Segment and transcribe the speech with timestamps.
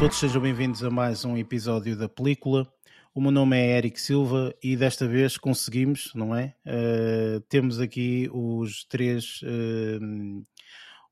[0.00, 2.66] todos, sejam bem-vindos a mais um episódio da película.
[3.14, 6.54] O meu nome é Eric Silva e desta vez conseguimos, não é?
[6.64, 10.42] Uh, temos aqui os três, uh,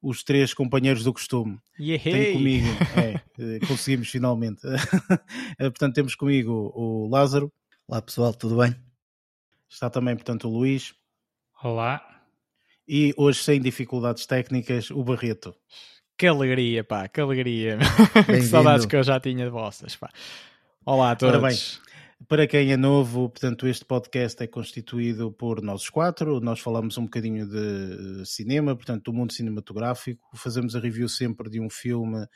[0.00, 1.60] os três companheiros do costume.
[1.78, 2.02] Yeah.
[2.02, 4.62] Tenho comigo, é, conseguimos finalmente.
[5.58, 7.52] portanto, temos comigo o Lázaro.
[7.86, 8.74] Olá pessoal, tudo bem?
[9.68, 10.94] Está também, portanto, o Luís.
[11.62, 12.02] Olá.
[12.88, 15.54] E hoje, sem dificuldades técnicas, o Barreto.
[16.18, 17.78] Que alegria, pá, que alegria.
[18.26, 20.10] que saudades que eu já tinha de vossas, pá.
[20.84, 21.40] Olá a todos.
[21.40, 21.56] Bem,
[22.26, 26.40] para quem é novo, portanto, este podcast é constituído por nós quatro.
[26.40, 30.28] Nós falamos um bocadinho de cinema, portanto, do mundo cinematográfico.
[30.34, 32.26] Fazemos a review sempre de um filme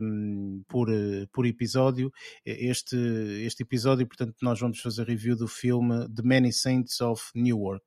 [0.00, 0.88] um, por,
[1.30, 2.10] por episódio.
[2.44, 2.96] Este,
[3.44, 7.84] este episódio, portanto, nós vamos fazer review do filme The Many Saints of Newark.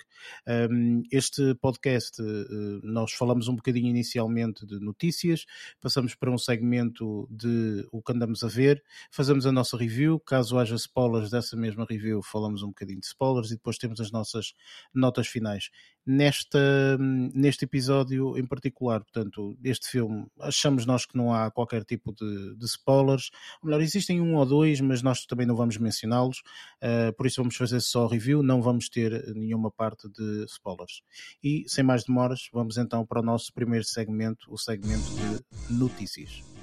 [0.47, 5.45] Um, este podcast, uh, nós falamos um bocadinho inicialmente de notícias,
[5.81, 10.19] passamos para um segmento de o que andamos a ver, fazemos a nossa review.
[10.19, 13.99] Caso haja spoilers, spoilers dessa mesma review, falamos um bocadinho de spoilers e depois temos
[14.01, 14.53] as nossas
[14.93, 15.69] notas finais.
[16.05, 16.97] Nesta,
[17.33, 22.55] neste episódio em particular, portanto, este filme, achamos nós que não há qualquer tipo de,
[22.55, 23.31] de spoilers.
[23.61, 26.39] Ou melhor, existem um ou dois, mas nós também não vamos mencioná-los,
[26.83, 31.01] uh, por isso vamos fazer só review, não vamos ter nenhuma parte de spoilers.
[31.43, 35.05] E sem mais demoras, vamos então para o nosso primeiro segmento, o segmento
[35.67, 36.54] de notícias.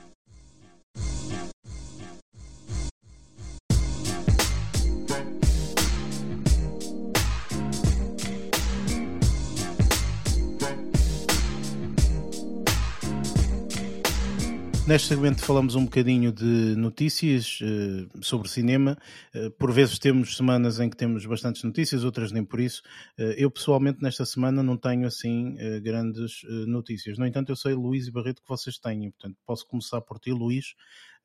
[14.92, 18.98] Neste segmento falamos um bocadinho de notícias uh, sobre cinema.
[19.34, 22.82] Uh, por vezes temos semanas em que temos bastantes notícias, outras nem por isso.
[23.19, 27.16] Uh, eu pessoalmente nesta semana não tenho assim grandes notícias.
[27.16, 29.10] No entanto, eu sei, Luís e Barreto, que vocês têm.
[29.12, 30.75] Portanto, posso começar por ti, Luís.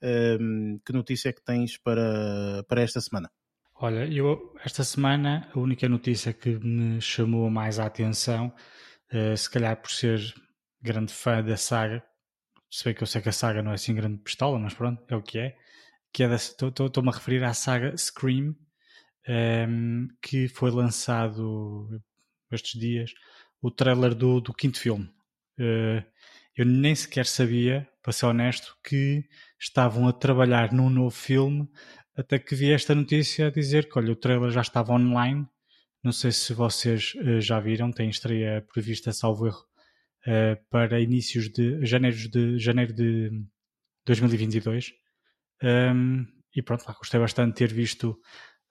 [0.02, 3.30] Ehm, que notícia é que tens para, para esta semana?
[3.76, 8.54] Olha, eu esta semana a única notícia que me chamou mais a atenção,
[9.36, 10.22] se calhar por ser
[10.82, 12.02] grande fã da saga,
[12.70, 15.04] se bem que eu sei que a saga não é assim grande pistola, mas pronto,
[15.08, 15.56] é o que é.
[16.14, 18.56] Que é Estou-me a referir à saga Scream, um,
[19.28, 22.02] ehm, que foi lançado
[22.52, 23.14] estes dias
[23.62, 25.06] o trailer do, do quinto filme.
[25.60, 26.04] Uh,
[26.56, 29.24] eu nem sequer sabia, para ser honesto, que
[29.60, 31.68] estavam a trabalhar num novo filme
[32.16, 35.48] até que vi esta notícia a dizer que olha, o trailer já estava online.
[36.04, 39.67] Não sei se vocês uh, já viram, tem estreia prevista, salvo erro,
[40.28, 43.32] uh, para inícios de janeiro de, janeiro de
[44.06, 44.94] 2022.
[45.64, 48.20] Um, e pronto, lá gostei bastante de ter visto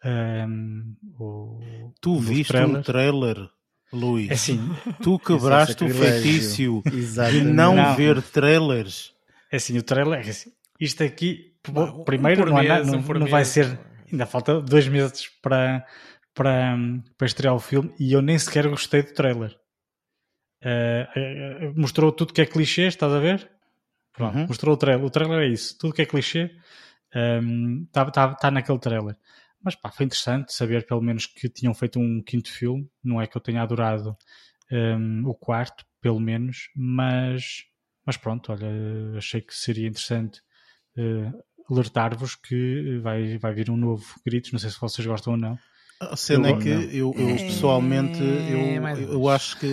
[0.05, 1.93] um, o.
[2.00, 2.77] Tu viste trailer.
[2.77, 3.49] um trailer,
[3.93, 4.31] Luís?
[4.31, 4.61] É assim,
[5.03, 9.12] tu quebraste é o feitiço de não, não, ver trailers.
[9.50, 10.50] É assim, o trailer é assim.
[10.78, 11.55] Isto aqui,
[12.05, 13.78] primeiro, um não, mês, não, não vai ser.
[14.11, 15.84] Ainda falta dois meses para,
[16.34, 16.77] para,
[17.17, 19.56] para estrear o filme e eu nem sequer gostei do trailer.
[20.62, 23.50] Uh, mostrou tudo que é clichê, estás a ver?
[24.12, 24.47] Pronto, uhum.
[24.47, 25.05] mostrou o trailer.
[25.05, 26.50] O trailer é isso, tudo que é clichê
[27.06, 29.17] está um, tá, tá, tá naquele trailer.
[29.62, 32.89] Mas pá, foi interessante saber pelo menos que tinham feito um quinto filme.
[33.03, 34.17] Não é que eu tenha adorado
[34.71, 37.65] um, o quarto, pelo menos, mas,
[38.05, 38.69] mas pronto, olha,
[39.17, 40.41] achei que seria interessante
[40.97, 44.52] uh, alertar-vos que vai, vai vir um novo Gritos.
[44.52, 45.59] Não sei se vocês gostam ou não.
[45.98, 49.66] A cena eu, é que eu, eu, pessoalmente eu, eu acho que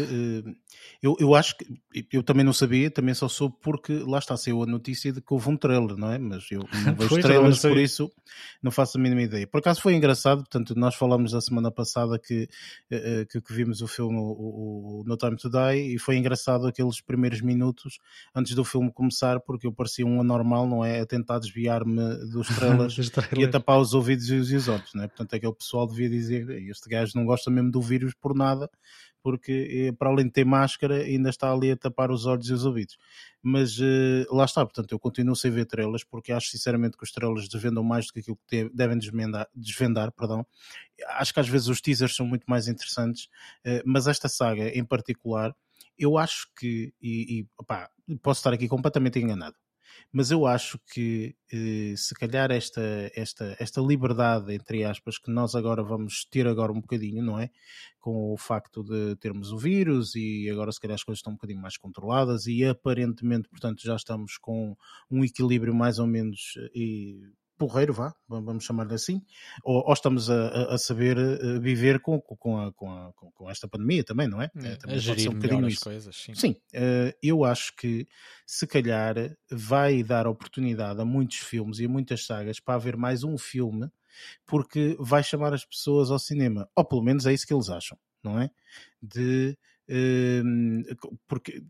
[1.03, 1.65] eu, eu acho que
[2.13, 5.33] eu também não sabia, também só soube porque lá está, saiu a notícia de que
[5.33, 6.17] houve um trailer, não é?
[6.17, 8.09] Mas eu não vejo trailers, por isso
[8.61, 9.45] não faço a mínima ideia.
[9.45, 12.47] Por acaso foi engraçado, portanto, nós falamos a semana passada que,
[12.89, 16.67] uh, que, que, vimos o filme o, o, No Time to Die e foi engraçado
[16.67, 17.99] aqueles primeiros minutos
[18.33, 21.01] antes do filme começar, porque eu parecia um anormal, não é?
[21.01, 23.41] A tentar desviar-me dos trailers, dos trailers.
[23.41, 25.07] e a tapar os ouvidos e os olhos, não é?
[25.07, 28.69] Portanto, aquele pessoal devia dizer: este gajo não gosta mesmo do vírus por nada
[29.24, 32.54] porque eh, para além de ter máscara ainda está ali a tapar os olhos e
[32.54, 32.98] os ouvidos.
[33.42, 37.12] Mas uh, lá está, portanto, eu continuo sem ver trailers porque acho sinceramente que os
[37.12, 40.45] trailers desvendam mais do que aquilo que devem desvendar, desvendar perdão.
[41.07, 43.25] Acho que às vezes os teasers são muito mais interessantes,
[43.65, 45.56] uh, mas esta saga em particular,
[45.98, 47.89] eu acho que, e, e opá,
[48.21, 49.56] posso estar aqui completamente enganado,
[50.11, 52.81] mas eu acho que eh, se calhar esta,
[53.15, 57.49] esta, esta liberdade, entre aspas, que nós agora vamos ter agora um bocadinho, não é?
[57.99, 61.35] Com o facto de termos o vírus e agora se calhar as coisas estão um
[61.35, 64.75] bocadinho mais controladas e aparentemente, portanto, já estamos com
[65.09, 69.21] um equilíbrio mais ou menos eh, porreiro, vá, vamos chamar-lhe assim,
[69.63, 73.69] ou, ou estamos a, a, saber eh, viver com, com, a, com, a, com, esta
[73.69, 74.51] pandemia também, não é?
[74.63, 75.83] É também a gerir um bocadinho isso.
[75.83, 76.36] coisas, sim.
[76.36, 78.06] Sim, uh, eu acho que
[78.45, 79.15] se calhar
[79.50, 83.89] vai dar oportunidade a muitos filmes e a muitas sagas para haver mais um filme,
[84.45, 87.98] porque vai chamar as pessoas ao cinema, ou pelo menos é isso que eles acham,
[88.21, 88.50] não é?
[89.01, 89.57] De
[89.89, 91.63] uh, porque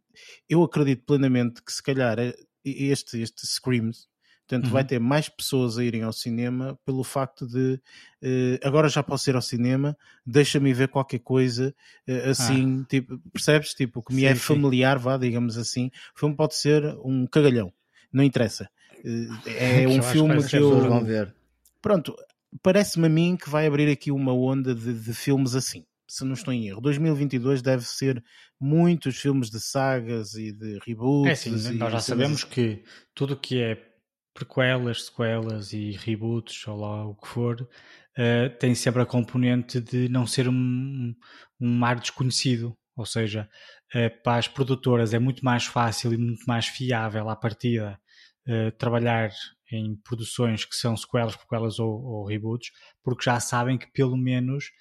[0.49, 2.33] eu acredito plenamente que se calhar eh,
[2.65, 4.07] este, este Screams
[4.53, 4.73] Portanto, uhum.
[4.73, 7.79] vai ter mais pessoas a irem ao cinema pelo facto de
[8.21, 11.73] uh, agora já posso ir ao cinema, deixa-me ver qualquer coisa
[12.07, 12.85] uh, assim, ah.
[12.87, 13.73] tipo, percebes?
[13.73, 15.03] Tipo, que me sim, é familiar, sim.
[15.05, 15.89] vá, digamos assim.
[16.15, 17.73] O filme pode ser um cagalhão,
[18.11, 18.69] não interessa.
[19.03, 20.87] Uh, é um filme que eu.
[20.87, 21.33] Vão ver.
[21.81, 22.15] Pronto,
[22.61, 26.33] parece-me a mim que vai abrir aqui uma onda de, de filmes assim se não
[26.33, 26.79] estou em erro.
[26.79, 28.23] 2022 deve ser
[28.59, 31.31] muitos filmes de sagas e de reboots.
[31.31, 32.83] É sim, nós já sabemos que
[33.15, 33.92] tudo que é
[34.33, 40.09] prequelas, sequelas e reboots, ou lá o que for, uh, tem sempre a componente de
[40.09, 41.15] não ser um,
[41.59, 42.75] um mar desconhecido.
[42.95, 43.49] Ou seja,
[43.95, 47.99] uh, para as produtoras é muito mais fácil e muito mais fiável à partida
[48.47, 49.31] uh, trabalhar
[49.71, 52.71] em produções que são sequelas, prequelas ou, ou reboots,
[53.03, 54.71] porque já sabem que pelo menos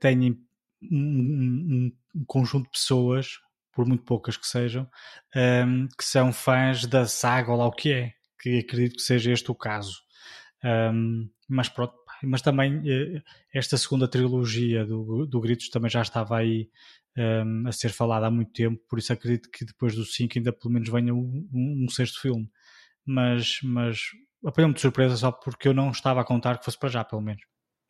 [0.00, 0.32] têm
[0.82, 3.38] um, um, um, conjunto de pessoas,
[3.72, 4.88] por muito poucas que sejam,
[5.34, 8.13] um, que são fãs da saga ou lá o que é
[8.44, 10.02] que acredito que seja este o caso.
[10.62, 13.22] Um, mas pronto, mas também eh,
[13.54, 16.68] esta segunda trilogia do, do Gritos também já estava aí
[17.16, 20.52] um, a ser falada há muito tempo, por isso acredito que depois do 5 ainda
[20.52, 22.48] pelo menos venha um, um, sexto filme.
[23.06, 23.98] Mas, mas
[24.44, 27.22] apanhou-me de surpresa só porque eu não estava a contar que fosse para já, pelo
[27.22, 27.42] menos.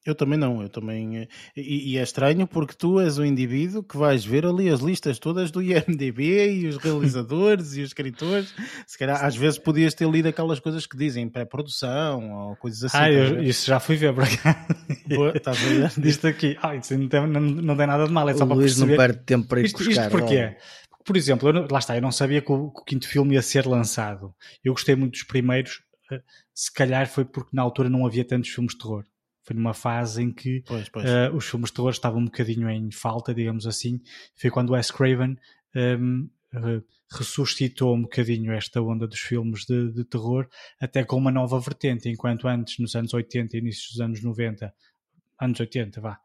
[0.05, 1.17] Eu também não, eu também.
[1.19, 4.81] Eh, e, e, é estranho porque tu és o indivíduo que vais ver ali as
[4.81, 8.55] listas todas do IMDB e os realizadores e os escritores.
[8.87, 12.99] Se calhar às vezes podias ter lido aquelas coisas que dizem pré-produção ou coisas assim.
[12.99, 14.67] Ah, eu, isso já fui ver por cá.
[15.35, 15.93] Estás a ver?
[15.97, 18.47] Disto aqui, ah, isso não tem, não, não tem nada de mal, é só o
[18.47, 18.91] para Luís perceber.
[18.91, 20.03] não perde tempo para ir isto, buscar.
[20.03, 20.57] Isto porquê?
[21.05, 23.43] Por exemplo, eu, lá está, eu não sabia que o, que o quinto filme ia
[23.43, 24.35] ser lançado.
[24.63, 26.21] Eu gostei muito dos primeiros, eh,
[26.55, 29.05] se calhar foi porque na altura não havia tantos filmes de terror.
[29.45, 31.05] Foi numa fase em que pois, pois.
[31.05, 34.01] Uh, os filmes de terror estavam um bocadinho em falta, digamos assim.
[34.35, 35.37] Foi quando o Wes Craven
[35.77, 40.49] um, uh, ressuscitou um bocadinho esta onda dos filmes de, de, terror,
[40.81, 44.73] até com uma nova vertente, enquanto antes, nos anos 80 e início dos anos 90,
[45.41, 46.19] anos 80, vá,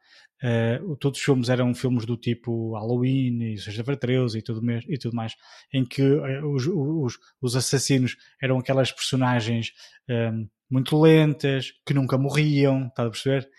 [0.43, 4.97] uh, todos os filmes eram filmes do tipo Halloween e Sexta-feira 13 e tudo, e
[4.97, 5.35] tudo mais,
[5.73, 9.73] em que uh, os, os, os, assassinos eram aquelas personagens
[10.09, 13.49] um, muito lentas, que nunca morriam, está a perceber?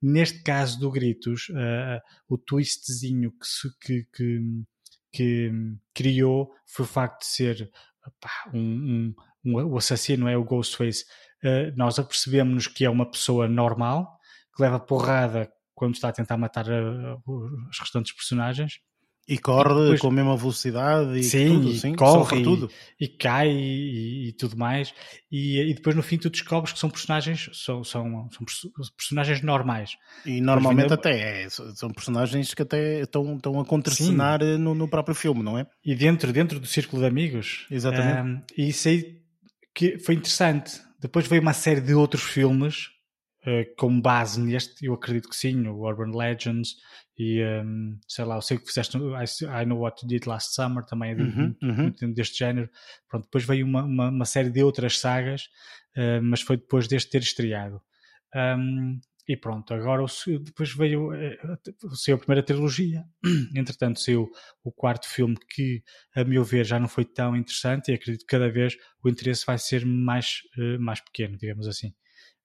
[0.00, 4.64] Neste caso do Gritos, uh, o twistzinho que, que, que,
[5.12, 5.52] que,
[5.94, 7.70] criou foi o facto de ser
[8.54, 9.14] um, um,
[9.44, 11.04] um, o assassino é o Ghostface.
[11.44, 14.18] Uh, nós apercebemos-nos que é uma pessoa normal,
[14.56, 16.66] que leva porrada quando está a tentar matar
[17.26, 18.80] os restantes personagens
[19.30, 22.68] e corre depois, com a mesma velocidade e sim, tudo, sim, corre tudo.
[23.00, 24.92] E, e cai e, e, tudo mais.
[25.30, 28.44] E, e, depois no fim tu descobres que são personagens, são, são, são
[28.96, 29.96] personagens normais.
[30.26, 35.14] E normalmente até é, são personagens que até estão, estão a contracenar no, no, próprio
[35.14, 35.64] filme, não é?
[35.84, 37.66] E dentro, dentro do círculo de amigos.
[37.70, 38.20] Exatamente.
[38.20, 39.20] Um, e isso aí
[39.72, 40.80] que foi interessante.
[41.00, 42.88] Depois veio uma série de outros filmes
[43.46, 46.74] uh, com base neste, eu acredito que sim, o Urban Legends
[47.22, 50.82] e um, sei lá, eu sei que fizeste I, Know What You Did Last Summer,
[50.86, 52.14] também é de, uhum, uhum.
[52.14, 52.70] deste género.
[53.06, 55.50] Pronto, depois veio uma, uma, uma série de outras sagas,
[55.98, 57.78] uh, mas foi depois deste ter estreado.
[58.34, 58.98] Um,
[59.28, 60.02] e pronto, agora
[60.42, 61.38] depois veio eh,
[61.92, 63.04] saiu a primeira trilogia,
[63.54, 64.26] entretanto saiu
[64.64, 65.84] o quarto filme que,
[66.16, 69.44] a meu ver, já não foi tão interessante e acredito que cada vez o interesse
[69.44, 71.92] vai ser mais, uh, mais pequeno, digamos assim.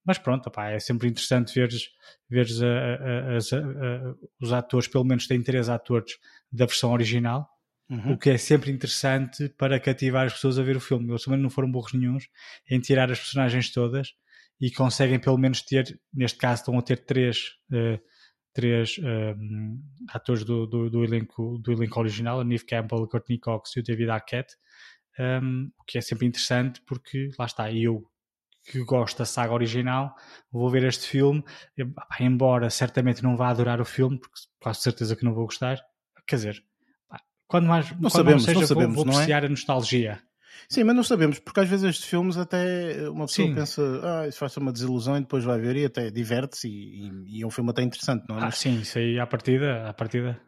[0.05, 1.89] Mas pronto, opá, é sempre interessante veres,
[2.29, 6.17] veres a, a, a, os atores, pelo menos têm três atores
[6.51, 7.49] da versão original,
[7.89, 8.13] uhum.
[8.13, 11.09] o que é sempre interessante para cativar as pessoas a ver o filme.
[11.09, 12.27] Eles também não foram burros nenhums
[12.69, 14.13] em tirar as personagens todas
[14.61, 17.99] e conseguem pelo menos ter, neste caso estão a ter três, uh,
[18.53, 23.39] três um, atores do, do, do, elenco, do elenco original, a Neve Campbell, a Courtney
[23.39, 24.55] Cox e o David Arquette,
[25.19, 28.03] um, o que é sempre interessante porque lá está, eu
[28.65, 30.15] que gosto da saga original,
[30.51, 31.43] vou ver este filme,
[32.19, 35.79] embora certamente não vá adorar o filme, porque quase certeza que não vou gostar.
[36.27, 36.63] Quer dizer,
[37.47, 39.45] quando mais não quando sabemos, seja, não sabemos, vou, vou apreciar é?
[39.45, 40.19] a nostalgia.
[40.67, 43.55] Sim, mas não sabemos, porque às vezes estes filmes até uma pessoa Sim.
[43.55, 47.37] pensa, ah, isso faz uma desilusão e depois vai ver e até diverte-se e, e,
[47.37, 48.39] e, é um filme até interessante, não é?
[48.39, 50.39] Ah, mas, sim, isso aí à partida, à partida.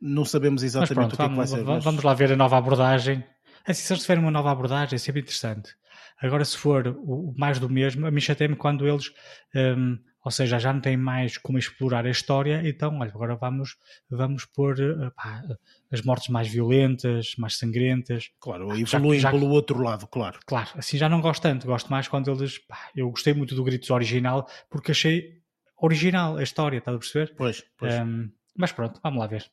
[0.00, 1.80] Não sabemos exatamente pronto, o que, vamos, é que vai ser.
[1.82, 2.04] Vamos mas...
[2.04, 3.24] lá ver a nova abordagem.
[3.64, 5.74] Assim, se eles tiverem uma nova abordagem, é sempre interessante.
[6.20, 9.10] Agora, se for o, mais do mesmo, a mim chateia-me quando eles,
[9.54, 13.76] um, ou seja, já não têm mais como explorar a história, então, olha, agora vamos,
[14.08, 15.42] vamos pôr uh, pá,
[15.90, 18.30] as mortes mais violentas, mais sangrentas.
[18.40, 20.38] Claro, evoluem já, já, pelo outro lado, claro.
[20.46, 23.64] Claro, assim já não gosto tanto, gosto mais quando eles, pá, eu gostei muito do
[23.64, 25.42] Gritos original, porque achei
[25.76, 27.34] original a história, estás a perceber?
[27.36, 27.94] Pois, pois.
[27.94, 29.50] Um, mas pronto, vamos lá ver.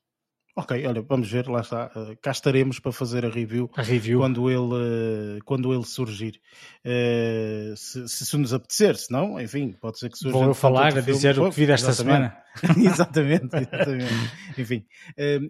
[0.59, 1.89] Ok, olha, vamos ver, lá está.
[1.95, 4.19] Uh, cá estaremos para fazer a review, a review.
[4.19, 6.41] Quando, ele, uh, quando ele surgir.
[6.83, 10.37] Uh, se, se, nos apetecer, se não, enfim, pode ser que surja.
[10.37, 12.37] Vou eu falar, a dizer o que vi desta semana.
[12.77, 14.31] exatamente, exatamente.
[14.57, 14.85] enfim,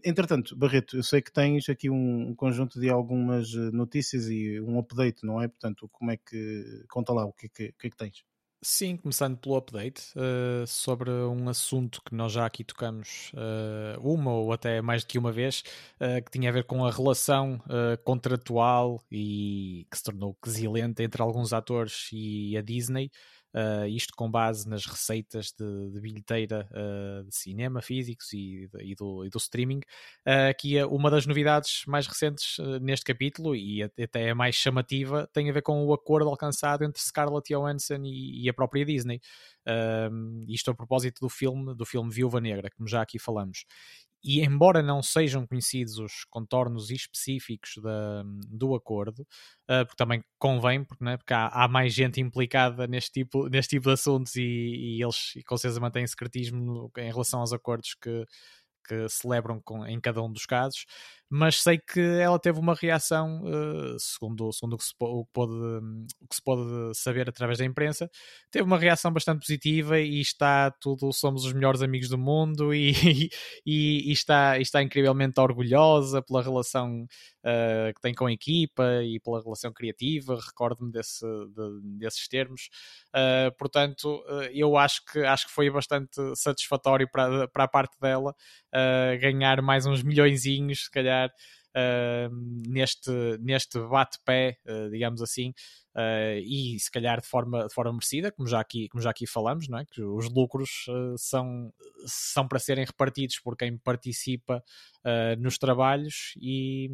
[0.06, 4.78] entretanto, Barreto, eu sei que tens aqui um, um conjunto de algumas notícias e um
[4.78, 5.48] update, não é?
[5.48, 6.84] Portanto, como é que.
[6.88, 8.24] Conta lá o que, é que, que é que tens.
[8.62, 14.34] Sim, começando pelo update uh, sobre um assunto que nós já aqui tocamos uh, uma
[14.34, 15.64] ou até mais do que uma vez,
[15.96, 17.62] uh, que tinha a ver com a relação
[18.04, 23.10] contratual e que se tornou quesilente entre alguns atores e a Disney.
[23.52, 28.94] Uh, isto com base nas receitas de, de bilheteira uh, de cinema físicos e, e,
[28.94, 34.28] do, e do, streaming, uh, é uma das novidades mais recentes neste capítulo e até
[34.28, 38.50] é mais chamativa tem a ver com o acordo alcançado entre Scarlett Johansson e, e
[38.50, 39.20] a própria Disney.
[40.48, 43.66] isto a propósito do filme, do filme Viúva Negra, como já aqui falamos
[44.24, 50.84] e embora não sejam conhecidos os contornos específicos da, do acordo, uh, porque também convém,
[50.84, 54.42] porque, né, porque há, há, mais gente implicada neste tipo, neste tipo de assuntos e,
[54.42, 58.26] e eles com certeza mantêm secretismo em relação aos acordos que,
[58.88, 60.86] que celebram com, em cada um dos casos,
[61.30, 66.28] mas sei que ela teve uma reação, uh, segundo, segundo o, que se, pode, o
[66.28, 68.10] que se pode saber através da imprensa,
[68.50, 72.94] teve uma reação bastante positiva e está tudo, somos os melhores amigos do mundo e,
[73.64, 79.20] e, e está, está incrivelmente orgulhosa pela relação uh, que tem com a equipa e
[79.20, 82.70] pela relação criativa, recordo-me desse, de, desses termos.
[83.10, 88.34] Uh, portanto, eu acho que, acho que foi bastante satisfatório para, para a parte dela
[89.20, 92.30] ganhar mais uns milhõezinhos, se calhar uh,
[92.68, 95.50] neste, neste bate-pé, uh, digamos assim,
[95.96, 99.28] uh, e se calhar de forma, de forma merecida, como já aqui, como já aqui
[99.28, 99.86] falamos, não é?
[99.86, 100.86] que os lucros
[101.18, 101.74] são,
[102.06, 104.64] são para serem repartidos por quem participa
[105.40, 106.90] nos trabalhos e,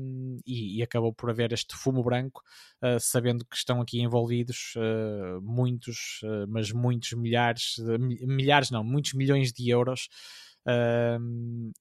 [0.46, 2.42] e, e, acabou por haver este fumo branco,
[3.00, 4.74] sabendo que estão aqui envolvidos
[5.42, 7.76] muitos, mas muitos milhares,
[8.22, 10.08] milhares não, muitos milhões de euros.
[10.68, 11.72] Uh,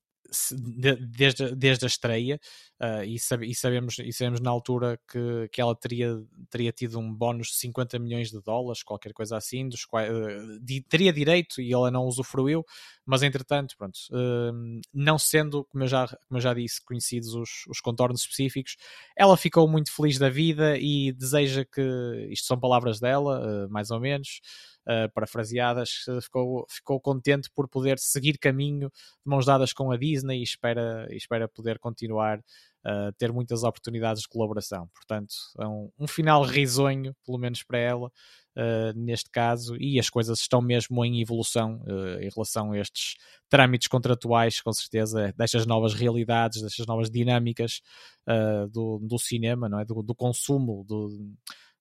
[0.53, 2.41] desde, desde a estreia
[2.81, 6.17] uh, e, sabe, e, sabemos, e sabemos na altura que, que ela teria,
[6.51, 10.61] teria tido um bónus de 50 milhões de dólares, qualquer coisa assim, dos quais, uh,
[10.61, 12.65] de, teria direito e ela não usufruiu,
[13.07, 17.67] mas entretanto, pronto, uh, não sendo, como eu, já, como eu já disse, conhecidos os,
[17.69, 18.77] os contornos específicos,
[19.17, 21.83] ela ficou muito feliz da vida e deseja que,
[22.31, 24.41] isto são palavras dela, mais ou menos,
[24.85, 30.41] uh, parafraseadas, ficou, ficou contente por poder seguir caminho de mãos dadas com a Disney
[30.41, 32.41] e espera, e espera poder continuar
[32.85, 34.89] a uh, ter muitas oportunidades de colaboração.
[34.95, 38.13] Portanto, é um, um final risonho, pelo menos para ela,
[38.57, 43.17] uh, neste caso, e as coisas estão mesmo em evolução uh, em relação a estes
[43.49, 47.81] trâmites contratuais, com certeza, destas novas realidades, destas novas dinâmicas
[48.29, 49.85] uh, do, do cinema, não é?
[49.85, 51.09] do, do consumo, do,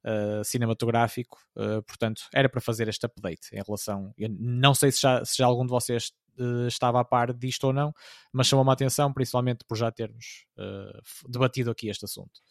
[0.04, 4.14] uh, cinematográfico, uh, portanto, era para fazer este update em relação.
[4.18, 6.12] Eu não sei se já, se já algum de vocês
[6.68, 7.94] estava a par disto ou não,
[8.32, 10.48] mas chamou-me a atenção, principalmente por já termos
[11.30, 12.42] debatido aqui este assunto.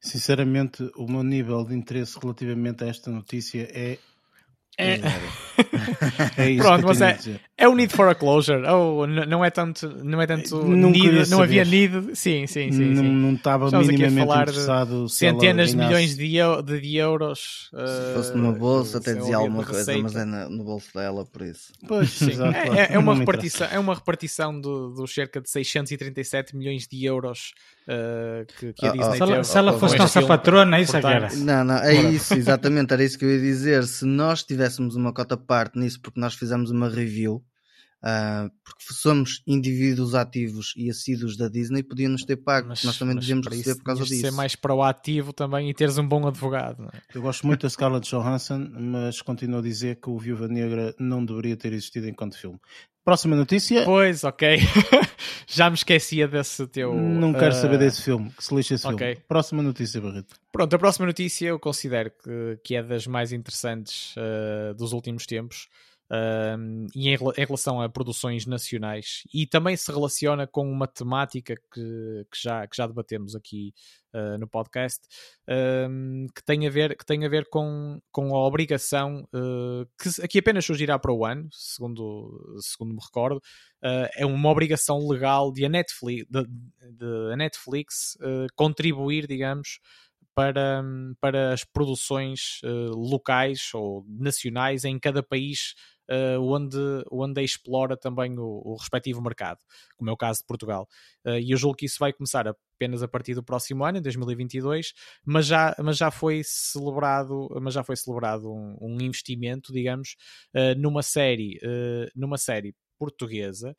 [0.00, 3.98] Sinceramente, o meu nível de interesse relativamente a esta notícia é
[4.78, 5.00] é,
[6.36, 7.18] é isso Pronto, mas é,
[7.56, 8.62] é o need for a closure.
[8.66, 12.16] Oh, não é tanto, não é tanto need, não havia need.
[12.16, 12.90] Sim, sim, sim.
[12.90, 13.10] Não, sim.
[13.10, 15.08] não estava Estamos minimamente interessado.
[15.08, 16.32] Centenas de milhões de,
[16.64, 17.70] de, de euros.
[17.72, 21.42] Se fosse numa eh, bolsa, até dizia alguma coisa, mas é no bolso dela, por
[21.42, 21.72] isso.
[21.86, 22.30] Pois, sim.
[22.54, 27.04] É, é, é, uma repartição, é uma repartição dos do cerca de 637 milhões de
[27.04, 27.52] euros
[27.88, 29.44] uh, que, que, a ah, Disney oh, teve.
[29.44, 31.34] Se ela fosse nossa patrona, é isso é que era.
[31.34, 33.84] Não, não, é isso, exatamente, era isso que eu ia dizer.
[33.84, 37.36] Se nós tivéssemos uma cota parte nisso, porque nós fizemos uma review,
[38.02, 43.16] uh, porque somos indivíduos ativos e assíduos da Disney, podíamos ter pago, mas, nós também
[43.16, 44.20] devíamos receber por causa disso.
[44.20, 46.88] ser mais proativo também e teres um bom advogado.
[46.92, 47.00] É?
[47.14, 51.24] Eu gosto muito da Scarlett Johansson, mas continuo a dizer que o Viúva Negra não
[51.24, 52.58] deveria ter existido enquanto filme.
[53.08, 53.86] Próxima notícia.
[53.86, 54.58] Pois, ok.
[55.48, 56.92] Já me esquecia desse teu.
[56.92, 57.58] Não quero uh...
[57.58, 58.30] saber desse filme.
[58.36, 59.14] Que se lixa esse okay.
[59.14, 59.24] filme.
[59.26, 60.34] Próxima notícia, Barreto.
[60.52, 65.24] Pronto, a próxima notícia eu considero que, que é das mais interessantes uh, dos últimos
[65.24, 65.68] tempos.
[66.94, 69.22] E em, em, relação a produções nacionais.
[69.32, 73.74] E também se relaciona com uma temática que, que, já, que já debatemos aqui
[74.14, 75.00] uh, no podcast
[76.34, 80.38] que tem a ver, que tem a ver com, com a obrigação uh, que aqui
[80.38, 85.64] apenas surgirá para o ano, segundo, segundo me recordo, uh, é uma obrigação legal de
[85.64, 88.16] a Netflix, de, de a Netflix
[88.54, 89.80] contribuir, digamos,
[90.38, 90.84] para,
[91.20, 95.74] para as produções uh, locais ou nacionais em cada país
[96.08, 96.78] uh, onde,
[97.10, 99.58] onde explora também o, o, respectivo mercado,
[99.96, 100.86] como é o caso de Portugal.
[101.26, 104.00] Uh, e eu julgo que isso vai começar apenas a partir do próximo ano, em
[104.00, 104.92] 2022,
[105.26, 110.14] mas já, mas já foi celebrado, mas já foi celebrado um, um investimento, digamos,
[110.54, 111.58] uh, numa série,
[112.14, 113.76] numa série portuguesa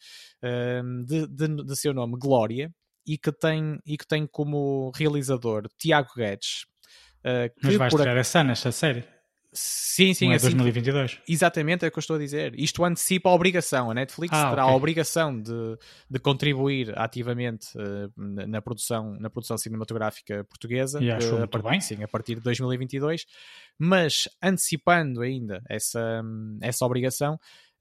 [1.05, 2.69] de, de, de seu nome Glória,
[3.05, 6.65] e que tem, e que tem como realizador Tiago Guedes.
[7.19, 8.21] Uh, Mas vai estrear a...
[8.21, 9.03] esse ano esta série?
[9.51, 10.25] Sim, sim.
[10.25, 11.21] Não é assim, 2022.
[11.27, 12.53] Exatamente, é o que eu estou a dizer.
[12.55, 13.89] Isto antecipa a obrigação.
[13.89, 14.73] A Netflix ah, terá okay.
[14.73, 15.77] a obrigação de,
[16.09, 21.03] de contribuir ativamente uh, na, produção, na produção cinematográfica portuguesa.
[21.03, 21.81] E acho uh, muito bem.
[21.81, 23.25] Sim, a partir de 2022.
[23.77, 26.21] Mas antecipando ainda essa,
[26.61, 27.33] essa obrigação,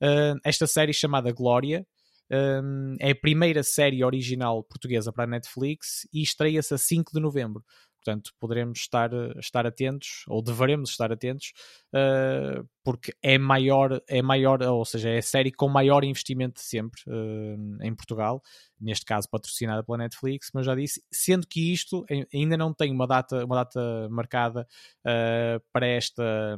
[0.02, 1.86] uh, esta série chamada Glória
[2.30, 7.20] um, é a primeira série original portuguesa para a Netflix e estreia-se a 5 de
[7.20, 7.64] novembro.
[8.08, 11.52] Portanto, poderemos estar, estar atentos, ou deveremos estar atentos,
[11.92, 16.66] uh, porque é maior, é maior, ou seja, é a série com maior investimento de
[16.66, 18.40] sempre uh, em Portugal,
[18.80, 23.06] neste caso patrocinada pela Netflix, mas já disse, sendo que isto ainda não tem uma
[23.06, 24.66] data, uma data marcada
[25.00, 26.56] uh, para, esta,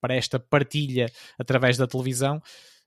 [0.00, 2.40] para esta partilha através da televisão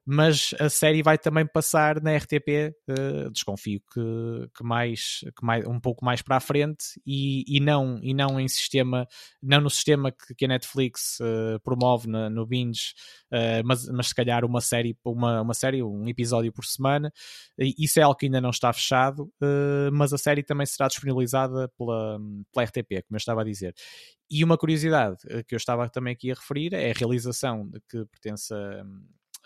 [0.06, 5.46] mas a série vai também passar na RTP, uh, eh, desconfio que, que, mais, que
[5.46, 9.08] mais um pouco mais para a frente e, e, não, e não em sistema,
[9.42, 12.94] não no sistema que, que a Netflix uh, promove na, no Binge,
[13.32, 17.12] uh, mas, mas se calhar uma série, uma, uma série, um episódio por semana.
[17.58, 19.32] Isso é algo que ainda não está fechado,
[19.92, 22.20] mas a série também será disponibilizada pela,
[22.52, 23.74] pela RTP, como eu estava a dizer.
[24.30, 28.54] E uma curiosidade que eu estava também aqui a referir é a realização que pertence
[28.54, 28.84] a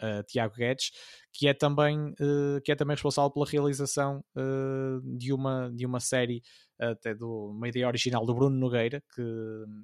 [0.01, 0.91] uh, Tiago Guedes,
[1.33, 5.99] que é também, uh, que é também responsável pela realização uh, de, uma, de uma
[5.99, 6.41] série,
[6.79, 9.23] até do, uma ideia original do Bruno Nogueira, que,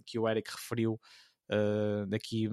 [0.05, 0.99] que o Eric referiu
[2.07, 2.49] daqui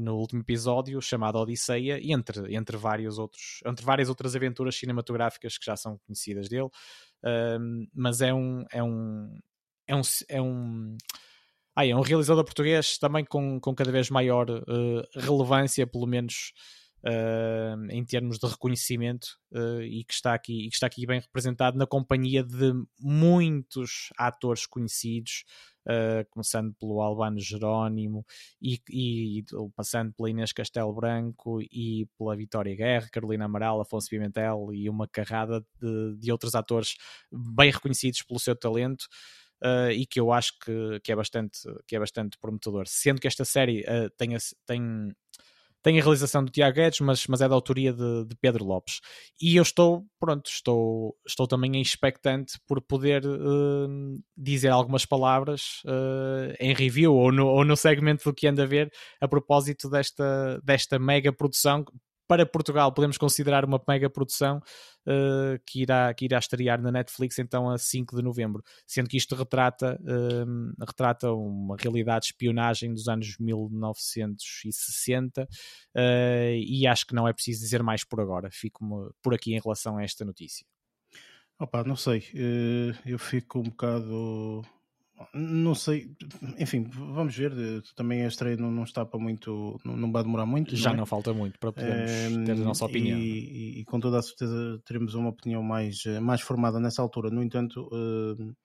[0.00, 5.56] no último episódio, chamado Odisseia, e entre, entre, vários outros, entre várias outras aventuras cinematográficas
[5.56, 6.68] que já são conhecidas dele,
[7.94, 9.38] mas é um, é um,
[9.86, 10.96] é um, é um
[11.74, 16.52] ah, é um realizador português também com, com cada vez maior uh, relevância, pelo menos
[17.04, 21.20] uh, em termos de reconhecimento uh, e, que está aqui, e que está aqui bem
[21.20, 25.44] representado na companhia de muitos atores conhecidos,
[25.86, 28.24] uh, começando pelo Albano Jerónimo
[28.60, 34.68] e, e, passando pela Inês Castelo Branco e pela Vitória Guerra, Carolina Amaral, Afonso Pimentel
[34.72, 36.96] e uma carrada de, de outros atores
[37.30, 39.06] bem reconhecidos pelo seu talento.
[39.64, 42.82] Uh, e que eu acho que, que, é bastante, que é bastante prometedor.
[42.88, 44.36] Sendo que esta série uh, tem,
[44.66, 45.14] tem
[45.82, 49.00] tem a realização do Tiago Guedes, mas, mas é da autoria de, de, Pedro Lopes.
[49.40, 56.54] E eu estou, pronto, estou, estou também expectante por poder uh, dizer algumas palavras uh,
[56.60, 60.60] em review ou no, ou no segmento do que anda a ver a propósito desta,
[60.62, 61.84] desta mega produção
[62.32, 64.56] para Portugal podemos considerar uma mega produção
[65.06, 69.18] uh, que, irá, que irá estrear na Netflix então a 5 de novembro, sendo que
[69.18, 75.46] isto retrata, uh, retrata uma realidade de espionagem dos anos 1960 uh,
[75.94, 79.60] eh, e acho que não é preciso dizer mais por agora, fico por aqui em
[79.60, 80.66] relação a esta notícia.
[81.60, 82.24] Opa, não sei,
[83.04, 84.62] eu fico um bocado
[85.34, 86.14] não sei,
[86.58, 87.52] enfim, vamos ver.
[87.94, 90.74] Também a estreia não, não está para muito, não, vai demorar muito.
[90.76, 90.98] Já não, é?
[90.98, 93.18] não falta muito para podermos é, ter a nossa opinião.
[93.18, 97.30] E, e, com toda a certeza teremos uma opinião mais, mais formada nessa altura.
[97.30, 98.56] No entanto, uh,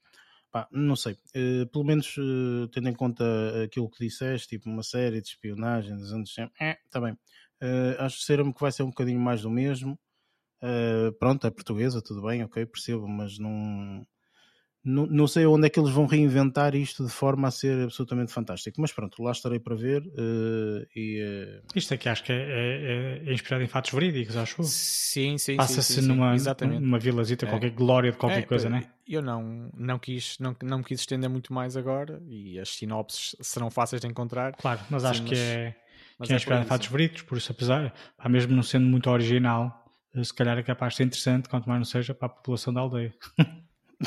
[0.51, 3.23] pá, não sei, uh, pelo menos uh, tendo em conta
[3.63, 7.17] aquilo que disseste, tipo uma série de espionagem dos anos é, está bem.
[7.99, 9.97] acho que será-me que vai ser um bocadinho mais do mesmo.
[11.19, 14.05] pronto, é portuguesa, tudo bem, ok, percebo, mas não
[14.87, 18.31] não, não sei onde é que eles vão reinventar isto de forma a ser absolutamente
[18.31, 18.79] fantástico.
[18.79, 20.01] Mas pronto, lá estarei para ver.
[20.01, 21.67] Uh, e, uh...
[21.75, 24.63] Isto aqui acho que é, é, é, inspirado em fatos verídicos, acho.
[24.63, 25.57] Sim, sim.
[25.57, 26.33] Passa-se numa,
[26.79, 27.49] numa vilazita, é.
[27.49, 28.89] qualquer glória de qualquer é, coisa, não é?
[29.05, 33.35] Eu não, não, quis, não, não me quis estender muito mais agora e as sinopses
[33.41, 34.53] serão fáceis de encontrar.
[34.53, 35.75] Claro, mas sim, acho mas, que é,
[36.23, 37.93] que é, é inspirado em fatos verídicos, por isso, apesar,
[38.29, 39.85] mesmo não sendo muito original,
[40.23, 42.79] se calhar é capaz de ser interessante, quanto mais não seja para a população da
[42.79, 43.13] aldeia.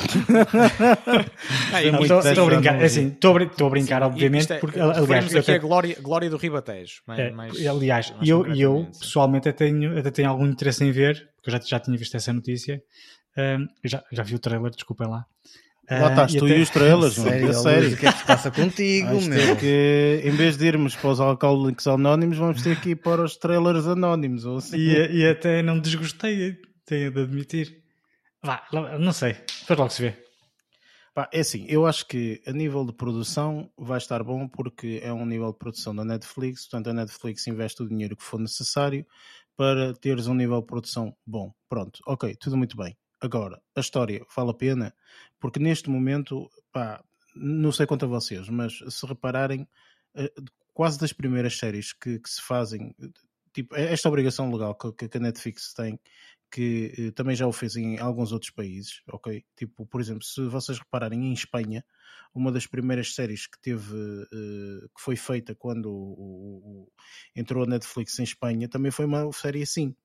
[2.23, 3.35] Estou a brincar, é assim, estou
[3.67, 5.55] a brincar, obviamente, é, porque aliás aqui até...
[5.55, 7.01] a glória, glória do Ribatejo.
[7.09, 11.53] É, aliás, eu, eu pessoalmente até tenho, até tenho algum interesse em ver, porque eu
[11.53, 12.81] já, já tinha visto essa notícia.
[13.37, 15.25] Um, já, já vi o trailer, desculpem lá.
[15.89, 16.57] Lá estás, tu até...
[16.57, 17.93] e os trailers, sério, sério.
[17.93, 19.55] O que é que se passa contigo, meu?
[19.57, 23.35] Que, em vez de irmos para os alcoólicos anónimos, vamos ter que ir para os
[23.35, 24.45] trailers anónimos.
[24.45, 24.77] Ou assim.
[24.77, 27.80] e, e até não desgostei, tenho de admitir.
[28.43, 28.67] Vá,
[28.99, 30.25] não sei, depois logo se vê.
[31.31, 35.25] é assim, eu acho que a nível de produção vai estar bom porque é um
[35.25, 39.05] nível de produção da Netflix, portanto a Netflix investe o dinheiro que for necessário
[39.55, 41.53] para teres um nível de produção bom.
[41.69, 42.97] Pronto, ok, tudo muito bem.
[43.21, 44.95] Agora, a história vale a pena,
[45.39, 47.03] porque neste momento, pá,
[47.35, 49.67] não sei quanto a vocês, mas se repararem,
[50.15, 50.33] eh,
[50.73, 52.95] quase das primeiras séries que, que se fazem,
[53.53, 55.99] tipo, esta obrigação legal que, que a Netflix tem,
[56.51, 59.43] que eh, também já o fez em alguns outros países, ok?
[59.55, 61.83] Tipo, por exemplo, se vocês repararem em Espanha,
[62.33, 63.95] uma das primeiras séries que teve,
[64.33, 66.91] eh, que foi feita quando o, o,
[67.35, 69.95] entrou a Netflix em Espanha, também foi uma série assim.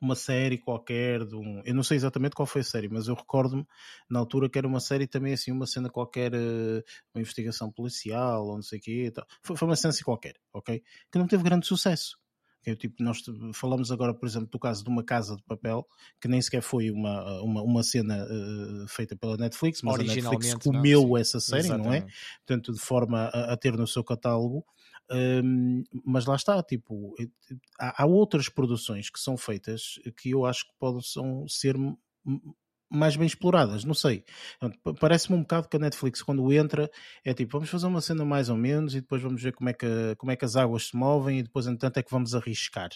[0.00, 1.60] Uma série qualquer de um.
[1.62, 3.66] Eu não sei exatamente qual foi a série, mas eu recordo-me
[4.08, 6.82] na altura que era uma série também assim, uma cena qualquer, eh,
[7.14, 9.12] uma investigação policial ou não sei o quê.
[9.42, 10.82] Foi, foi uma cena assim qualquer, ok?
[11.12, 12.19] Que não teve grande sucesso
[12.62, 13.22] que é tipo, nós
[13.54, 15.86] falamos agora, por exemplo, do caso de uma casa de papel,
[16.20, 20.54] que nem sequer foi uma, uma, uma cena uh, feita pela Netflix, mas a Netflix
[20.54, 21.86] comeu não, essa série, Exatamente.
[21.86, 22.06] não é?
[22.46, 24.64] Portanto, de forma a, a ter no seu catálogo.
[25.12, 27.16] Um, mas lá está, tipo,
[27.80, 31.74] há, há, outras produções que são feitas que eu acho que possam ser
[32.90, 34.24] mais bem exploradas, não sei.
[34.98, 36.90] Parece-me um bocado que a Netflix, quando entra,
[37.24, 39.72] é tipo, vamos fazer uma cena mais ou menos e depois vamos ver como é
[39.72, 39.86] que,
[40.18, 42.90] como é que as águas se movem e depois, entanto, é que vamos arriscar.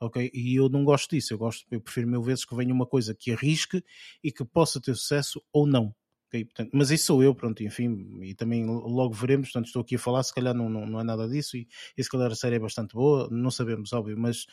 [0.00, 0.30] Ok?
[0.34, 3.14] E eu não gosto disso, eu gosto, eu prefiro mil vezes que venha uma coisa
[3.14, 3.82] que arrisque
[4.22, 5.94] e que possa ter sucesso ou não.
[6.28, 6.44] Okay?
[6.44, 9.48] Portanto, mas isso sou eu, pronto, enfim, e também logo veremos.
[9.48, 12.02] Portanto, estou aqui a falar, se calhar não, não, não é nada disso, e, e
[12.02, 14.46] se calhar a série é bastante boa, não sabemos, óbvio, mas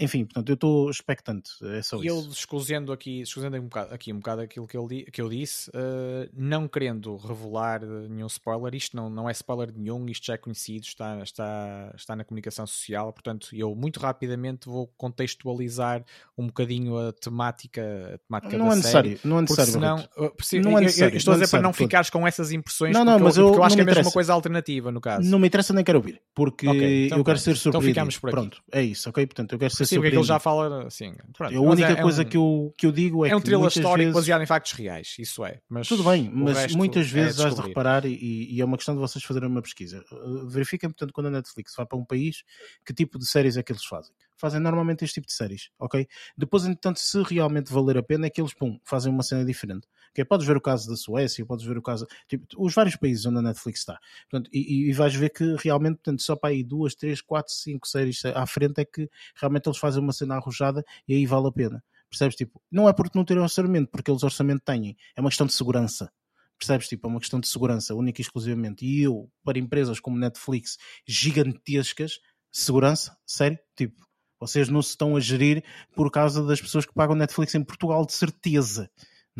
[0.00, 2.06] enfim, portanto, eu estou expectante, é só e isso.
[2.06, 5.28] E eu, escusando aqui, escusando um bocado, aqui um bocado aquilo que eu, que eu
[5.28, 10.34] disse, uh, não querendo revelar nenhum spoiler, isto não, não é spoiler nenhum, isto já
[10.34, 16.02] é conhecido, está, está, está na comunicação social, portanto, eu muito rapidamente vou contextualizar
[16.36, 17.82] um bocadinho a temática,
[18.14, 19.28] a temática não da é necessário, série.
[19.28, 21.10] Não é necessário, senão, uh, não é necessário.
[21.10, 23.54] Eu, eu estou a dizer para não ficares com essas impressões, não, não, mas eu,
[23.54, 25.28] eu acho que é mesmo uma coisa alternativa, no caso.
[25.28, 27.68] Não me interessa, nem quero ouvir, porque okay, então, eu quero ser surpreendido.
[27.68, 28.36] Então ficamos por aqui.
[28.36, 29.26] Pronto, é isso, ok?
[29.26, 31.14] Portanto, eu quero ser Sim, porque ele já fala assim.
[31.36, 33.40] Pronto, a única é, coisa é um, que, eu, que eu digo é, é um
[33.40, 33.46] que.
[33.46, 34.14] thriller histórico vezes...
[34.14, 35.60] baseado em factos reais, isso é.
[35.68, 38.76] Mas Tudo bem, mas muitas é vezes é has de reparar, e, e, é uma
[38.76, 40.04] questão de vocês fazerem uma pesquisa.
[40.10, 42.42] Uh, verifiquem, portanto, quando a Netflix vai para um país,
[42.84, 44.14] que tipo de séries é que eles fazem.
[44.36, 46.06] Fazem normalmente este tipo de séries, ok?
[46.36, 49.86] Depois, entretanto, se realmente valer a pena, é que eles, pum, fazem uma cena diferente.
[50.10, 50.24] Okay?
[50.24, 52.06] Podes ver o caso da Suécia, podes ver o caso.
[52.28, 53.98] Tipo, os vários países onde a Netflix está.
[54.30, 57.86] Portanto, e, e vais ver que realmente, portanto, só para aí duas, três, quatro, cinco
[57.86, 61.52] séries à frente é que realmente eles fazem uma cena arrojada e aí vale a
[61.52, 61.84] pena.
[62.08, 62.34] Percebes?
[62.34, 64.96] Tipo, não é porque não terem orçamento, porque eles orçamento têm.
[65.14, 66.12] É uma questão de segurança.
[66.58, 66.88] Percebes?
[66.88, 68.84] Tipo, é uma questão de segurança, única e exclusivamente.
[68.84, 72.18] E eu, para empresas como Netflix, gigantescas,
[72.50, 73.58] segurança, sério?
[73.76, 74.04] Tipo,
[74.40, 75.62] vocês não se estão a gerir
[75.94, 78.90] por causa das pessoas que pagam Netflix em Portugal, de certeza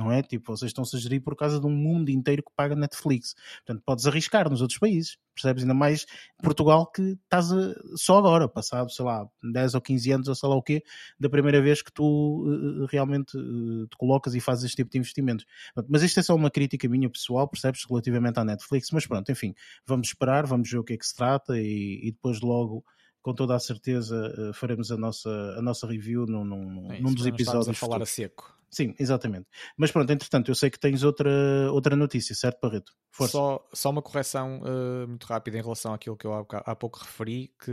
[0.01, 0.23] não é?
[0.23, 3.35] Tipo, vocês estão-se a gerir por causa de um mundo inteiro que paga Netflix.
[3.59, 5.63] Portanto, podes arriscar nos outros países, percebes?
[5.63, 6.07] Ainda mais
[6.43, 10.49] Portugal que estás a, só agora, passado, sei lá, 10 ou 15 anos ou sei
[10.49, 10.83] lá o quê,
[11.19, 14.99] da primeira vez que tu uh, realmente uh, te colocas e fazes este tipo de
[14.99, 15.45] investimentos.
[15.87, 17.85] Mas isto é só uma crítica minha pessoal, percebes?
[17.89, 19.55] Relativamente à Netflix, mas pronto, enfim,
[19.87, 22.83] vamos esperar, vamos ver o que é que se trata e, e depois logo
[23.21, 27.27] com toda a certeza faremos a nossa, a nossa review num, num, é num dos
[27.27, 27.69] episódios.
[27.69, 28.60] a falar a seco.
[28.71, 29.47] Sim, exatamente.
[29.77, 31.31] Mas pronto, entretanto, eu sei que tens outra,
[31.73, 32.93] outra notícia, certo, Barreto?
[33.11, 33.33] Força.
[33.33, 37.01] Só, só uma correção uh, muito rápida em relação àquilo que eu há, há, pouco
[37.01, 37.73] referi, que,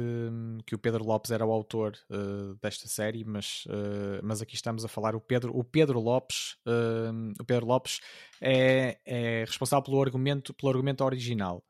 [0.66, 4.84] que o Pedro Lopes era o autor uh, desta série, mas, uh, mas aqui estamos
[4.84, 6.58] a falar o Pedro, o Pedro Lopes,
[7.40, 8.00] o Pedro Lopes
[8.42, 11.64] é, é, responsável pelo argumento, pelo argumento original,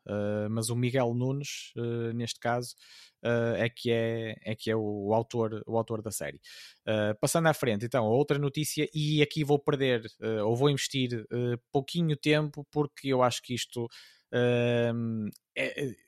[0.49, 1.71] mas o Miguel Nunes,
[2.13, 2.75] neste caso,
[3.23, 6.39] uh, é que é, é, que é o, autor, o autor da série.
[6.87, 11.25] Uh, passando à frente, então, outra notícia, e aqui vou perder, uh, ou vou investir
[11.71, 13.87] pouquinho tempo, porque eu acho que isto
[14.33, 14.91] é,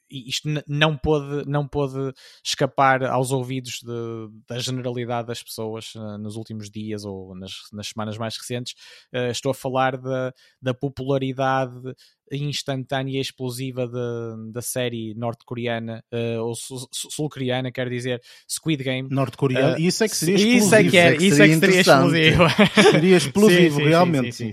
[0.10, 6.36] isto não pôde, não pôde escapar aos ouvidos de, da generalidade das pessoas uh, nos
[6.36, 8.74] últimos dias ou nas, nas semanas mais recentes.
[9.14, 11.94] Uh, estou a falar da, da popularidade
[12.32, 19.10] instantânea e explosiva de, da série norte-coreana uh, ou sul-coreana, quer dizer Squid Game.
[19.12, 20.66] Norte-coreana, isso é que seria explosivo.
[20.66, 22.44] Isso é que, é, isso é que seria explosivo.
[22.92, 24.32] Seria explosivo, sim, sim, realmente.
[24.32, 24.52] Sim,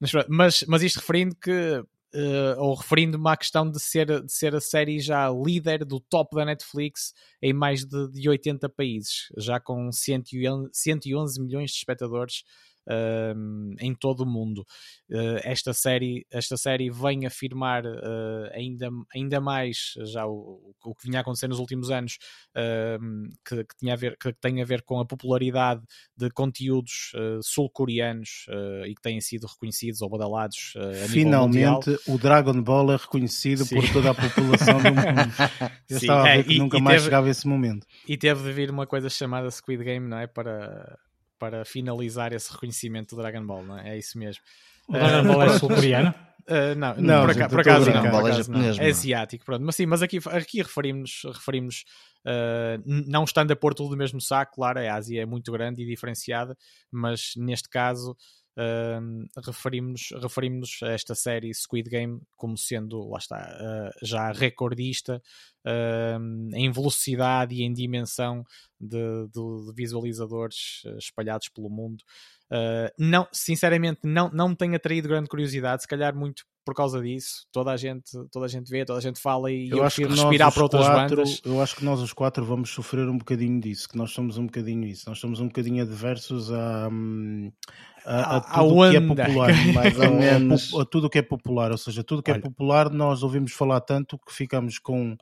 [0.00, 4.54] Mas, mas, mas isto referindo que uh, ou referindo-me à questão de ser, de ser
[4.54, 9.60] a série já líder do top da Netflix em mais de, de 80 países, já
[9.60, 12.44] com 111, 111 milhões de espectadores
[12.88, 14.64] uh, em todo o mundo.
[15.10, 21.06] Uh, esta, série, esta série vem afirmar uh, ainda, ainda mais já o, o que
[21.06, 22.18] vinha a acontecer nos últimos anos,
[23.44, 25.82] que, que, tinha a ver, que tem a ver com a popularidade
[26.16, 28.46] de conteúdos uh, sul-coreanos
[28.86, 30.74] e que têm sido reconhecidos ou badalados
[31.08, 33.76] Finalmente o Dragon Ball é reconhecido Sim.
[33.76, 35.34] por toda a população do mundo.
[35.88, 37.86] Eu Sim, estava a ver é, que e, nunca e mais teve, chegava esse momento.
[38.08, 40.26] E teve de vir uma coisa chamada Squid Game, não é?
[40.26, 40.98] Para,
[41.44, 43.90] para finalizar esse reconhecimento do Dragon Ball, não é?
[43.90, 44.42] É isso mesmo.
[44.88, 46.14] O Dragon Ball é sul-coreano?
[46.48, 48.60] Uh, não, não, por, acaso, por acaso não, por acaso não.
[48.60, 49.62] É asiático, pronto.
[49.64, 51.84] Mas sim, mas aqui, aqui referimos, referimos
[52.26, 55.82] uh, não estando a pôr tudo no mesmo saco, claro, a Ásia é muito grande
[55.82, 56.56] e diferenciada,
[56.90, 58.16] mas neste caso
[58.58, 65.22] uh, referimos, referimos a esta série Squid Game como sendo, lá está, uh, já recordista
[65.66, 68.44] uh, em velocidade e em dimensão
[68.80, 72.02] de, de, de visualizadores eh, espalhados pelo mundo.
[72.50, 77.00] Uh, não, sinceramente, não, não me tem atraído grande curiosidade, se calhar muito por causa
[77.00, 77.46] disso.
[77.52, 79.96] Toda a gente, toda a gente vê, toda a gente fala e eu, eu acho
[79.96, 81.40] que respirar para outras quatro, bandas.
[81.44, 84.46] Eu acho que nós os quatro vamos sofrer um bocadinho disso, que nós somos um
[84.46, 85.08] bocadinho isso.
[85.08, 87.52] Nós somos um bocadinho adversos a, hum,
[88.04, 90.74] a, a, tudo o que é popular, mais ou menos.
[90.74, 93.52] A, a tudo o que é popular, ou seja, tudo que é popular nós ouvimos
[93.52, 95.16] falar tanto que ficamos com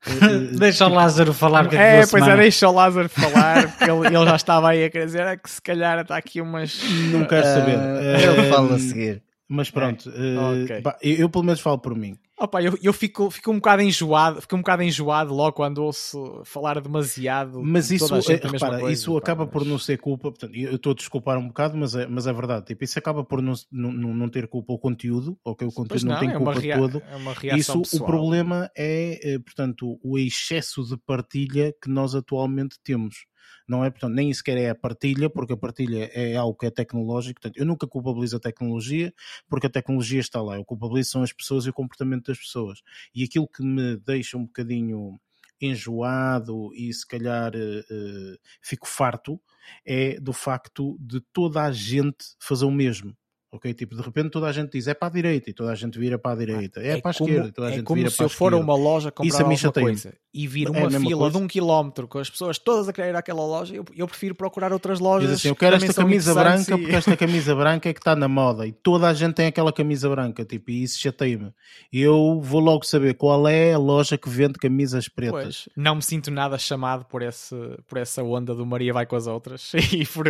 [0.58, 1.72] deixa o Lázaro falar.
[1.74, 5.06] É, pois é, deixa o Lázaro falar, porque ele, ele já estava aí a querer
[5.06, 6.80] dizer é que se calhar está aqui umas.
[7.10, 7.76] Não quero saber.
[7.76, 9.22] Uh, ele fala a seguir.
[9.48, 10.38] Mas pronto, é.
[10.38, 10.82] uh, okay.
[11.00, 12.18] eu, eu, pelo menos falo por mim.
[12.38, 16.42] Opa, eu, eu fico, fico um bocado enjoado, fico um bocado enjoado logo quando ouço
[16.44, 17.60] falar demasiado.
[17.64, 19.52] Mas isso, é, repara, coisa, isso pá, acaba mas...
[19.52, 20.30] por não ser culpa.
[20.30, 22.66] Portanto, eu estou a desculpar um bocado, mas é, mas é verdade.
[22.66, 25.66] Tipo, isso acaba por não, não, não ter culpa o conteúdo, ok?
[25.66, 26.76] O conteúdo não, não, tem é culpa rea...
[26.76, 27.02] todo.
[27.42, 28.02] É isso, pessoal.
[28.02, 33.24] o problema é, eh, portanto, o excesso de partilha que nós atualmente temos
[33.68, 33.90] não é?
[33.90, 37.40] Portanto, nem sequer é a partilha, porque a partilha é algo que é tecnológico.
[37.40, 39.12] Portanto, eu nunca culpabilizo a tecnologia,
[39.48, 40.56] porque a tecnologia está lá.
[40.56, 42.80] Eu culpabilizo são as pessoas e o comportamento das pessoas.
[43.14, 45.20] E aquilo que me deixa um bocadinho
[45.60, 49.40] enjoado e se calhar uh, fico farto
[49.84, 53.14] é do facto de toda a gente fazer o mesmo.
[53.50, 55.74] Ok, tipo, de repente toda a gente diz é para a direita e toda a
[55.74, 57.76] gente vira para a direita, é, é para a como, esquerda e toda a é
[57.76, 58.12] gente vira para a esquerda.
[58.12, 61.00] É como se eu for a uma loja comprar alguma coisa e vir uma é
[61.00, 64.06] fila de um quilómetro com as pessoas todas a querer ir àquela loja, eu, eu
[64.06, 65.30] prefiro procurar outras lojas.
[65.30, 66.78] Diz assim, eu quero esta camisa branca e...
[66.78, 69.72] porque esta camisa branca é que está na moda e toda a gente tem aquela
[69.72, 71.50] camisa branca, tipo, e isso chateia-me.
[71.90, 75.64] Eu vou logo saber qual é a loja que vende camisas pretas.
[75.64, 77.56] Pois, não me sinto nada chamado por, esse,
[77.86, 80.26] por essa onda do Maria vai com as outras e por,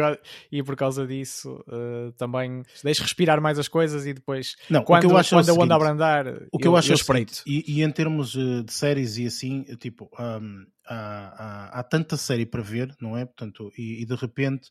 [0.52, 5.04] e por causa disso uh, também deixo respirar mais as coisas e depois não, quando,
[5.04, 6.94] o que eu acho quando é a onda abrandar o que eu, eu acho eu
[6.94, 7.42] espreito.
[7.46, 12.16] E, e, em termos eh, de séries e assim, tipo, um, há, há, há, tanta
[12.16, 13.24] série para ver, não é?
[13.24, 14.68] Portanto, e, e de repente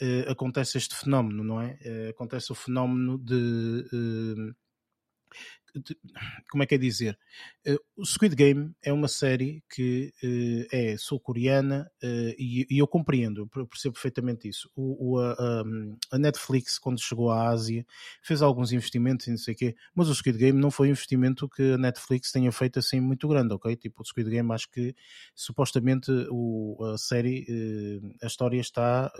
[0.00, 1.78] uh, acontece este fenómeno, não é?
[1.84, 4.54] Uh, acontece o fenómeno de uh,
[6.50, 7.18] como é que é dizer?
[7.66, 13.46] Uh, o Squid Game é uma série que uh, é sul-coreana uh, e, eu compreendo,
[13.46, 14.70] percebo perfeitamente isso.
[14.74, 17.86] O, a, Netflix, quando chegou à Ásia,
[18.22, 20.90] fez alguns investimentos e não sei o quê, mas o Squid Game não foi um
[20.90, 23.74] investimento que a Netflix tenha feito assim muito grande, ok?
[23.76, 24.94] Tipo, o Squid Game, acho que
[25.34, 27.46] supostamente o, a série,
[28.22, 29.12] a história está,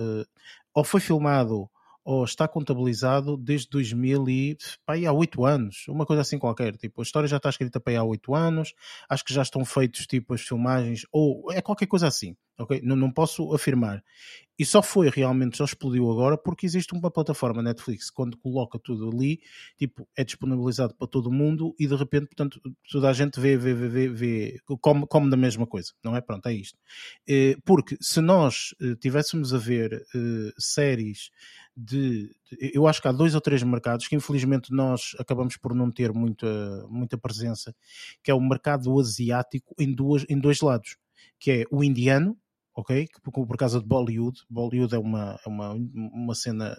[0.75, 1.69] ou foi filmado
[2.09, 4.57] ou está contabilizado desde 2000 e
[5.07, 6.75] há oito anos, uma coisa assim qualquer.
[6.75, 8.73] Tipo, a história já está escrita para aí há oito anos,
[9.11, 12.81] acho que já estão feitos tipo as filmagens, ou é qualquer coisa assim, ok?
[12.83, 14.03] Não, não posso afirmar.
[14.59, 19.11] E só foi realmente, só explodiu agora porque existe uma plataforma Netflix, quando coloca tudo
[19.11, 19.41] ali,
[19.77, 22.59] tipo, é disponibilizado para todo mundo e de repente, portanto,
[22.91, 26.23] toda a gente vê, vê, vê, vê, vê come da mesma coisa, não é?
[26.23, 26.77] Pronto, é isto.
[27.29, 31.31] Eh, porque se nós eh, tivéssemos a ver eh, séries
[31.81, 32.35] de,
[32.75, 36.13] eu acho que há dois ou três mercados que infelizmente nós acabamos por não ter
[36.13, 37.73] muita, muita presença,
[38.21, 40.97] que é o mercado asiático em, duas, em dois lados,
[41.39, 42.37] que é o indiano,
[42.75, 43.07] ok?
[43.23, 44.41] Por, por causa de Bollywood.
[44.51, 46.77] Bollywood é uma, é uma, uma cena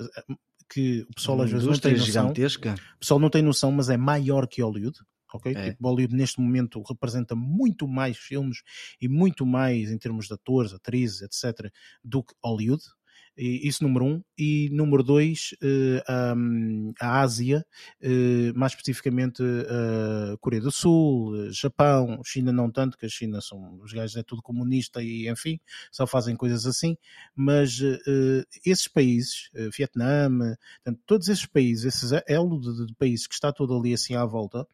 [0.70, 2.06] que o pessoal às vezes não tem noção.
[2.06, 2.76] Gigantesca.
[2.96, 5.00] O pessoal não tem noção, mas é maior que Hollywood.
[5.34, 5.54] Ok?
[5.56, 5.70] É.
[5.70, 8.64] Tipo, Bollywood neste momento representa muito mais filmes
[9.00, 11.72] e muito mais em termos de atores, atrizes, etc.,
[12.04, 12.84] do que Hollywood.
[13.41, 14.21] Isso número um.
[14.38, 17.65] E número dois, uh, a Ásia,
[18.02, 23.80] uh, mais especificamente a Coreia do Sul, Japão, China não tanto, que a China são,
[23.82, 25.60] os gajos é tudo comunista e enfim,
[25.91, 26.97] só fazem coisas assim,
[27.36, 27.80] mas
[28.65, 30.30] esses países, Vietnã,
[30.84, 34.25] portanto, todos esses países, esses elo de, de países que está todo ali assim à
[34.25, 34.67] volta,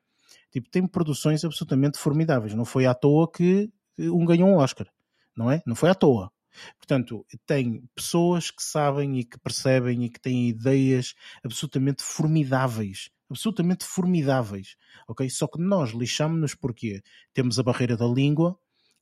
[0.52, 2.54] tipo, tem produções absolutamente formidáveis.
[2.54, 4.88] Não foi à toa que um ganhou um Oscar,
[5.36, 5.62] não é?
[5.66, 6.32] Não foi à toa.
[6.78, 11.14] Portanto, tem pessoas que sabem e que percebem e que têm ideias
[11.44, 13.10] absolutamente formidáveis.
[13.30, 14.76] Absolutamente formidáveis.
[15.08, 15.30] Ok?
[15.30, 17.02] Só que nós lixamos-nos porque
[17.34, 18.58] temos a barreira da língua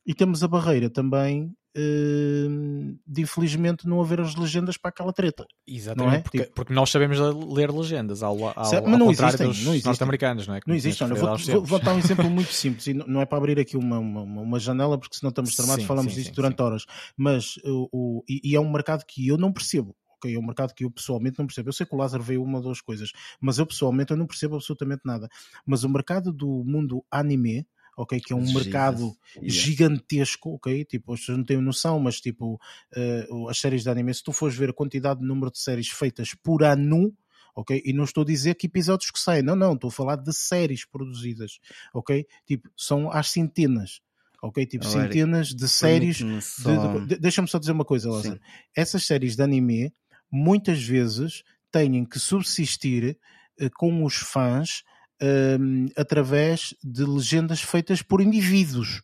[0.06, 5.44] e temos a barreira também de infelizmente não haver as legendas para aquela treta.
[5.66, 6.20] Exatamente, é?
[6.20, 6.54] porque, tipo...
[6.54, 7.18] porque, nós sabemos
[7.52, 10.60] ler legendas ao, ao, mas não existem, dos não norte-americanos, não é?
[10.60, 13.26] Que não existe, olha, vou, vou, vou, dar um exemplo muito simples, e não é
[13.26, 16.30] para abrir aqui uma, uma, uma janela, porque senão estamos tramados, sim, falamos sim, disto
[16.30, 16.84] sim, durante horas,
[17.16, 19.96] mas o, o e, e, é um mercado que eu não percebo.
[20.16, 21.70] ok é um mercado que eu pessoalmente não percebo.
[21.70, 23.10] Eu sei que o Lázaro veio uma ou duas coisas,
[23.40, 25.28] mas eu pessoalmente eu não percebo absolutamente nada.
[25.66, 28.20] Mas o mercado do mundo anime, ok?
[28.20, 28.64] Que é um Jesus.
[28.64, 29.54] mercado yeah.
[29.54, 30.84] gigantesco, ok?
[30.84, 34.32] Tipo, as pessoas não têm noção, mas tipo, uh, as séries de anime, se tu
[34.32, 37.12] fores ver a quantidade de número de séries feitas por ano,
[37.54, 37.80] ok?
[37.84, 40.32] E não estou a dizer que episódios que saem, não, não, estou a falar de
[40.32, 41.58] séries produzidas,
[41.92, 42.26] ok?
[42.46, 44.00] Tipo, são às centenas.
[44.42, 46.16] Ok, tipo, oh, centenas Eric, de séries.
[46.18, 48.38] De, de, Deixa-me só dizer uma coisa, Lázaro.
[48.76, 49.90] Essas séries de anime
[50.30, 53.16] muitas vezes têm que subsistir
[53.58, 54.84] uh, com os fãs
[55.22, 59.02] um, através de legendas feitas por indivíduos.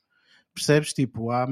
[0.53, 0.93] Percebes?
[0.93, 1.47] Tipo, há,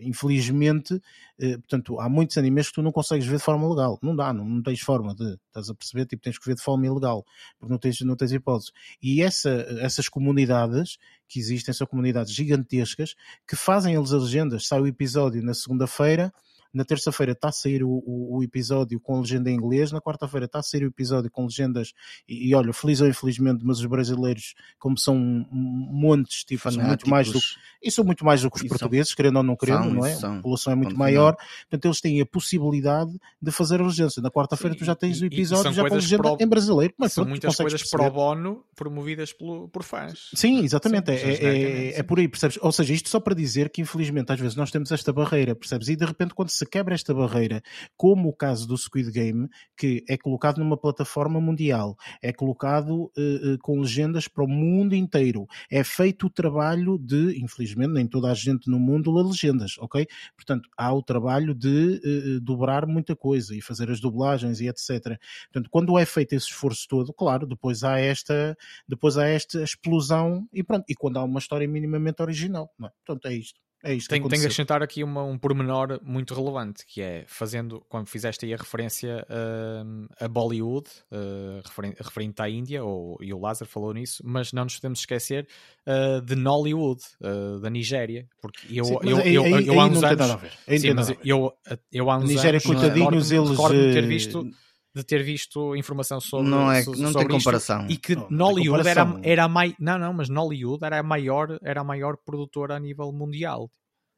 [0.00, 1.00] infelizmente,
[1.38, 3.98] eh, portanto, há muitos animes que tu não consegues ver de forma legal.
[4.02, 6.06] Não dá, não, não tens forma de, estás a perceber?
[6.06, 7.24] Tipo, tens que ver de forma ilegal,
[7.58, 8.72] porque não tens, não tens hipótese.
[9.02, 10.96] E essa, essas comunidades
[11.28, 13.14] que existem, são comunidades gigantescas
[13.46, 14.66] que fazem as legendas.
[14.66, 16.32] Sai o episódio na segunda-feira,
[16.74, 20.46] na terça-feira está a sair o, o, o, episódio com legenda em inglês, na quarta-feira
[20.46, 21.92] está a sair o episódio com legendas,
[22.28, 25.16] e, e olha, feliz ou infelizmente, mas os brasileiros, como são
[25.50, 27.40] montes, tipo, são muito mais do
[27.84, 30.06] e são muito mais do que os e portugueses, são, querendo ou não querendo, não
[30.06, 30.14] é?
[30.14, 31.36] São, a população é muito maior,
[31.68, 34.04] portanto eles têm a possibilidade de fazer a legenda.
[34.18, 36.36] Na quarta-feira tu já tens o episódio já com legenda pro...
[36.40, 36.94] em brasileiro.
[36.98, 38.04] Mas são muitas coisas perceber.
[38.04, 40.30] pro bono promovidas pelo, por fãs.
[40.34, 42.58] Sim, exatamente, é, é, é, é por aí, percebes?
[42.60, 45.88] Ou seja, isto só para dizer que infelizmente às vezes nós temos esta barreira, percebes?
[45.88, 47.62] E de repente quando se se quebra esta barreira,
[47.96, 53.58] como o caso do Squid Game, que é colocado numa plataforma mundial, é colocado uh,
[53.62, 58.34] com legendas para o mundo inteiro, é feito o trabalho de, infelizmente, nem toda a
[58.34, 60.06] gente no mundo lê legendas, ok?
[60.34, 65.18] Portanto, há o trabalho de uh, dobrar muita coisa e fazer as dublagens e etc.
[65.52, 68.56] Portanto, quando é feito esse esforço todo, claro, depois há esta,
[68.88, 70.84] depois há esta explosão e pronto.
[70.88, 72.90] E quando há uma história minimamente original, não é?
[73.04, 73.60] Portanto, é isto.
[73.84, 77.84] É isto tenho, tenho que acrescentar aqui uma, um pormenor muito relevante, que é fazendo,
[77.86, 81.60] quando fizeste aí a referência uh, a Bollywood, uh,
[82.02, 85.46] referente à Índia, ou, e o Lázaro falou nisso, mas não nos podemos esquecer
[85.86, 88.26] uh, de Nollywood, uh, da Nigéria.
[88.40, 90.38] Porque eu, sim, eu, eu, eu, eu, há uns anos.
[90.80, 91.52] Sim, mas eu,
[91.92, 92.64] eu há uns Nigéria, anos.
[92.64, 93.58] coitadinhos, eles.
[93.92, 94.50] Ter visto
[94.94, 98.14] de ter visto informação sobre não é sobre, não sobre tem comparação isto, e que
[98.14, 102.16] não, Nollywood era era mai, não não mas Nollywood era a maior era a maior
[102.16, 103.70] produtora a nível mundial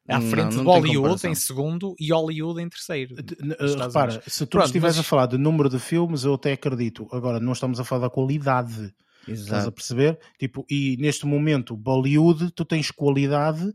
[0.07, 3.15] à frente não, não de Bollywood em segundo e Hollywood em terceiro.
[3.15, 5.05] Uh, repara, se tu estiveres mas...
[5.05, 7.07] a falar de número de filmes, eu até acredito.
[7.11, 8.93] Agora, não estamos a falar da qualidade.
[9.27, 9.43] Exato.
[9.43, 10.19] Estás a perceber?
[10.39, 13.69] Tipo, e neste momento, Bollywood, tu tens qualidade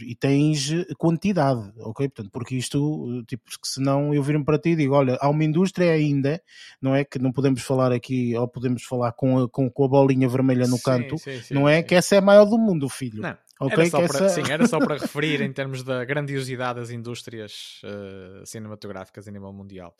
[0.00, 2.08] e tens quantidade, ok?
[2.08, 5.44] Portanto, porque isto, tipo, porque senão eu viro para ti e digo, olha, há uma
[5.44, 6.40] indústria ainda,
[6.80, 7.04] não é?
[7.04, 10.66] Que não podemos falar aqui, ou podemos falar com a, com, com a bolinha vermelha
[10.66, 11.82] no sim, canto, sim, sim, não é?
[11.82, 13.22] Que essa é a maior do mundo, filho.
[13.22, 13.36] Não.
[13.58, 14.28] Okay, era, só para, essa...
[14.28, 19.52] sim, era só para referir em termos da grandiosidade das indústrias uh, cinematográficas a nível
[19.52, 19.94] mundial.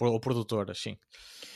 [0.00, 0.96] Ou produtoras, sim.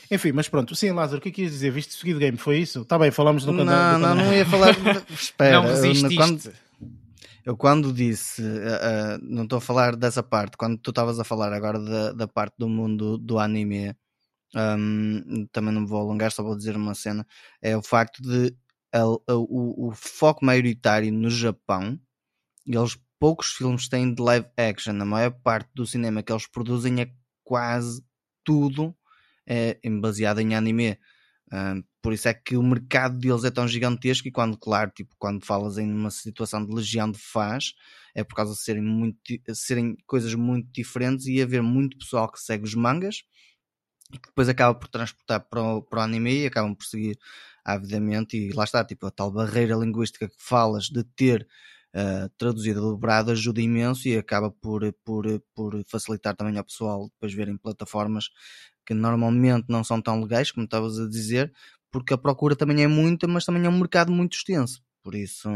[0.09, 1.71] Enfim, mas pronto, sim, Lázaro, o que é que ias dizer?
[1.71, 2.37] Viste Squid Game?
[2.37, 2.81] Foi isso?
[2.81, 3.97] Está bem, falamos no canal.
[3.97, 4.75] Não, não, não ia falar.
[5.09, 6.15] Espera, não resististe.
[6.15, 6.51] Quando
[7.45, 11.23] eu quando disse, uh, uh, não estou a falar dessa parte, quando tu estavas a
[11.23, 13.95] falar agora da, da parte do mundo do anime,
[14.55, 17.25] um, também não me vou alongar, só vou dizer uma cena,
[17.61, 18.55] é o facto de
[18.93, 21.97] o, o, foco maioritário no Japão,
[22.67, 27.01] eles poucos filmes têm de live action, a maior parte do cinema que eles produzem
[27.01, 27.11] é
[27.43, 28.03] quase
[28.43, 28.95] tudo
[29.47, 30.97] é, baseado em anime.
[31.53, 35.15] Uh, por isso é que o mercado deles é tão gigantesco e quando, claro, tipo,
[35.19, 37.73] quando falas em uma situação de legião de fãs,
[38.15, 39.19] é por causa de serem, muito,
[39.53, 43.23] serem coisas muito diferentes e haver muito pessoal que segue os mangas
[44.13, 47.17] e que depois acaba por transportar para o, para o anime e acabam por seguir
[47.63, 48.37] avidamente.
[48.37, 51.47] E lá está, tipo, a tal barreira linguística que falas de ter
[51.95, 57.33] uh, traduzido dobrado ajuda imenso e acaba por, por, por facilitar também ao pessoal depois
[57.33, 58.29] verem plataformas
[58.85, 61.53] que normalmente não são tão legais, como estavas a dizer,
[61.91, 64.81] porque a procura também é muita, mas também é um mercado muito extenso.
[65.03, 65.49] Por isso,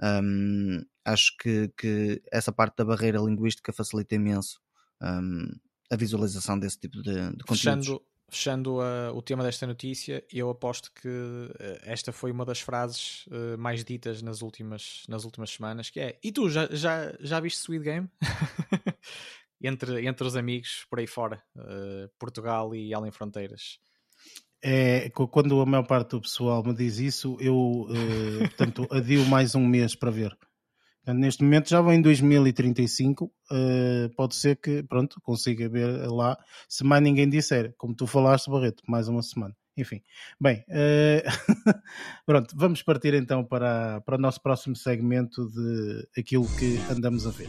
[0.00, 4.60] um, acho que, que essa parte da barreira linguística facilita imenso
[5.02, 5.48] um,
[5.90, 7.58] a visualização desse tipo de, de conteúdos.
[7.58, 11.52] Fechando, fechando uh, o tema desta notícia, eu aposto que uh,
[11.82, 16.18] esta foi uma das frases uh, mais ditas nas últimas, nas últimas semanas, que é,
[16.22, 18.08] e tu, já, já, já viste Sweet Game?
[19.60, 21.42] entre, entre os amigos por aí fora,
[22.16, 23.80] Portugal e além fronteiras.
[24.62, 27.86] É, quando a maior parte do pessoal me diz isso, eu
[28.56, 30.36] portanto, adio mais um mês para ver.
[31.14, 36.36] Neste momento já vem em 2035, uh, pode ser que, pronto, consiga ver lá,
[36.68, 39.56] se mais ninguém disser, como tu falaste, Barreto, mais uma semana.
[39.76, 40.02] Enfim,
[40.40, 41.22] bem, uh,
[42.26, 47.30] pronto, vamos partir então para, para o nosso próximo segmento de aquilo que andamos a
[47.30, 47.48] ver.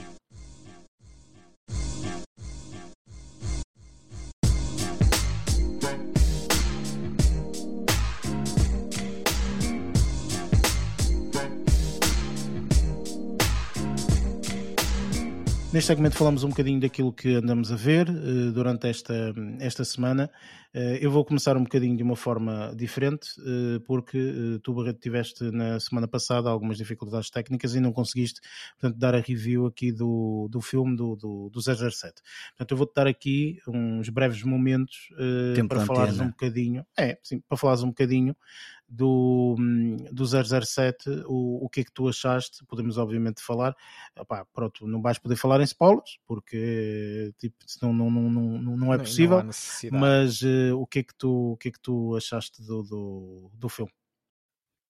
[15.79, 20.29] Neste segmento falamos um bocadinho daquilo que andamos a ver uh, durante esta, esta semana.
[20.75, 25.41] Uh, eu vou começar um bocadinho de uma forma diferente, uh, porque tu, Barreto, tiveste
[25.51, 28.41] na semana passada algumas dificuldades técnicas e não conseguiste,
[28.77, 32.21] portanto, dar a review aqui do, do filme do, do, do 007.
[32.49, 35.07] Portanto, eu vou-te dar aqui uns breves momentos
[35.69, 38.35] para falares um bocadinho, é, sim, para falares um bocadinho
[38.89, 39.55] do,
[40.11, 42.65] do 007, o, o que é que tu achaste?
[42.65, 43.75] Podemos obviamente falar,
[44.51, 48.97] pronto, não vais poder falar em spoilers, porque tipo, não, não, não, não, não é
[48.97, 49.51] possível, não
[49.99, 53.51] mas uh, o, que é que tu, o que é que tu achaste do, do,
[53.53, 53.91] do filme?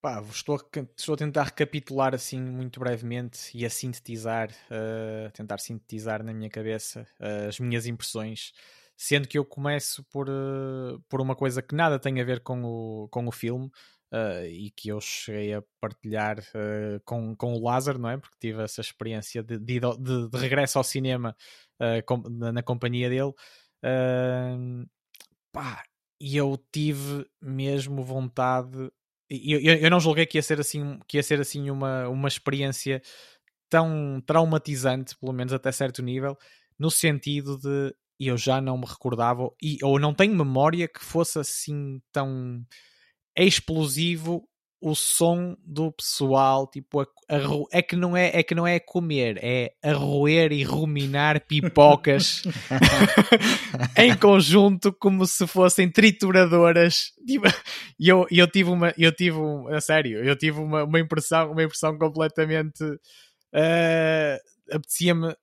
[0.01, 0.59] Pá, estou a,
[0.97, 6.49] estou a tentar recapitular assim muito brevemente e a sintetizar, uh, tentar sintetizar na minha
[6.49, 8.53] cabeça uh, as minhas impressões,
[9.01, 12.61] sendo que eu começo por, uh, por uma coisa que nada tem a ver com
[12.65, 13.71] o, com o filme,
[14.11, 18.17] Uh, e que eu cheguei a partilhar uh, com, com o Lázaro, não é?
[18.17, 21.35] Porque tive essa experiência de, de, de, de regresso ao cinema
[21.79, 23.31] uh, com, na, na, companhia dele.
[25.51, 25.83] pá,
[26.19, 28.91] e eu tive mesmo vontade.
[29.29, 32.27] Eu, eu, eu, não julguei que ia ser assim, que ia ser assim uma, uma
[32.27, 33.03] experiência
[33.69, 36.35] tão traumatizante, pelo menos até certo nível,
[36.79, 37.93] no sentido de
[38.27, 42.65] eu já não me recordava, e, ou não tenho memória que fosse assim tão
[43.37, 44.43] explosivo
[44.81, 47.39] o som do pessoal, tipo, a, a,
[47.71, 52.43] é que não é, é que não é comer, é a roer e ruminar pipocas
[53.97, 57.11] em conjunto como se fossem trituradoras.
[57.27, 57.47] Tipo,
[57.99, 61.51] e eu, eu tive uma, eu tive um, a sério, eu tive uma, uma impressão,
[61.51, 64.39] uma impressão completamente uh,
[64.71, 65.35] apetecia-me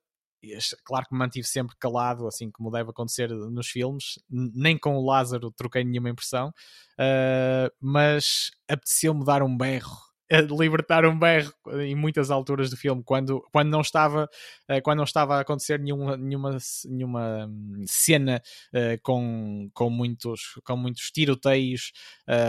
[0.83, 5.05] claro que me mantive sempre calado, assim como deve acontecer nos filmes, nem com o
[5.05, 9.97] Lázaro troquei nenhuma impressão, uh, mas apeteceu-me dar um berro,
[10.59, 14.29] libertar um berro em muitas alturas do filme, quando, quando, não, estava,
[14.69, 18.41] uh, quando não estava a acontecer nenhuma, nenhuma, nenhuma hum, cena
[18.73, 21.91] uh, com, com, muitos, com muitos tiroteios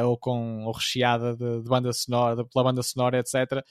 [0.05, 3.65] ou com ou recheada de, de banda sonora, pela banda sonora, etc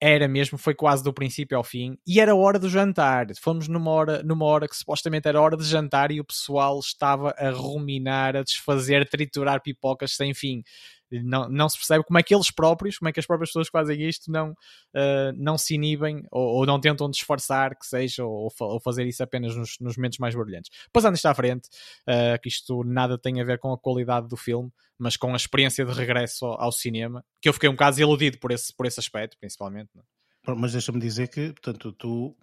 [0.00, 3.26] era mesmo, foi quase do princípio ao fim, e era hora do jantar.
[3.40, 7.34] Fomos numa hora, numa hora que supostamente era hora de jantar e o pessoal estava
[7.38, 10.62] a ruminar, a desfazer, a triturar pipocas sem fim
[11.10, 13.68] não, não se percebe como é que eles próprios, como é que as próprias pessoas
[13.68, 18.24] que fazem isto não, uh, não se inibem ou, ou, não tentam disfarçar que seja
[18.24, 20.70] ou, ou fazer isso apenas nos, nos, momentos mais brilhantes.
[20.92, 21.68] Passando isto à frente,
[22.08, 25.36] uh, que isto nada tem a ver com a qualidade do filme, mas com a
[25.36, 28.86] experiência de regresso ao, ao cinema, que eu fiquei um bocado iludido por esse, por
[28.86, 29.90] esse aspecto, principalmente.
[29.94, 30.02] Não?
[30.02, 30.54] É?
[30.54, 32.36] Mas deixa-me dizer que, portanto, tu.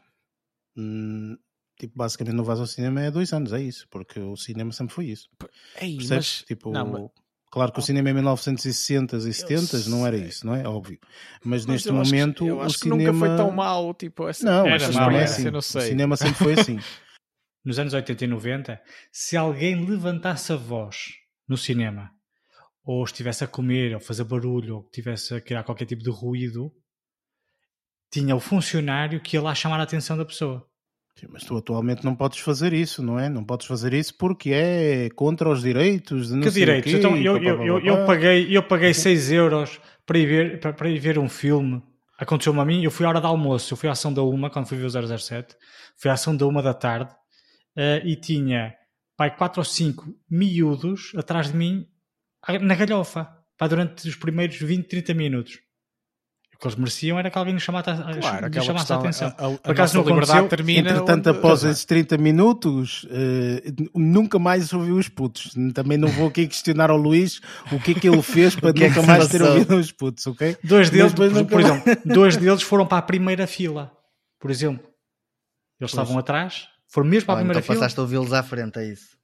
[0.76, 1.38] Hum,
[1.80, 4.94] tipo, basicamente não vais ao cinema há dois anos, é isso, porque o cinema sempre
[4.94, 5.30] foi isso.
[5.76, 7.12] É isso, mas, tipo, não, mas
[7.50, 10.68] Claro que o cinema em 1960 e 70 não era isso, não é?
[10.68, 11.00] Óbvio.
[11.44, 13.12] Mas, mas neste momento que, eu acho o cinema.
[13.12, 15.50] nunca foi tão mal, tipo, essa, não, era mal, é assim.
[15.50, 15.82] não sei.
[15.82, 16.80] O cinema sempre foi assim.
[17.64, 18.82] Nos anos 80 e 90,
[19.12, 21.16] se alguém levantasse a voz
[21.48, 22.12] no cinema,
[22.84, 26.72] ou estivesse a comer, ou fazer barulho, ou estivesse a criar qualquer tipo de ruído,
[28.12, 30.67] tinha o funcionário que ia lá chamar a atenção da pessoa.
[31.20, 33.28] Sim, mas tu atualmente não podes fazer isso, não é?
[33.28, 36.92] Não podes fazer isso porque é contra os direitos Que direitos?
[36.92, 40.74] Quê, então, eu, eu, eu, eu, paguei, eu paguei 6 euros para ir, ver, para,
[40.74, 41.82] para ir ver um filme.
[42.20, 44.52] Aconteceu-me a mim, eu fui à hora de almoço, eu fui à ação da uma,
[44.52, 45.56] quando fui ver o 007,
[45.96, 47.12] fui à ação da uma da tarde
[47.76, 48.76] uh, e tinha
[49.16, 51.88] pai, 4 ou 5 miúdos atrás de mim
[52.62, 55.60] na galhofa, pá, durante os primeiros 20, 30 minutos.
[56.58, 57.86] O que eles mereciam era que alguém lhes chamasse,
[58.20, 59.28] claro, lhes chamasse a atenção.
[59.38, 60.90] A, a, Por acaso a não liberdade termina.
[60.90, 61.38] Entretanto, onde...
[61.38, 65.54] após esses 30 minutos, uh, nunca mais ouvi os putos.
[65.76, 67.40] Também não vou aqui questionar ao Luís
[67.72, 70.58] o que é que ele fez para é nunca mais ter ouvido os putos, ok?
[70.64, 73.92] Dois deles, por, por exemplo, dois deles foram para a primeira fila,
[74.40, 74.84] por exemplo.
[75.80, 75.94] Eles pois.
[75.94, 77.80] estavam atrás foram mesmo para a primeira então fila.
[77.80, 79.18] passaste a ouvi-los à frente, é isso?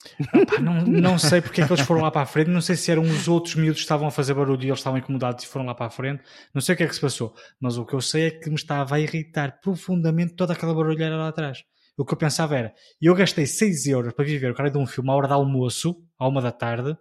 [0.61, 2.49] Não, não sei porque é que eles foram lá para a frente.
[2.49, 4.99] Não sei se eram os outros miúdos que estavam a fazer barulho e eles estavam
[4.99, 6.21] incomodados e foram lá para a frente.
[6.53, 7.33] Não sei o que é que se passou.
[7.59, 11.15] Mas o que eu sei é que me estava a irritar profundamente toda aquela barulheira
[11.15, 11.63] lá atrás.
[11.97, 14.85] O que eu pensava era, eu gastei 6 euros para viver o cara de um
[14.85, 16.97] filme à hora de almoço, à uma da tarde,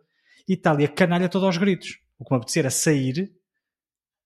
[0.49, 1.99] e está ali a canalha todos aos gritos.
[2.19, 3.33] O que me apetecer era sair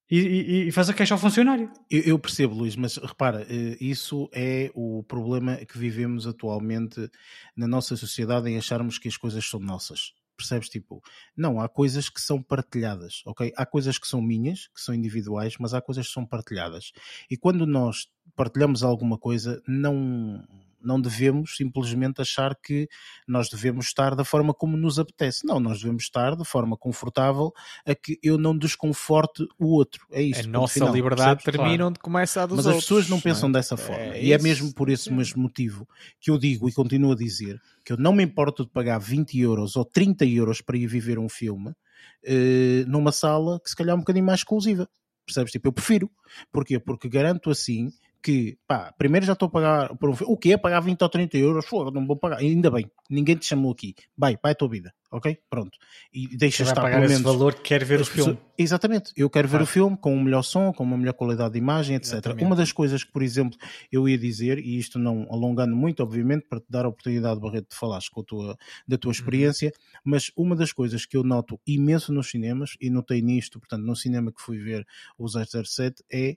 [0.09, 1.71] e, e, e faz a queixa ao funcionário.
[1.89, 7.09] Eu, eu, percebo, Luís, mas repara, eh, isso é o problema que vivemos atualmente
[7.55, 10.13] na nossa sociedade em acharmos que as coisas são nossas.
[10.37, 10.69] Percebes?
[10.69, 11.01] Tipo,
[11.35, 13.51] não, há coisas que são partilhadas, ok?
[13.57, 16.91] Há coisas que são minhas, que são individuais, mas há coisas que são partilhadas.
[17.29, 20.45] E quando nós partilhamos alguma coisa, não
[20.81, 22.87] não devemos simplesmente achar que
[23.27, 25.45] nós devemos estar da forma como nos apetece.
[25.45, 27.51] Não, nós devemos estar de forma confortável
[27.85, 30.05] a que eu não desconforte o outro.
[30.11, 30.41] É isso.
[30.41, 31.43] A nossa final, liberdade percebes?
[31.43, 31.89] termina claro.
[31.89, 32.83] onde começa a dos Mas outros.
[32.83, 33.59] as pessoas não pensam não é?
[33.59, 34.15] dessa é forma.
[34.15, 35.87] É e é mesmo por esse mesmo motivo
[36.19, 39.39] que eu digo e continuo a dizer que eu não me importo de pagar 20
[39.39, 43.93] euros ou 30 euros para ir viver um filme uh, numa sala que se calhar
[43.93, 44.89] é um bocadinho mais exclusiva.
[45.25, 45.51] Percebes?
[45.51, 46.09] Tipo, eu prefiro.
[46.51, 46.79] Porquê?
[46.79, 47.91] Porque garanto assim
[48.21, 51.09] que, pá, primeiro já estou a pagar por um O que é pagar 20 ou
[51.09, 51.65] 30 euros?
[51.65, 52.37] Foda, não vou pagar.
[52.39, 53.95] Ainda bem, ninguém te chamou aqui.
[54.17, 55.37] Vai, vai a tua vida, ok?
[55.49, 55.77] Pronto.
[56.13, 57.21] E deixa estar pagar pelo menos.
[57.23, 58.37] valor que quer ver o filme.
[58.57, 59.11] Exatamente.
[59.15, 59.63] Eu quero ver ah.
[59.63, 62.13] o filme com um melhor som, com uma melhor qualidade de imagem, etc.
[62.13, 62.43] Exatamente.
[62.43, 63.57] Uma das coisas que, por exemplo,
[63.91, 67.69] eu ia dizer, e isto não alongando muito, obviamente, para te dar a oportunidade, Barreto,
[67.69, 68.57] de falares com a tua,
[68.87, 69.11] da tua uhum.
[69.13, 69.71] experiência,
[70.03, 73.95] mas uma das coisas que eu noto imenso nos cinemas, e notei nisto, portanto, no
[73.95, 74.85] cinema que fui ver
[75.17, 76.35] o 007, é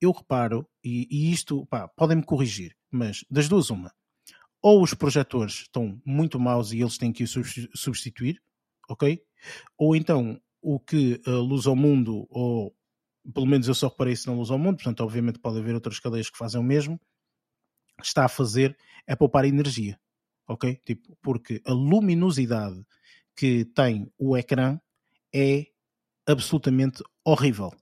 [0.00, 3.92] eu reparo, e, e isto, podem-me corrigir, mas das duas, uma.
[4.62, 7.32] Ou os projetores estão muito maus e eles têm que os
[7.74, 8.42] substituir,
[8.88, 9.22] ok?
[9.76, 12.74] Ou então o que a Luz ao Mundo, ou
[13.32, 16.00] pelo menos eu só reparei isso na Luz ao Mundo, portanto, obviamente pode haver outras
[16.00, 17.00] cadeias que fazem o mesmo,
[18.02, 18.76] está a fazer
[19.06, 19.98] é poupar energia,
[20.46, 20.80] ok?
[20.84, 22.84] Tipo, porque a luminosidade
[23.36, 24.80] que tem o ecrã
[25.32, 25.66] é
[26.26, 27.72] absolutamente horrível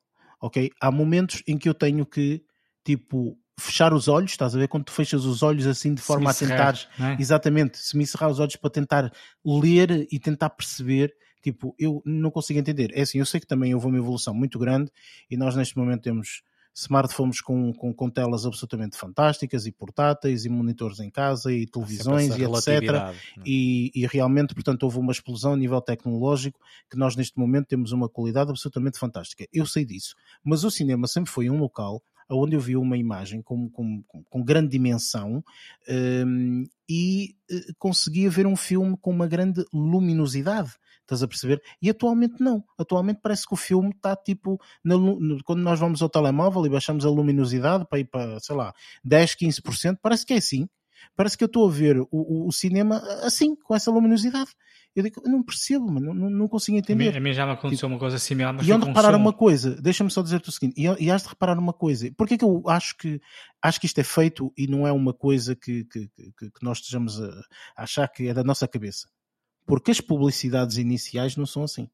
[0.41, 0.71] ok?
[0.81, 2.43] Há momentos em que eu tenho que,
[2.85, 4.69] tipo, fechar os olhos, estás a ver?
[4.69, 7.17] Quando tu fechas os olhos assim de forma a tentar, é?
[7.19, 9.13] exatamente, se me encerrar os olhos para tentar
[9.45, 12.91] ler e tentar perceber, tipo, eu não consigo entender.
[12.95, 14.91] É assim, eu sei que também houve uma evolução muito grande
[15.31, 16.43] e nós neste momento temos
[16.77, 22.37] smartphones com, com, com telas absolutamente fantásticas e portáteis e monitores em casa e televisões
[22.37, 22.69] e etc.
[22.69, 23.15] É?
[23.47, 26.61] E, e, realmente, portanto, houve uma explosão a nível tecnológico
[26.91, 29.47] que nós neste momento temos uma qualidade absolutamente fantástica.
[29.51, 30.15] Eu sei disso.
[30.45, 34.45] Mas o cinema sempre foi um local onde eu vi uma imagem com, com, com
[34.45, 35.43] grande dimensão
[35.89, 40.73] um, e uh, conseguia ver um filme com uma grande luminosidade.
[41.07, 41.63] Estás a perceber?
[41.81, 42.65] E atualmente não.
[42.77, 44.61] Atualmente parece que o filme está tipo.
[44.85, 48.57] Na, no, quando nós vamos ao telemóvel e baixamos a luminosidade para ir para, sei
[48.57, 50.69] lá, 10, 15%, parece que é assim.
[51.15, 54.51] Parece que eu estou a ver o, o, o, cinema assim, com essa luminosidade.
[54.95, 57.09] Eu digo, eu não percebo, mano, não, não consigo entender.
[57.09, 58.55] A mim, a mim já me aconteceu tipo, uma coisa similar.
[58.55, 61.29] Mas e onde reparar uma coisa, deixa-me só dizer-te o seguinte, e, e has de
[61.29, 63.21] reparar uma coisa, porque que eu acho que,
[63.63, 66.79] acho que isto é feito e não é uma coisa que, que, que, que nós
[66.79, 67.29] estejamos a,
[67.77, 69.07] a achar que é da nossa cabeça?
[69.67, 71.89] Porque as publicidades iniciais não são assim.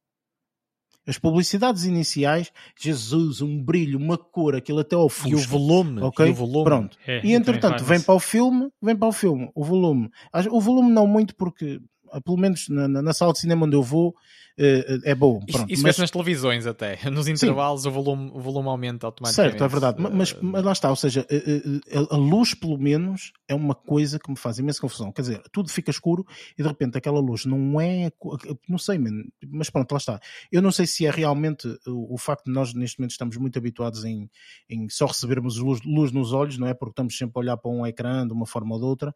[1.05, 5.33] As publicidades iniciais, Jesus, um brilho, uma cor, aquilo até ao fundo.
[5.33, 6.01] E o volume.
[6.01, 6.27] Ok?
[6.27, 6.65] E o volume.
[6.65, 6.99] Pronto.
[7.05, 10.09] É, e entretanto, vem para o filme, vem para o filme, o volume.
[10.51, 11.81] O volume não muito porque
[12.21, 14.15] pelo menos na, na, sala de cinema onde eu vou,
[14.57, 15.41] é bom.
[15.41, 15.99] Pronto, isso, isso mas...
[15.99, 16.99] nas televisões até.
[17.11, 19.53] Nos intervalos o volume, o volume aumenta automaticamente.
[19.53, 20.03] Certo, é verdade.
[20.13, 21.27] Mas, mas lá está, ou seja,
[22.11, 25.13] a, luz pelo menos é uma coisa que me faz imensa confusão.
[25.13, 26.27] Quer dizer, tudo fica escuro
[26.59, 28.11] e de repente aquela luz não é.
[28.69, 28.99] Não sei,
[29.49, 30.21] mas pronto, lá está.
[30.51, 33.59] Eu não sei se é realmente o, o facto de nós neste momento estamos muito
[33.59, 34.31] habituados em,
[34.69, 36.75] em só recebermos luz, luz nos olhos, não é?
[36.75, 39.15] Porque estamos sempre a olhar para um ecrã de uma forma ou de outra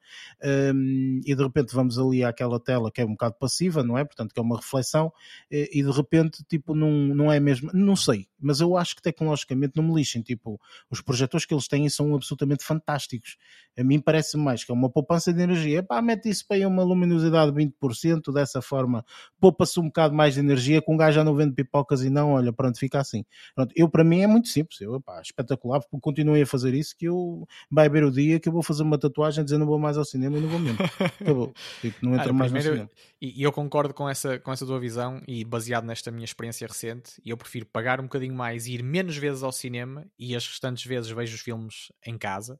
[0.75, 4.05] um, e de repente vamos ali àquela tela que é um bocado passiva, não é?
[4.05, 5.13] Portanto, que é uma reflexão
[5.51, 9.77] e de repente, tipo, não, não é mesmo, não sei, mas eu acho que tecnologicamente
[9.77, 10.61] não me lixem, tipo,
[10.91, 13.37] os projetores que eles têm são absolutamente fantásticos.
[13.79, 15.83] A mim parece mais que é uma poupança de energia.
[15.83, 19.05] Pá, mete isso para aí uma luminosidade de 20%, dessa forma
[19.39, 22.33] poupa-se um bocado mais de energia, com um gajo já não vende pipocas e não,
[22.33, 23.25] olha, pronto, fica assim.
[23.55, 27.07] Pronto, eu para mim é muito simples, eu, pá, espetacular, continuem a fazer isso que
[27.07, 29.99] eu vai ver o dia que eu vou fazer uma tatuagem dizendo não vou mais
[29.99, 30.79] ao cinema e não vou mesmo.
[31.21, 31.53] Acabou.
[31.81, 32.91] Tipo, não entra mais primeiro, no cinema.
[33.21, 36.67] E, e eu concordo com essa, com essa tua visão e baseado nesta minha experiência
[36.67, 40.85] recente, eu prefiro pagar um bocadinho mais ir menos vezes ao cinema e as restantes
[40.85, 42.59] vezes vejo os filmes em casa.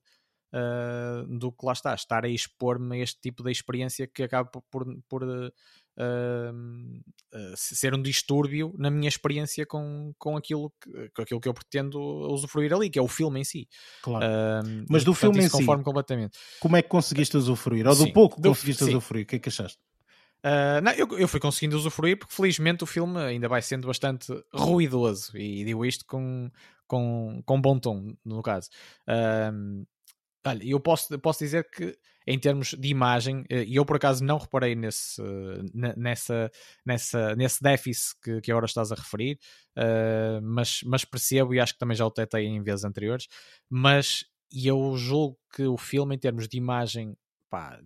[0.55, 4.49] Uh, do que lá está, estar a expor-me a este tipo de experiência que acaba
[4.71, 5.49] por, por, uh,
[5.99, 11.53] uh, ser um distúrbio na minha experiência com, com, aquilo que, com aquilo que eu
[11.53, 11.99] pretendo
[12.33, 13.69] usufruir ali, que é o filme em si.
[14.03, 14.25] Claro.
[14.89, 16.39] Mas do filme em si, completamente.
[16.61, 17.87] como é que conseguiste usufruir?
[17.87, 18.91] Ou do sim, pouco que conseguiste sim.
[18.91, 19.25] usufruir?
[19.25, 19.79] O que é que achaste?
[20.47, 24.33] Uh, não, eu, eu fui conseguindo usufruir porque felizmente o filme ainda vai sendo bastante
[24.55, 26.49] ruidoso e digo isto com,
[26.87, 28.71] com, com bom tom, no caso.
[29.09, 29.85] Uh,
[30.47, 34.25] olha, eu posso, posso dizer que em termos de imagem, eh, e eu por acaso
[34.25, 35.23] não reparei nesse,
[35.97, 36.51] nessa,
[36.85, 39.39] nessa, nesse déficit que, que agora estás a referir,
[39.77, 43.27] uh, mas, mas percebo e acho que também já o tetei em vezes anteriores,
[43.69, 47.17] mas eu julgo que o filme em termos de imagem
[47.51, 47.79] pá,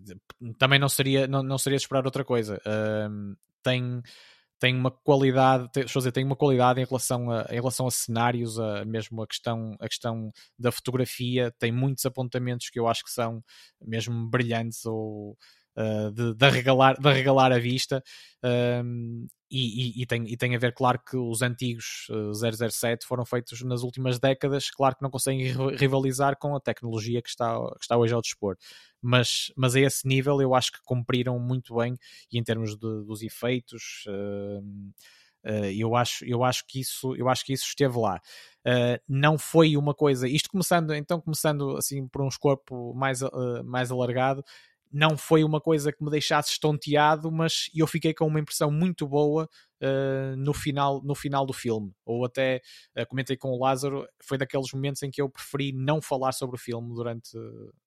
[0.59, 2.61] também não seria, não, não seria de esperar outra coisa.
[3.63, 4.03] Tem,
[4.61, 8.61] tem uma qualidade, tem, dizer, tem uma qualidade em relação a, em relação a cenários,
[8.61, 13.11] a, mesmo a questão, a questão da fotografia, tem muitos apontamentos que eu acho que
[13.11, 13.43] são
[13.81, 15.37] mesmo brilhantes ou
[15.77, 18.03] uh, de, de, arregalar, de arregalar a vista.
[19.51, 23.05] E, e, e, tem, e tem a ver, claro, que os antigos uh, eh, 007
[23.05, 27.59] foram feitos nas últimas décadas, claro que não conseguem rivalizar com a tecnologia que está,
[27.77, 28.57] que está hoje ao dispor.
[29.03, 31.97] Mas, mas a esse nível eu acho que cumpriram muito bem
[32.31, 34.05] e em termos de, dos efeitos.
[34.07, 34.63] Uh,
[35.51, 38.21] uh, eu, acho, eu, acho que isso, eu acho que isso esteve lá.
[38.61, 40.29] Uh, não foi uma coisa.
[40.29, 44.45] Isto começando, então, começando assim por um escopo mais, uh, mais alargado,
[44.93, 49.07] não foi uma coisa que me deixasse estonteado, mas eu fiquei com uma impressão muito
[49.07, 49.49] boa
[49.81, 51.93] uh, no, final, no final do filme.
[52.05, 52.61] Ou até
[52.99, 56.57] uh, comentei com o Lázaro, foi daqueles momentos em que eu preferi não falar sobre
[56.57, 57.31] o filme durante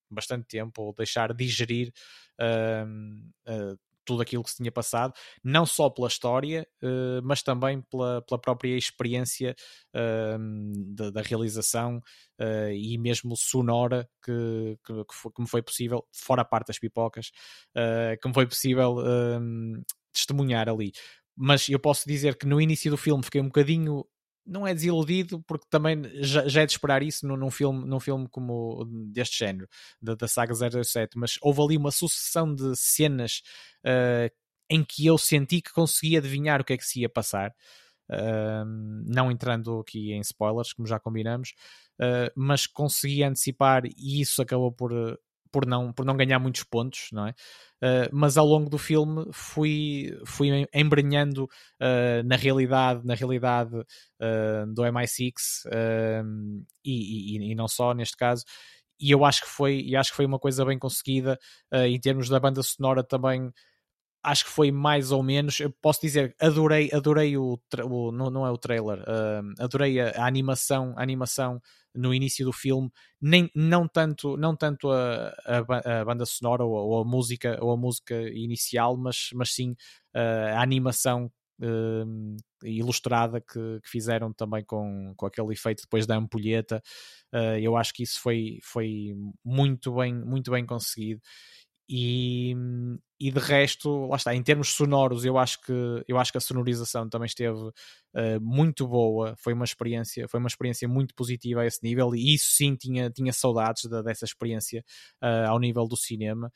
[0.09, 1.91] bastante tempo, ou deixar digerir
[2.39, 8.21] uh, tudo aquilo que se tinha passado, não só pela história, uh, mas também pela,
[8.21, 9.55] pela própria experiência
[9.95, 11.97] uh, da, da, realização
[12.39, 16.67] uh, e mesmo sonora que, que, que, foi, que, me foi possível, fora a parte
[16.67, 17.31] das pipocas,
[17.75, 19.81] eh, que me foi possível ehm,
[20.11, 20.91] testemunhar ali.
[21.35, 24.05] Mas eu posso dizer que no início do filme fiquei um bocadinho
[24.45, 27.99] não é desiludido porque também já, já é de esperar isso num, num, filme, num
[27.99, 29.67] filme como deste género,
[30.01, 33.41] da, da saga 007, mas houve ali uma sucessão de cenas
[33.85, 34.33] uh,
[34.69, 37.53] em que eu senti que conseguia adivinhar o que é que se ia passar.
[38.09, 38.65] Uh,
[39.05, 41.53] não entrando aqui em spoilers, como já combinamos,
[41.99, 44.91] uh, mas consegui antecipar e isso acabou por,
[45.53, 47.31] por não, por não ganhar muitos pontos, não é?
[47.83, 54.73] Uh, mas ao longo do filme fui, fui embrenhando uh, na realidade, na realidade uh,
[54.73, 55.33] do MI6
[56.83, 58.43] e, e, e, não só neste caso.
[58.99, 61.37] E eu acho que foi, acho que foi uma coisa bem conseguida
[61.73, 63.51] em termos da banda sonora também
[64.23, 65.59] acho que foi mais ou menos.
[65.59, 70.11] Eu posso dizer, adorei, adorei o, o não, não é o trailer, uh, adorei a,
[70.11, 71.61] a, animação, a animação
[71.93, 72.89] no início do filme,
[73.21, 77.71] nem não tanto, não tanto a, a, a banda sonora ou, ou, a música ou
[77.71, 79.71] a música inicial, mas, mas sim
[80.15, 86.15] uh, a animação uh, ilustrada que, que, fizeram também com, com aquele efeito depois da
[86.15, 86.81] ampulheta.
[87.33, 89.13] Uh, eu acho que isso foi, foi
[89.43, 91.21] muito bem, muito bem conseguido.
[91.89, 92.55] E,
[93.19, 95.73] e de resto, lá está, em termos sonoros, eu acho que,
[96.07, 100.47] eu acho que a sonorização também esteve uh, muito boa, foi uma experiência, foi uma
[100.47, 104.83] experiência muito positiva a esse nível, e isso sim tinha, tinha saudades de, dessa experiência
[105.21, 106.51] uh, ao nível do cinema.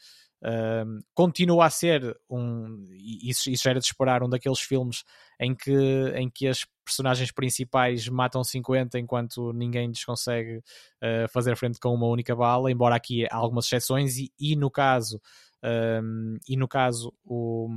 [1.14, 2.84] Continua a ser um,
[3.24, 5.04] isso, isso era de esperar, um daqueles filmes
[5.40, 11.56] em que, em que as personagens principais matam 50 enquanto ninguém lhes consegue uh, fazer
[11.58, 15.22] frente com uma única bala, embora aqui há algumas exceções, e, e no caso.
[15.64, 17.68] Um, e no caso, o,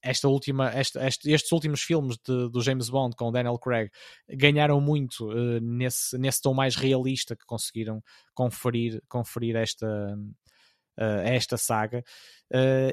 [0.00, 3.90] esta última, este, estes últimos filmes de, do James Bond com o Daniel Craig
[4.30, 8.00] ganharam muito uh, nesse, nesse tom mais realista que conseguiram
[8.34, 10.16] conferir, conferir esta,
[10.98, 12.04] uh, esta saga.
[12.52, 12.92] Uh,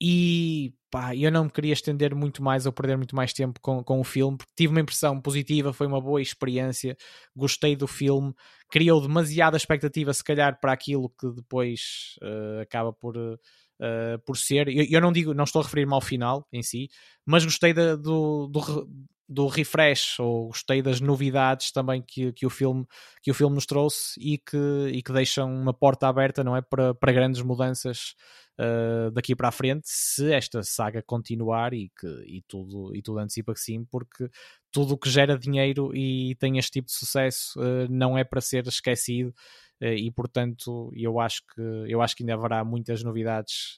[0.00, 3.82] e pá, eu não me queria estender muito mais ou perder muito mais tempo com,
[3.82, 6.96] com o filme, porque tive uma impressão positiva, foi uma boa experiência,
[7.34, 8.34] gostei do filme,
[8.70, 13.16] criou demasiada expectativa, se calhar, para aquilo que depois uh, acaba por.
[13.16, 16.88] Uh, por ser, eu, eu, não digo, não estou a referir-me ao final em si,
[17.26, 18.88] mas gostei do, do,
[19.28, 22.86] do refresh ou gostei das novidades também que, que, o, filme,
[23.22, 26.62] que o filme nos trouxe e que, e que deixam uma porta aberta não é
[26.62, 28.14] para, para grandes mudanças
[28.60, 33.18] uh, daqui para a frente se esta saga continuar e, que, e, tudo, e tudo
[33.18, 34.28] antecipa que sim, porque
[34.70, 38.40] tudo o que gera dinheiro e tem este tipo de sucesso uh, não é para
[38.40, 39.34] ser esquecido
[39.82, 43.76] uh, e portanto eu acho que eu acho que ainda haverá muitas novidades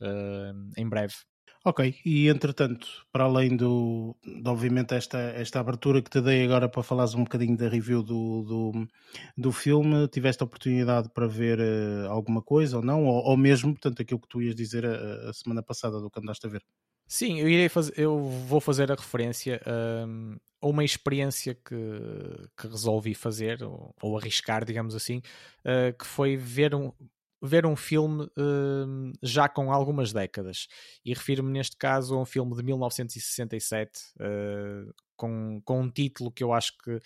[0.77, 1.15] em breve
[1.69, 6.67] Ok, e entretanto, para além do, de, obviamente esta, esta abertura que te dei agora
[6.67, 8.89] para falares um bocadinho da review do, do,
[9.37, 13.05] do filme, tiveste a oportunidade para ver uh, alguma coisa ou não?
[13.05, 16.19] Ou, ou, mesmo, portanto, aquilo que tu ias dizer a, a, semana passada do que
[16.19, 16.65] andaste a ver?
[17.07, 19.61] Sim, eu irei fazer, eu vou fazer a referência
[20.07, 21.77] um, a uma experiência que,
[22.57, 26.91] que resolvi fazer, ou, ou arriscar, digamos assim, uh, que foi ver um,
[27.43, 30.67] ver um filme uh, já com algumas décadas.
[31.05, 36.43] E refiro-me neste caso a um filme de 1967, uh, com, com um título que
[36.43, 37.01] eu acho que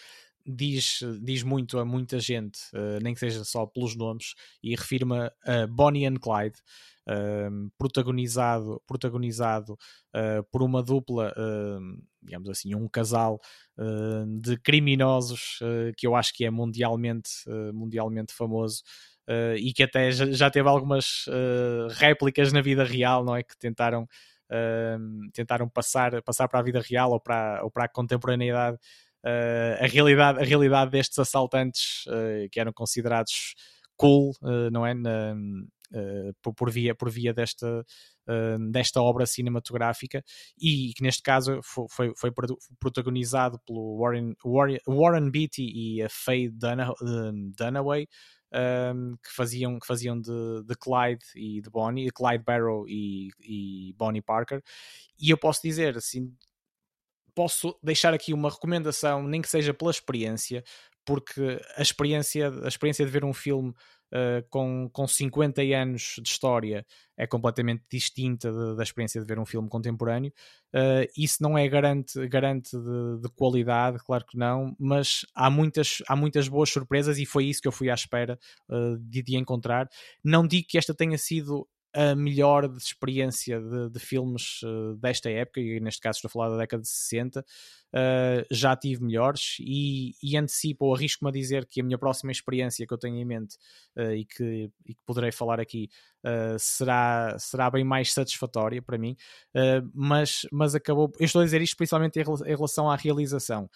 [0.46, 5.30] diz, diz muito a muita gente, uh, nem que seja só pelos nomes, e refiro-me
[5.44, 6.58] a Bonnie and Clyde.
[7.78, 13.40] protagonizado protagonizado uh, por uma dupla, uh, digamos assim, um casal
[14.40, 15.58] de criminosos
[15.96, 17.30] que eu acho que é mundialmente,
[17.72, 18.82] mundialmente famoso
[19.28, 23.42] uh, e que até já, teve algumas uh, réplicas na vida real, não é?
[23.42, 27.88] Que tentaram, uh, tentaram passar, passar para a vida real ou para, ou para a
[27.88, 28.78] contemporaneidade
[29.24, 32.02] a, realidade, a realidade destes assaltantes
[32.50, 33.54] que eram considerados
[33.96, 34.32] cool,
[34.72, 34.94] não é?
[34.94, 35.36] Na,
[36.42, 37.84] por, por, via, por via desta,
[38.72, 40.24] desta obra cinematográfica
[40.60, 42.32] e que neste caso foi, foi, foi
[42.80, 48.08] protagonizado pelo Warren, Warren, Warren Beatty e a Faye Dunaway,
[48.52, 53.94] um, que faziam, que faziam de, de Clyde e de Bonnie, Clyde Barrow e, e
[53.96, 54.62] Bonnie Parker.
[55.18, 56.34] E eu posso dizer assim,
[57.34, 60.62] posso deixar aqui uma recomendação, nem que seja pela experiência,
[61.04, 63.74] porque a experiência, a experiência de ver um filme
[64.12, 66.86] uh, com, com 50 anos de história
[67.16, 70.32] é completamente distinta de, da experiência de ver um filme contemporâneo.
[70.74, 76.02] Uh, isso não é garante, garante de, de, qualidade, claro que não, mas há muitas,
[76.08, 78.38] há muitas boas surpresas e foi isso que eu fui à espera
[78.68, 79.88] uh, de, de encontrar.
[80.22, 85.30] Não digo que esta tenha sido a melhor de experiência de, de filmes uh, desta
[85.30, 87.44] época, e neste caso estou a falar da década de 60, uh,
[87.94, 92.32] eh, já tive melhores e, e antecipo ou arrisco-me a dizer que a minha próxima
[92.32, 93.56] experiência que eu tenho em mente
[93.96, 95.90] uh, e, que, e, que, poderei falar aqui
[96.56, 99.16] será, será bem mais satisfatória para mim,
[99.92, 101.10] mas, mas acabou.
[101.18, 103.68] Eu estou a dizer isto principalmente em, em relação à realização.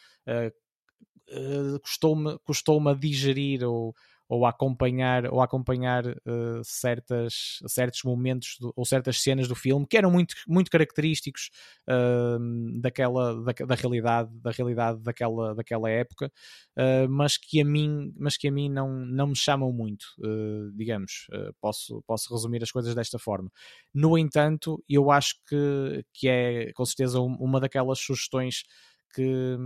[1.83, 3.97] custou-me custou a digerir ou
[4.29, 9.55] ou a acompanhar, ou a acompanhar uh, certas, certos momentos do, ou certas cenas do
[9.55, 11.51] filme que eram muito, muito característicos
[11.89, 16.31] uh, daquela, da, da, realidade, da realidade daquela, daquela época,
[16.77, 20.07] uh, mas que a mim, mas que a mim não, não me chamam muito,
[20.75, 21.27] digamos,
[21.61, 23.51] posso, posso resumir as coisas desta forma.
[23.95, 28.65] No entanto, eu acho que, que é com certeza uma daquelas sugestões
[29.15, 29.57] que,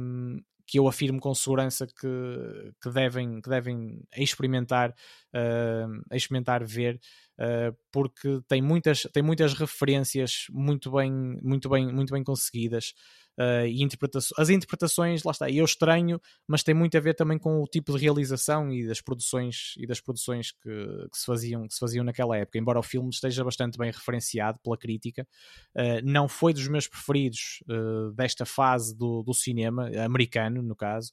[0.71, 4.95] que eu afirmo com segurança que, que, devem, que devem experimentar,
[5.35, 7.01] uh, experimentar ver,
[7.41, 11.11] uh, porque tem muitas, tem muitas referências muito bem,
[11.43, 12.95] muito bem, muito bem conseguidas.
[13.41, 17.39] Uh, e interpreta as interpretações, lá está, eu estranho, mas tem muito a ver também
[17.39, 20.69] com o tipo de realização e das produções e das produções que,
[21.11, 22.59] que se, faziam, que se faziam naquela época.
[22.59, 25.27] Embora o filme esteja bastante bem referenciado pela crítica,
[25.75, 31.13] uh, não foi dos meus preferidos uh, desta fase do, do cinema, americano no caso,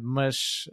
[0.00, 0.68] mas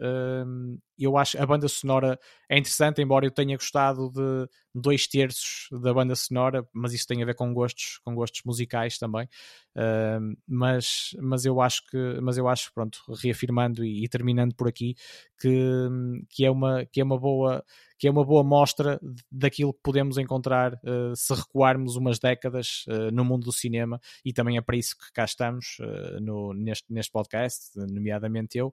[0.98, 2.18] eu acho a banda sonora
[2.48, 4.48] é interessante, embora eu tenha gostado de
[4.80, 8.98] dois terços da banda sonora, mas isso tem a ver com gostos, com gostos musicais
[8.98, 9.28] também.
[9.76, 14.68] Uh, mas, mas eu acho que, mas eu acho, pronto, reafirmando e, e, terminando por
[14.68, 14.94] aqui,
[15.40, 15.88] que,
[16.30, 17.64] que, é uma, que é uma boa
[17.98, 19.00] que é uma boa mostra
[19.30, 24.32] daquilo que podemos encontrar uh, se recuarmos umas décadas uh, no mundo do cinema e
[24.32, 28.72] também é para isso que cá estamos uh, no, neste, neste podcast, nomeadamente eu,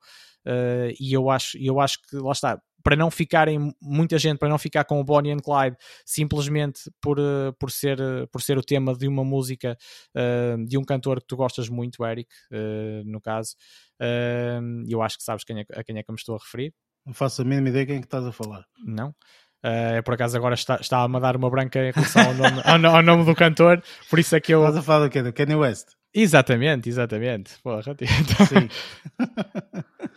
[0.99, 4.59] e eu acho, eu acho que lá está, para não ficarem muita gente para não
[4.59, 5.75] ficar com o Bonnie and Clyde
[6.05, 7.17] simplesmente por,
[7.57, 7.97] por, ser,
[8.31, 9.75] por ser o tema de uma música
[10.15, 13.55] uh, de um cantor que tu gostas muito, Eric, uh, no caso.
[13.99, 16.37] Uh, eu acho que sabes quem é, a quem é que eu me estou a
[16.37, 16.75] referir.
[17.03, 18.63] Não faço a mínima ideia quem é que estás a falar.
[18.85, 19.09] Não?
[19.09, 22.95] Uh, por acaso agora está, está a dar uma branca em relação ao nome, ao,
[22.97, 23.81] ao, nome do cantor,
[24.11, 24.59] por isso é que eu.
[24.59, 25.23] Estás a falar do quê?
[25.23, 25.87] Do Kanye West?
[26.13, 27.53] Exatamente, exatamente.
[27.63, 28.45] Porra, então...
[28.45, 28.69] Sim.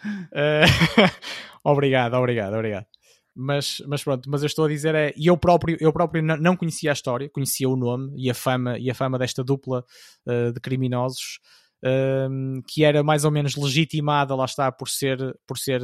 [0.05, 1.11] Uh,
[1.65, 2.87] obrigado, obrigado, obrigado.
[3.35, 6.57] Mas, mas pronto, mas eu estou a dizer é, e eu próprio, eu próprio não
[6.57, 9.85] conhecia a história, conhecia o nome e a fama, e a fama desta dupla
[10.27, 11.39] uh, de criminosos
[11.85, 15.81] um, que era mais ou menos legitimada, lá está, por ser, por ser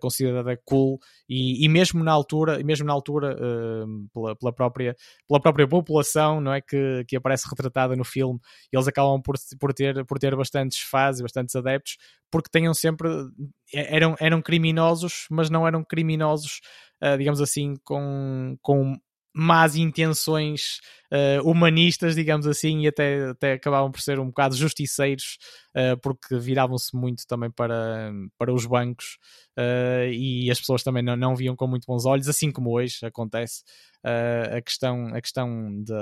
[0.00, 4.96] considerada cool e, e, mesmo na altura, mesmo na altura uh, pela, pela, própria,
[5.28, 8.38] pela própria população não é, que, que aparece retratada no filme,
[8.72, 11.96] eles acabam por, por, ter, por ter bastantes fãs e bastantes adeptos,
[12.30, 13.08] porque tenham sempre
[13.72, 16.60] eram, eram criminosos, mas não eram criminosos,
[17.02, 18.96] uh, digamos assim, com, com
[19.34, 20.80] más intenções
[21.12, 25.38] uh, humanistas, digamos assim, e até, até acabavam por ser um bocado justiceiros,
[25.76, 29.18] uh, porque viravam-se muito também para, para os bancos
[29.58, 33.04] uh, e as pessoas também não, não viam com muito bons olhos, assim como hoje
[33.04, 33.64] acontece.
[34.04, 35.92] a questão, a questão de,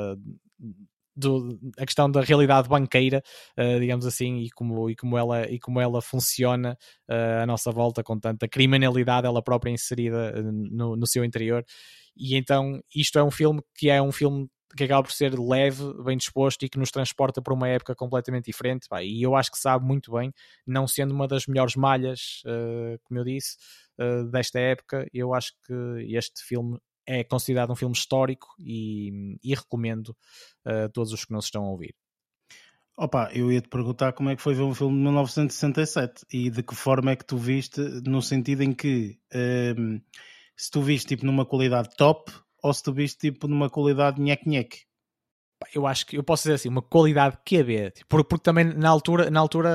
[1.14, 3.22] do, a questão da realidade banqueira,
[3.58, 6.76] uh, digamos assim, e como, e como, ela, e como ela funciona
[7.08, 11.64] uh, à nossa volta, com tanta criminalidade ela própria inserida no, no seu interior.
[12.16, 15.82] E então isto é um filme que é um filme que acaba por ser leve,
[16.02, 18.88] bem disposto e que nos transporta para uma época completamente diferente.
[18.88, 20.32] Pá, e eu acho que sabe muito bem,
[20.66, 23.56] não sendo uma das melhores malhas, uh, como eu disse,
[23.98, 29.54] uh, desta época, eu acho que este filme é considerado um filme histórico e, e
[29.54, 30.16] recomendo
[30.64, 31.94] a uh, todos os que nos estão a ouvir.
[32.96, 36.50] Opa, eu ia te perguntar como é que foi ver um filme de 1967 e
[36.50, 39.18] de que forma é que tu viste, no sentido em que
[39.76, 40.00] um,
[40.56, 42.30] se tu viste tipo numa qualidade top
[42.62, 44.84] ou se tu viste tipo numa qualidade nhec-nhec
[45.74, 49.30] eu acho que eu posso dizer assim, uma qualidade QB, porque, porque também na altura,
[49.30, 49.70] na altura,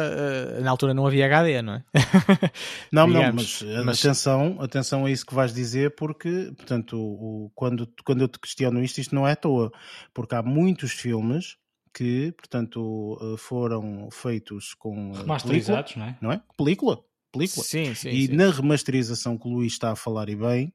[0.58, 1.84] uh, na altura não havia HD, não é?
[2.92, 7.46] não, não, mas, eh, mas, atenção, atenção a isso que vais dizer, porque, portanto, o,
[7.46, 9.72] o, quando, quando eu te questiono isto, isto não é à toa,
[10.14, 11.58] porque há muitos filmes
[11.94, 16.18] que, portanto, eh, foram feitos com remasterizados, não é?
[16.22, 16.42] Não é?
[16.56, 17.00] Película,
[17.38, 17.66] película.
[17.66, 18.36] Sim, sim, e sim.
[18.36, 20.74] na remasterização que o Luís está a falar e bem,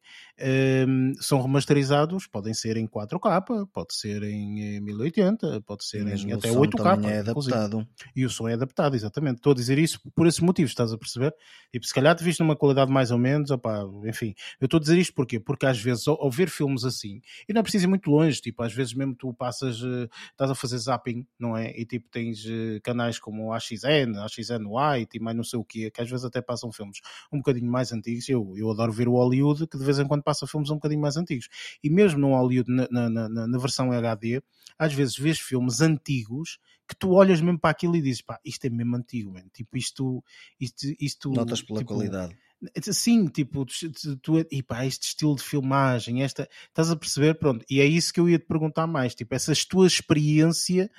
[0.88, 6.32] um, são remasterizados, podem ser em 4K, pode ser em 1080, pode ser Mesmo em
[6.32, 7.04] até 8K.
[7.08, 7.86] é adaptado.
[8.16, 9.36] E o som é adaptado, exatamente.
[9.36, 11.34] Estou a dizer isso por esses motivos, estás a perceber?
[11.72, 14.34] E se calhar te viste numa qualidade mais ou menos, opá, enfim.
[14.60, 15.38] Eu estou a dizer isto porquê?
[15.38, 18.40] Porque às vezes, ao, ao, ver filmes assim, e não é preciso ir muito longe,
[18.40, 21.70] tipo, às vezes mesmo tu passas, uh, estás a fazer zapping, não é?
[21.78, 25.64] E tipo, tens uh, canais como o AXN, AXN White e mais não sei o
[25.64, 27.00] quê, que às vezes até passam filmes
[27.32, 28.28] um bocadinho mais antigos.
[28.28, 31.00] Eu, eu adoro ver o Hollywood, que de vez em quando passa filmes um bocadinho
[31.00, 31.48] mais antigos.
[31.82, 34.42] E mesmo no Hollywood, na, na, na, na versão HD,
[34.78, 38.66] às vezes vês filmes antigos que tu olhas mesmo para aquilo e dizes, pá, isto
[38.66, 39.44] é mesmo antigo, man.
[39.53, 40.22] tipo, isto,
[40.61, 41.30] isto, isto...
[41.30, 42.36] Notas pela tipo, qualidade.
[42.80, 47.34] Sim, tipo, tu, tu, e pá, este estilo de filmagem, esta, estás a perceber?
[47.34, 50.90] Pronto, e é isso que eu ia te perguntar mais, tipo, essa tua experiência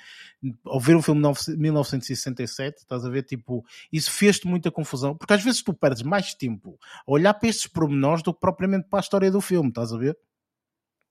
[0.64, 5.32] ao ver um filme de 1967, estás a ver, tipo, isso fez-te muita confusão, porque
[5.32, 8.98] às vezes tu perdes mais tempo a olhar para estes pormenores do que propriamente para
[8.98, 10.16] a história do filme, estás a ver?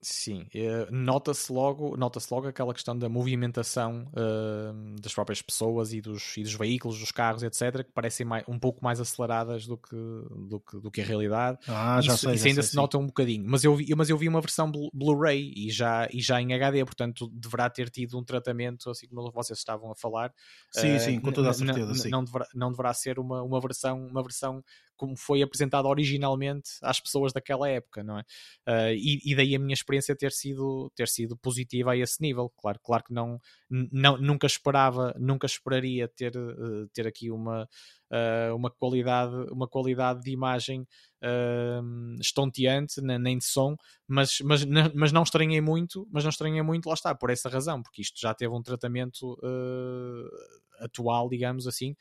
[0.03, 6.01] Sim, eh, nota-se logo, nota logo aquela questão da movimentação uh, das próprias pessoas e
[6.01, 9.77] dos, e dos veículos, dos carros, etc., que parecem mais, um pouco mais aceleradas do
[9.77, 11.57] que, do que, do que a realidade.
[11.67, 13.45] Ah, já isso, sei, isso já ainda sei, se nota um bocadinho.
[13.47, 16.83] Mas eu, vi, mas eu vi uma versão Blu-ray e já, e já em HD,
[16.83, 20.33] portanto deverá ter tido um tratamento, assim como vocês estavam a falar.
[20.69, 21.93] Sim, uh, sim, com toda a certeza.
[21.95, 22.09] Sim.
[22.09, 24.61] Não, deverá, não deverá ser uma, uma, versão, uma versão
[25.03, 28.21] como foi apresentado originalmente às pessoas daquela época, não é?
[28.65, 32.49] Uh, e, e, daí a minha experiência ter sido, ter sido positiva a esse nível.
[32.57, 33.37] Claro, claro que não,
[33.69, 40.21] não nunca esperava, nunca esperaria ter, uh, ter aqui uma, uh, uma, qualidade, uma qualidade
[40.21, 40.87] de imagem
[42.19, 46.95] estonteante, nem de som, mas, mas, mas não estranhei muito, mas não estranhei muito, lá
[46.95, 49.37] está, por essa razão, porque isto já teve um tratamento
[50.79, 51.95] atual, digamos assim,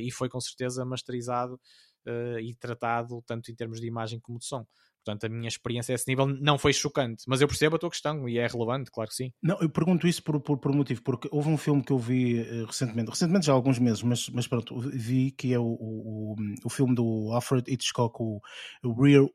[0.00, 1.58] e foi com certeza masterizado
[2.06, 4.66] uh, e tratado tanto em termos de imagem como de som.
[5.04, 7.90] Portanto, a minha experiência a esse nível não foi chocante, mas eu percebo a tua
[7.90, 9.32] questão e é relevante, claro que sim.
[9.42, 11.98] Não, eu pergunto isso por, por, por um motivo, porque houve um filme que eu
[11.98, 15.64] vi uh, recentemente, recentemente já há alguns meses, mas, mas pronto, vi que é o,
[15.64, 18.40] o, o filme do Alfred Hitchcock, o,
[18.84, 19.26] o Rear,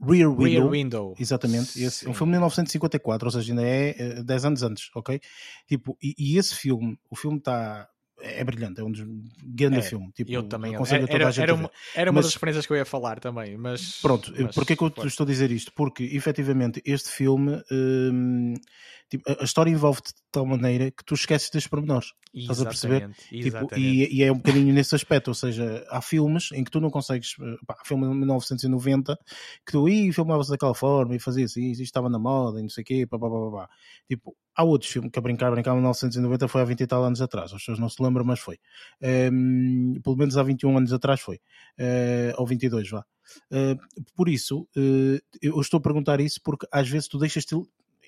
[0.00, 0.44] Rear Window.
[0.44, 1.14] Rear Window.
[1.18, 1.82] Exatamente.
[1.82, 5.20] Esse, é um filme de 1954, ou seja, ainda é 10 eh, anos antes, ok?
[5.66, 7.88] Tipo, e, e esse filme, o filme está
[8.24, 9.04] é brilhante, é um dos
[9.42, 10.10] grande é, filme.
[10.12, 12.76] Tipo, eu também aconselho era, era, era uma, era uma mas, das experiências que eu
[12.76, 15.72] ia falar também, mas pronto, mas, porquê que eu te estou a dizer isto?
[15.72, 18.54] Porque efetivamente este filme hum,
[19.18, 22.12] tipo, a, história envolve-te de tal maneira que tu esqueces dos pormenores.
[22.34, 23.10] Estás a perceber?
[23.28, 26.80] Tipo, e, e, é um bocadinho nesse aspecto, ou seja, há filmes em que tu
[26.80, 29.16] não consegues, eh, pá, filme de 1990
[29.64, 32.68] que tu ia filmavas daquela forma e fazias assim, isto estava na moda e não
[32.68, 33.68] sei o quê, pá, pá, pá, pá.
[34.08, 37.04] Tipo, há outros filmes que a brincar, brincar em 1990 foi há 20 e tal
[37.04, 38.58] anos atrás, as pessoas não se lembram, mas foi.
[39.32, 43.04] Um, pelo menos há 21 anos atrás foi, uh, ou 22, vá.
[43.50, 43.78] Uh,
[44.16, 47.54] por isso, uh, eu estou a perguntar isso porque às vezes tu deixas-te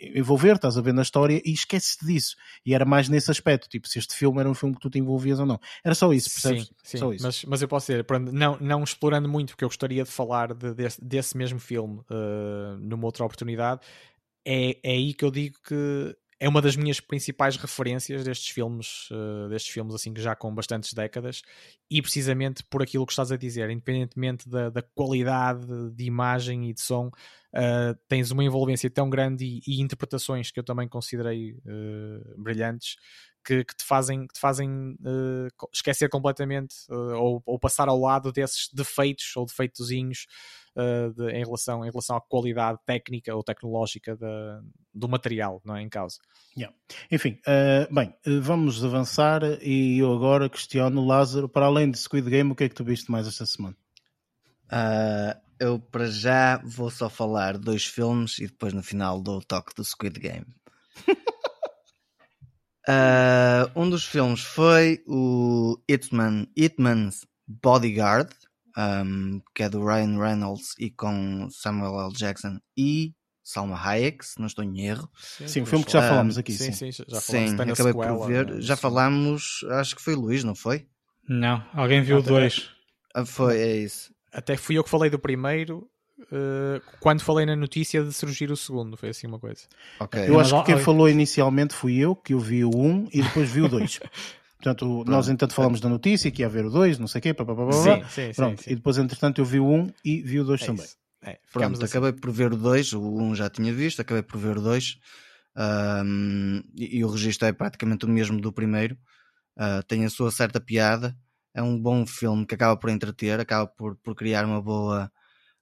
[0.00, 2.36] envolver, estás a ver na história e esqueces-te disso.
[2.64, 4.98] E era mais nesse aspecto, tipo, se este filme era um filme que tu te
[4.98, 5.60] envolvias ou não.
[5.84, 6.64] Era só isso, percebes?
[6.64, 6.98] Sim, sim.
[6.98, 7.24] Só isso.
[7.24, 10.74] Mas, mas eu posso dizer, não, não explorando muito, porque eu gostaria de falar de,
[10.74, 13.80] desse, desse mesmo filme uh, numa outra oportunidade,
[14.44, 19.08] é, é aí que eu digo que é uma das minhas principais referências destes filmes,
[19.10, 21.42] uh, destes filmes assim que já com bastantes décadas,
[21.90, 26.74] e precisamente por aquilo que estás a dizer, independentemente da, da qualidade de imagem e
[26.74, 31.52] de som, uh, tens uma envolvência tão grande e, e, interpretações que eu também considerei
[31.52, 32.96] uh, brilhantes
[33.42, 34.96] que, que, te fazem, que te fazem
[35.72, 40.26] esquecer completamente ou, ou, passar ao lado desses defeitos ou defeitozinhos
[40.76, 44.60] uh, de, em, relação, em relação à qualidade técnica ou tecnológica da,
[44.94, 46.18] do material não é, em causa.
[46.56, 46.76] Yeah.
[47.10, 52.28] Enfim, uh, bem, eh, vamos avançar e eu agora questiono Lázaro, para além de Squid
[52.28, 53.76] Game, o que é que tu viste mais esta semana?
[54.66, 59.44] Uh, eu para já vou só falar dois filmes e depois no final dou o
[59.44, 60.46] toque do Squid Game.
[62.88, 68.30] Uh, um dos filmes foi o Hitman, Hitman's Bodyguard,
[68.76, 72.12] um, que é do Ryan Reynolds e com Samuel L.
[72.12, 75.08] Jackson e Salma Hayek, se não estou em erro.
[75.16, 76.52] Sim, sim o filme que já falámos aqui.
[76.52, 77.50] Sim, sim, sim já falámos.
[77.50, 78.60] Sim, acabei sequela, por ver.
[78.60, 80.86] Já falámos, acho que foi o Luís, não foi?
[81.28, 82.28] Não, alguém viu Até...
[82.28, 82.70] dois.
[83.14, 84.12] Ah, foi, é isso.
[84.32, 88.56] Até fui eu que falei do primeiro, Uh, quando falei na notícia de surgir o
[88.56, 89.66] segundo, foi assim uma coisa.
[90.00, 90.28] Okay.
[90.28, 93.22] Eu acho que quem falou inicialmente fui eu, que eu vi o 1 um, e
[93.22, 94.00] depois vi o 2.
[94.56, 97.34] Portanto, nós entanto falamos da notícia que ia haver o 2, não sei o quê,
[97.34, 100.40] papapá, sim, sim, Pronto, sim, e depois entretanto eu vi o 1 um e vi
[100.40, 100.86] o 2 é também.
[101.22, 101.84] É, Pronto, assim.
[101.84, 104.62] acabei por ver o 2, o 1 um já tinha visto, acabei por ver o
[104.62, 104.98] 2
[106.04, 108.96] um, e, e, o registro é praticamente o mesmo do primeiro.
[109.56, 111.16] Uh, tem a sua certa piada,
[111.54, 115.10] é um bom filme que acaba por entreter, acaba por, por criar uma boa.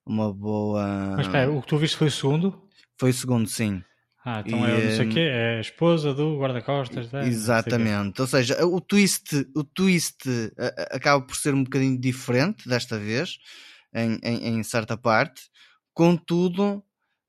[0.07, 1.14] Uma boa.
[1.16, 2.62] Mas espera, o que tu viste foi o segundo?
[2.99, 3.82] Foi o segundo, sim.
[4.25, 7.12] Ah, então e, é, não sei o quê, é a esposa do guarda-costas.
[7.12, 8.22] É, exatamente.
[8.22, 10.16] Ou seja, o twist, o twist
[10.91, 13.37] acaba por ser um bocadinho diferente desta vez,
[13.95, 15.43] em, em, em certa parte.
[15.93, 16.83] Contudo,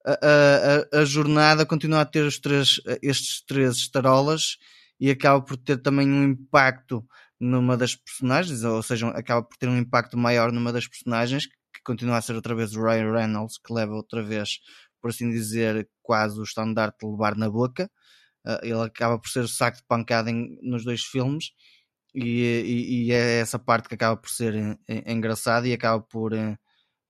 [0.06, 4.58] a, a, a, jornada continua a ter três, estes três estarolas
[4.98, 7.06] e acaba por ter também um impacto
[7.38, 11.82] numa das personagens, ou seja, acaba por ter um impacto maior numa das personagens, que
[11.84, 14.60] continua a ser outra vez o Ryan Reynolds, que leva outra vez
[15.06, 17.91] por assim dizer, quase o estandarte de levar na boca.
[18.43, 21.51] Uh, ele acaba por ser o saco de pancada em, nos dois filmes.
[22.16, 22.24] E,
[22.66, 26.58] e, e, é essa parte que acaba por ser engraçada e acaba por, eh,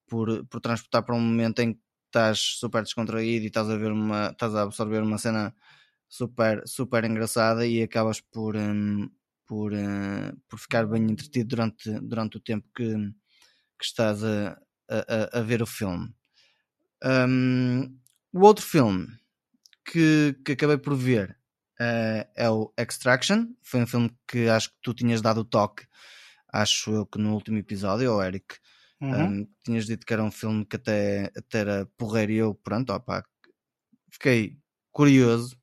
[0.08, 3.92] por, por transportar para um momento em que estás super descontraído e estás a ver
[3.92, 5.56] uma estás a absorver uma cena
[6.10, 8.56] super super engraçada e acabas por
[9.46, 12.94] por, uh, por ficar bem entretido durante, durante o tempo que,
[13.80, 16.14] que estás a, a, a ver o filme.
[17.04, 17.98] Um,
[18.34, 19.08] o outro filme
[19.86, 21.38] que, que acabei por ver
[21.80, 23.48] uh, é o Extraction.
[23.62, 25.86] Foi um filme que acho que tu tinhas dado o toque,
[26.52, 28.58] acho eu que no último episódio, ou Eric.
[29.02, 29.42] Uhum.
[29.42, 32.94] Um, tinhas dito que era um filme que até, até era porreiro e eu, pronto,
[32.94, 33.24] opa,
[34.10, 34.58] fiquei
[34.92, 35.56] curioso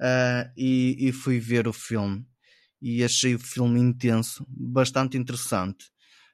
[0.00, 2.26] uh, e, e fui ver o filme
[2.80, 5.90] e achei o filme intenso, bastante interessante.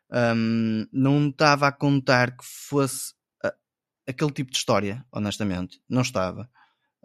[0.09, 3.13] Um, não estava a contar que fosse
[4.07, 5.81] aquele tipo de história, honestamente.
[5.89, 6.49] Não estava.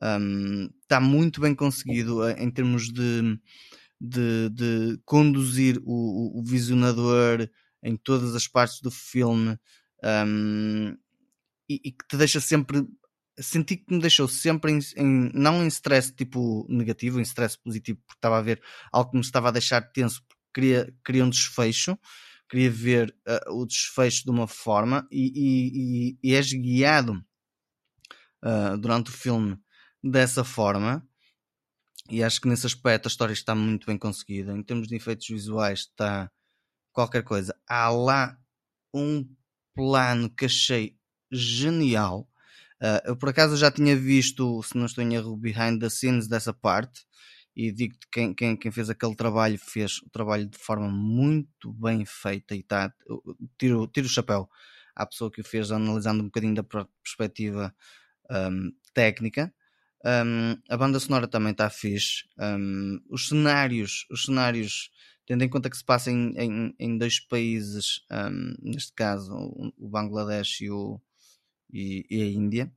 [0.01, 3.39] Um, está muito bem conseguido eh, em termos de,
[3.99, 7.47] de, de conduzir o, o, visionador
[7.83, 9.59] em todas as partes do filme
[10.03, 10.97] um,
[11.69, 12.83] e, e, que te deixa sempre.
[13.39, 17.99] Senti que me deixou sempre em, em, não em stress tipo negativo, em stress positivo,
[18.05, 21.29] porque estava a ver algo que me estava a deixar tenso, porque queria, queria um
[21.29, 21.97] desfecho
[22.51, 27.13] queria ver uh, o desfecho de uma forma e, e, e és guiado
[28.43, 29.57] uh, durante o filme
[30.03, 31.07] dessa forma.
[32.09, 34.51] E acho que nesse aspecto a história está muito bem conseguida.
[34.51, 36.29] Em termos de efeitos visuais, está
[36.91, 37.57] qualquer coisa.
[37.65, 38.37] Há lá
[38.93, 39.25] um
[39.73, 40.97] plano que achei
[41.31, 42.27] genial.
[42.81, 46.27] Uh, eu por acaso já tinha visto, se não estou em erro, behind the scenes
[46.27, 47.05] dessa parte
[47.55, 52.05] e digo-te quem, quem, quem fez aquele trabalho fez o trabalho de forma muito bem
[52.05, 52.93] feita e tá,
[53.57, 54.49] tiro, tiro o chapéu
[54.95, 57.73] à pessoa que o fez analisando um bocadinho da perspectiva
[58.29, 59.53] um, técnica.
[60.03, 62.25] Um, a banda sonora também está fixe.
[62.39, 64.89] Um, os cenários os cenários
[65.25, 69.33] tendo em conta que se passa em, em, em dois países hum, neste caso
[69.77, 70.99] o Bangladesh e, o,
[71.71, 72.71] e, e a Índia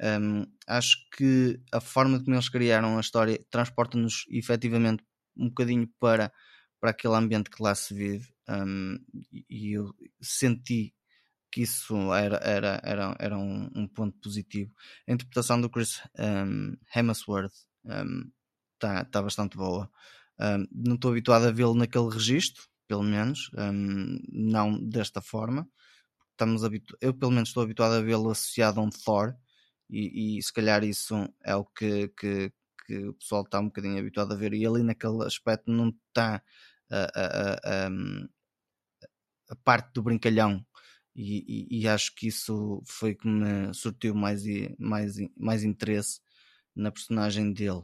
[0.00, 5.04] um, acho que a forma como eles criaram a história transporta-nos efetivamente
[5.36, 6.32] um bocadinho para,
[6.80, 8.98] para aquele ambiente que lá se vive um,
[9.48, 10.94] e eu senti
[11.50, 14.72] que isso era, era, era, era um, um ponto positivo.
[15.08, 17.54] A interpretação do Chris um, Hemsworth
[18.74, 19.88] está tá bastante boa.
[20.72, 23.52] Não estou habituado a vê-lo naquele registro, pelo menos,
[24.32, 25.68] não desta forma.
[26.32, 26.62] Estamos
[27.00, 29.36] eu, pelo menos, estou habituado a vê-lo associado a um Thor,
[29.90, 31.14] e, e se calhar isso
[31.44, 32.52] é o que, que,
[32.86, 36.42] que o pessoal está um bocadinho habituado a ver e ali naquele aspecto não está
[36.90, 37.90] a, a, a,
[39.50, 40.64] a parte do brincalhão
[41.14, 44.42] e, e, e, acho que isso foi que me surtiu mais,
[44.78, 46.20] mais, mais interesse
[46.74, 47.82] na personagem dele.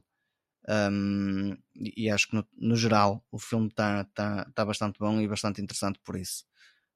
[0.68, 5.28] Um, e acho que no, no geral o filme está tá, tá bastante bom e
[5.28, 6.44] bastante interessante por isso.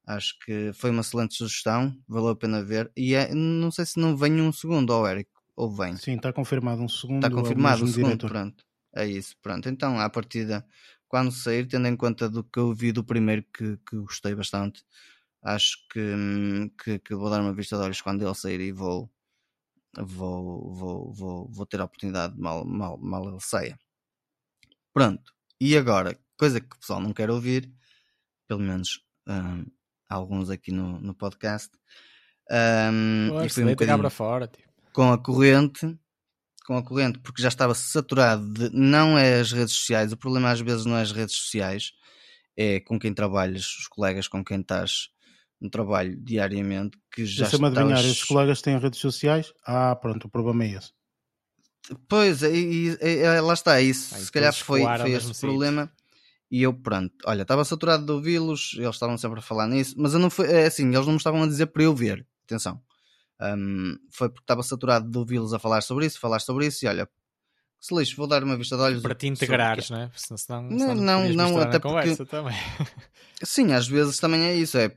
[0.07, 2.93] Acho que foi uma excelente sugestão, valeu a pena ver.
[2.97, 5.97] E é, não sei se não vem um segundo, ou Eric, ou vem.
[5.97, 7.25] Sim, está confirmado um segundo.
[7.25, 8.31] Está confirmado o um segundo, diretor.
[8.31, 8.65] pronto.
[8.95, 9.69] É isso, pronto.
[9.69, 10.65] Então, à partida,
[11.09, 14.85] quando sair, tendo em conta do que eu vi do primeiro, que, que gostei bastante,
[15.43, 18.73] acho que, hum, que, que, vou dar uma vista de olhos quando ele sair e
[18.73, 19.11] vou,
[19.97, 23.79] vou, vou, vou, vou ter a oportunidade mal, mal, mal ele saia.
[24.93, 25.33] Pronto.
[25.61, 27.73] E agora, coisa que o pessoal não quer ouvir,
[28.47, 29.65] pelo menos um,
[30.09, 31.71] alguns aqui no, no podcast.
[32.51, 34.69] Um, Poxa, e foi um bocadinho fora, tipo.
[34.93, 35.99] com a corrente,
[36.67, 40.51] com a corrente, porque já estava saturado de não é as redes sociais, o problema
[40.51, 41.93] às vezes não é as redes sociais,
[42.57, 45.09] é com quem trabalhas, os colegas com quem estás
[45.61, 47.79] no trabalho diariamente, que já Deixa-me estavas...
[47.79, 49.53] adivinhar, esses colegas têm redes sociais?
[49.67, 50.93] Ah, pronto, o problema é esse.
[52.09, 54.15] Pois, e, e, e lá está, isso.
[54.15, 55.91] se calhar foi, foi esse problema.
[56.55, 60.15] E eu, pronto, olha, estava saturado de ouvi-los, eles estavam sempre a falar nisso, mas
[60.15, 62.81] eu não foi, é assim, eles não me estavam a dizer para eu ver, atenção.
[63.41, 66.89] Um, foi porque estava saturado de ouvi-los a falar sobre isso, falar sobre isso, e
[66.89, 67.09] olha,
[67.81, 69.03] se lixo, vou dar uma vista de olhos.
[69.03, 70.11] Para te integrares, não é?
[70.15, 72.25] Senão, senão, não, não, não até porque.
[72.25, 72.55] Também.
[73.43, 74.95] Sim, às vezes também é isso, é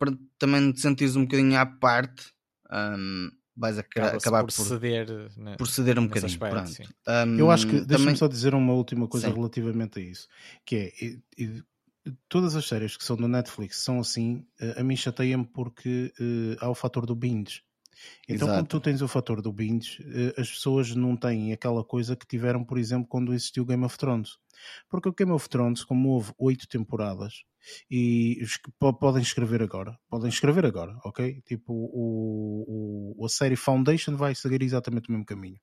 [0.00, 2.32] para também te sentires um bocadinho à parte.
[2.72, 6.32] Um, vais acabar por, por ceder, né, por ceder um bocadinho.
[6.32, 8.16] Aspecto, um, eu acho que, deixa-me também...
[8.16, 9.34] só dizer uma última coisa sim.
[9.34, 10.28] relativamente a isso,
[10.64, 11.62] que é, e, e,
[12.28, 16.64] todas as séries que são do Netflix são assim, eh, a mim chateia-me porque uh,
[16.64, 17.62] há o fator do binge.
[18.28, 18.58] Então, Exato.
[18.58, 22.26] quando tu tens o fator do binge, uh, as pessoas não têm aquela coisa que
[22.26, 24.36] tiveram, por exemplo, quando existiu Game of Thrones.
[24.88, 27.44] Porque o Game of Thrones, como houve oito temporadas,
[27.90, 28.42] e
[28.98, 31.40] podem escrever agora, podem escrever agora, ok?
[31.42, 35.58] Tipo, o, o, a série Foundation vai seguir exatamente o mesmo caminho.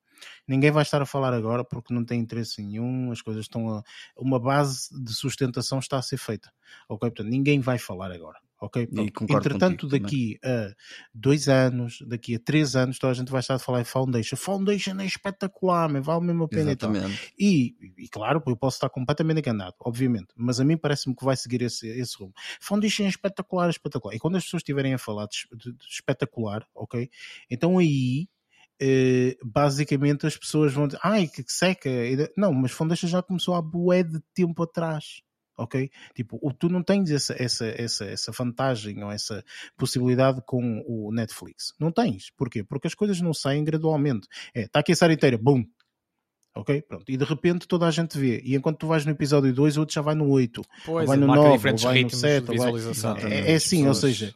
[0.48, 3.84] Ninguém vai estar a falar agora porque não tem interesse nenhum, as coisas estão a.
[4.18, 6.52] Uma base de sustentação está a ser feita,
[6.88, 7.10] ok?
[7.10, 8.40] Portanto, ninguém vai falar agora.
[8.62, 8.90] Ok?
[9.30, 10.68] Entretanto, daqui também.
[10.68, 10.74] a
[11.14, 14.36] dois anos, daqui a três anos, toda a gente vai estar a falar em Foundation.
[14.36, 16.76] Foundation é espetacular, mas vale mesmo a pena.
[17.38, 21.24] E, e, e, claro, eu posso estar completamente enganado, obviamente, mas a mim parece-me que
[21.24, 22.34] vai seguir esse, esse rumo.
[22.60, 24.16] Foundation é espetacular, espetacular.
[24.16, 27.10] E quando as pessoas estiverem a falar de, de, de espetacular, ok?
[27.50, 28.28] Então aí
[28.82, 31.90] Uh, basicamente as pessoas vão dizer, ai que seca,
[32.38, 35.22] não, mas Foundation já começou há bué de tempo atrás,
[35.60, 35.92] ok?
[36.16, 39.44] Tipo, tu não tens essa, essa, essa, essa vantagem ou essa
[39.78, 41.74] possibilidade com o Netflix.
[41.80, 42.32] Não tens.
[42.36, 42.64] Porquê?
[42.64, 44.28] Porque as coisas não saem gradualmente.
[44.54, 45.64] É, está aqui a série inteira, bum,
[46.56, 46.82] ok?
[46.82, 47.06] Pronto.
[47.10, 48.42] E de repente toda a gente vê.
[48.44, 51.18] E enquanto tu vais no episódio 2, o outro já vai no 8, pois, vai
[51.18, 52.58] no 9, ou vai no 7.
[52.58, 53.32] Vai...
[53.32, 54.34] É, é assim, ou seja,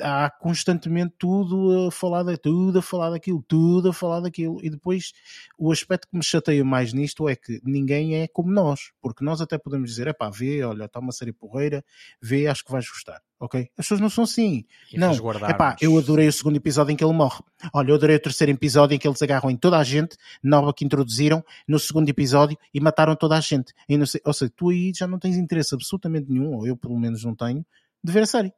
[0.00, 4.68] há constantemente tudo a falar de, tudo a falar daquilo, tudo a falar daquilo, e
[4.68, 5.12] depois
[5.56, 9.40] o aspecto que me chateia mais nisto é que ninguém é como nós, porque nós
[9.40, 11.84] até podemos dizer, é pá, vê, olha, está uma série porreira,
[12.20, 13.68] vê, acho que vais gostar, ok?
[13.78, 15.12] As pessoas não são assim, e não,
[15.48, 17.40] é pá, eu adorei o segundo episódio em que ele morre,
[17.72, 20.74] olha, eu adorei o terceiro episódio em que eles agarram em toda a gente, nova
[20.74, 23.72] que introduziram no segundo episódio e mataram toda a gente,
[24.06, 27.24] sei, ou seja, tu aí já não tens interesse absolutamente nenhum, ou eu pelo menos
[27.24, 27.64] não tenho,
[28.02, 28.52] de ver a série.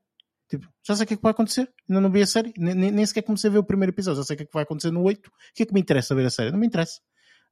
[0.52, 1.66] Tipo, já sei o que é que vai acontecer.
[1.88, 2.52] Ainda não vi a série.
[2.58, 4.20] Nem, nem sequer comecei a ver o primeiro episódio.
[4.20, 5.26] Já sei o que é que vai acontecer no 8.
[5.26, 6.50] O que é que me interessa ver a série?
[6.50, 7.00] Não me interessa.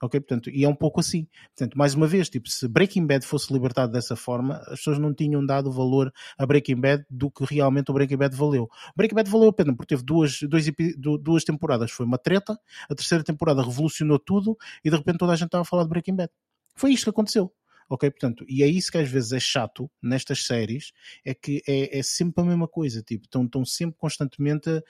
[0.03, 0.21] Ok?
[0.21, 1.27] Portanto, e é um pouco assim.
[1.57, 5.15] Portanto, mais uma vez, tipo, se Breaking Bad fosse libertado dessa forma, as pessoas não
[5.15, 8.69] tinham dado valor a Breaking Bad do que realmente o Breaking Bad valeu.
[8.95, 10.71] Breaking Bad valeu a pena porque teve duas, dois,
[11.23, 11.91] duas temporadas.
[11.91, 12.55] Foi uma treta.
[12.91, 15.89] A terceira temporada revolucionou tudo e de repente toda a gente estava a falar de
[15.89, 16.31] Breaking Bad.
[16.75, 17.51] Foi isto que aconteceu.
[17.91, 18.09] Ok?
[18.09, 20.93] Portanto, e é isso que às vezes é chato nestas séries,
[21.25, 24.83] é que é, é sempre a mesma coisa, tipo, estão, estão sempre constantemente a,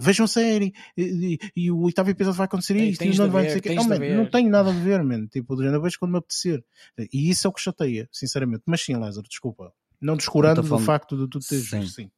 [0.00, 3.44] vejam a série, e, e, e, o oitavo episódio vai acontecer isto, e não vai
[3.44, 5.26] ver, dizer Não, man, não tenho nada a ver, man.
[5.26, 6.64] tipo, eu vejo quando me apetecer.
[7.12, 8.62] E isso é o que chateia, sinceramente.
[8.64, 9.72] Mas sim, Lázaro, desculpa.
[10.00, 11.86] Não descurando do facto de tu teres sim.
[11.86, 12.10] sim.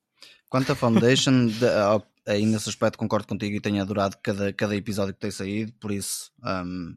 [0.49, 1.67] Quanto a Foundation, de,
[2.27, 5.91] aí nesse aspecto concordo contigo e tenho adorado cada, cada episódio que tem saído, por
[5.91, 6.97] isso um,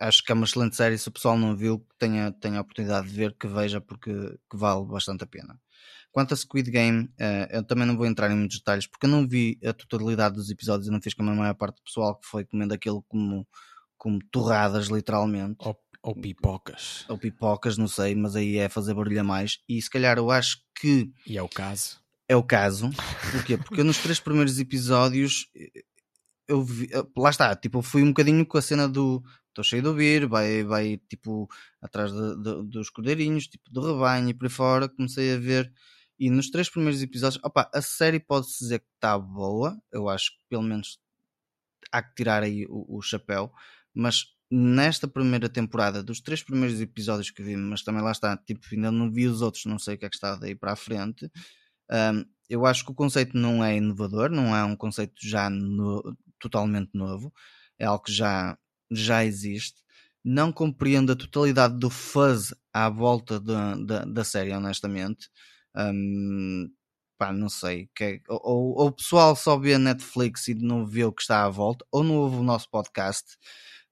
[0.00, 0.98] acho que é uma excelente série.
[0.98, 4.10] Se o pessoal não viu, tenha, tenha a oportunidade de ver, que veja, porque
[4.50, 5.60] que vale bastante a pena.
[6.10, 9.10] Quanto a Squid Game, uh, eu também não vou entrar em muitos detalhes, porque eu
[9.10, 12.16] não vi a totalidade dos episódios, eu não fiz como a maior parte do pessoal
[12.16, 13.46] que foi comendo aquilo como,
[13.96, 15.56] como torradas, literalmente.
[15.60, 17.04] Ou, ou pipocas.
[17.08, 19.58] Ou pipocas, não sei, mas aí é fazer barulho a mais.
[19.68, 21.12] E se calhar eu acho que.
[21.26, 22.00] E é o caso.
[22.26, 22.90] É o caso.
[23.32, 23.56] Porquê?
[23.56, 25.46] Porque nos três primeiros episódios
[26.48, 29.88] eu vi, lá está, tipo, fui um bocadinho com a cena do estou cheio de
[29.88, 31.48] ouvir, vai, vai tipo
[31.82, 35.72] atrás de, de, dos cordeirinhos, tipo do rebanho e por aí fora, comecei a ver
[36.18, 40.32] e nos três primeiros episódios, opa, a série pode-se dizer que está boa, eu acho
[40.32, 40.98] que pelo menos
[41.92, 43.52] há que tirar aí o, o chapéu,
[43.94, 48.66] mas nesta primeira temporada, dos três primeiros episódios que vi, mas também lá está, tipo,
[48.72, 50.76] ainda não vi os outros, não sei o que é que está daí para a
[50.76, 51.30] frente.
[51.90, 56.16] Um, eu acho que o conceito não é inovador, não é um conceito já no,
[56.38, 57.32] totalmente novo,
[57.78, 58.56] é algo que já,
[58.90, 59.82] já existe.
[60.24, 65.28] Não compreendo a totalidade do fuzz à volta da, da, da série, honestamente.
[65.76, 66.68] Um,
[67.16, 67.88] pá, não sei.
[67.94, 71.22] Que é, ou, ou, o pessoal só vê a Netflix e não vê o que
[71.22, 73.36] está à volta, ou não ouve o nosso podcast,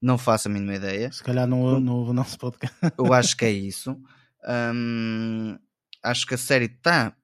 [0.01, 1.11] não faço a mínima ideia.
[1.13, 2.77] Se calhar não, não ouve o nosso podcast.
[2.99, 3.97] Eu acho que é isso.
[4.75, 5.59] Um,
[6.03, 7.17] acho que a série está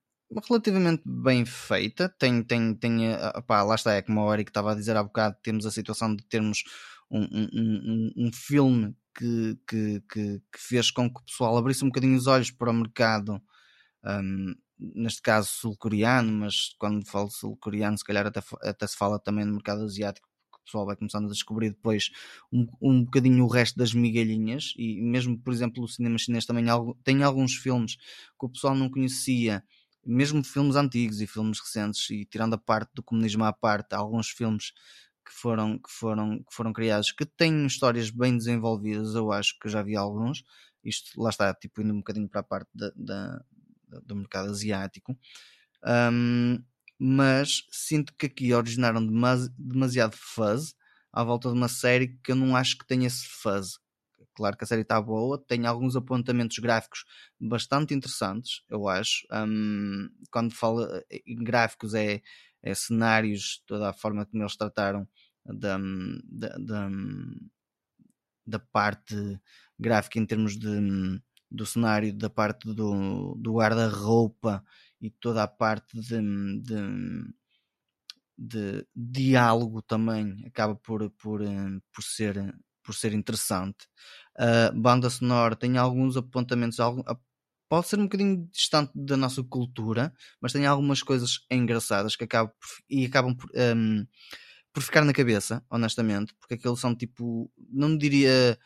[0.49, 2.09] relativamente bem feita.
[2.09, 5.03] Tem, tem, tem, eh, pá, lá está, é como o Eric estava a dizer há
[5.03, 6.63] bocado, temos a situação de termos
[7.11, 11.85] um, um, um, um filme que, que, que, que, fez com que o pessoal abrisse
[11.85, 13.41] um bocadinho os olhos para o mercado,
[14.05, 19.45] um, neste caso sul-coreano, mas quando falo sul-coreano, se calhar até, até se fala também
[19.45, 22.11] no mercado asiático, o pessoal vai começando a descobrir depois
[22.53, 26.65] um, um bocadinho o resto das migalhinhas, e mesmo, por exemplo, o cinema chinês também
[27.05, 29.63] tem alguns filmes que o pessoal não conhecia
[30.05, 34.29] mesmo filmes antigos e filmes recentes, e tirando a parte do comunismo à parte, alguns
[34.31, 34.73] filmes
[35.24, 39.69] que foram, que foram, que foram criados que têm histórias bem desenvolvidas, eu acho que
[39.69, 40.45] já vi alguns.
[40.85, 43.45] Isto lá está, tipo, indo um bocadinho para a parte da, da
[44.05, 45.16] do mercado asiático.
[45.85, 46.62] Um,
[46.99, 49.05] mas sinto que aqui originaram
[49.59, 50.74] demasiado fuzz
[51.12, 53.79] à volta de uma série que eu não acho que tenha esse fuzz.
[54.35, 57.05] Claro que a série está boa, tem alguns apontamentos gráficos
[57.41, 59.27] bastante interessantes, eu acho.
[59.33, 62.23] Um, quando fala em gráficos, é,
[62.63, 65.07] é, cenários, toda a forma como eles trataram
[65.45, 65.79] da,
[66.31, 66.89] da, da,
[68.47, 69.15] da parte
[69.79, 70.69] gráfica em termos de,
[71.51, 74.65] do cenário, da parte do, do guarda-roupa
[75.01, 76.21] e toda a parte de,
[76.61, 77.35] de,
[78.37, 81.41] de, diálogo também acaba por, por,
[81.93, 82.55] por ser
[82.85, 83.87] por ser interessante.
[84.39, 86.79] A banda sonora tem alguns apontamentos,
[87.69, 92.53] pode ser um bocadinho distante da nossa cultura, mas tem algumas coisas engraçadas que acabam
[92.59, 94.07] por, e acabam por, um,
[94.73, 98.59] por ficar na cabeça, honestamente, porque aqueles são tipo, não diria.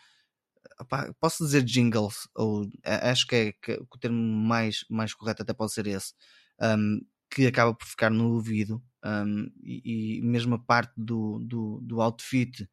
[1.20, 5.72] Posso dizer jingles, ou acho que, é, que, o termo mais, mais correto até pode
[5.72, 6.12] ser esse,
[6.60, 11.80] um, que acaba por ficar no ouvido, um, e, e mesmo a parte do, do,
[11.82, 12.68] do outfit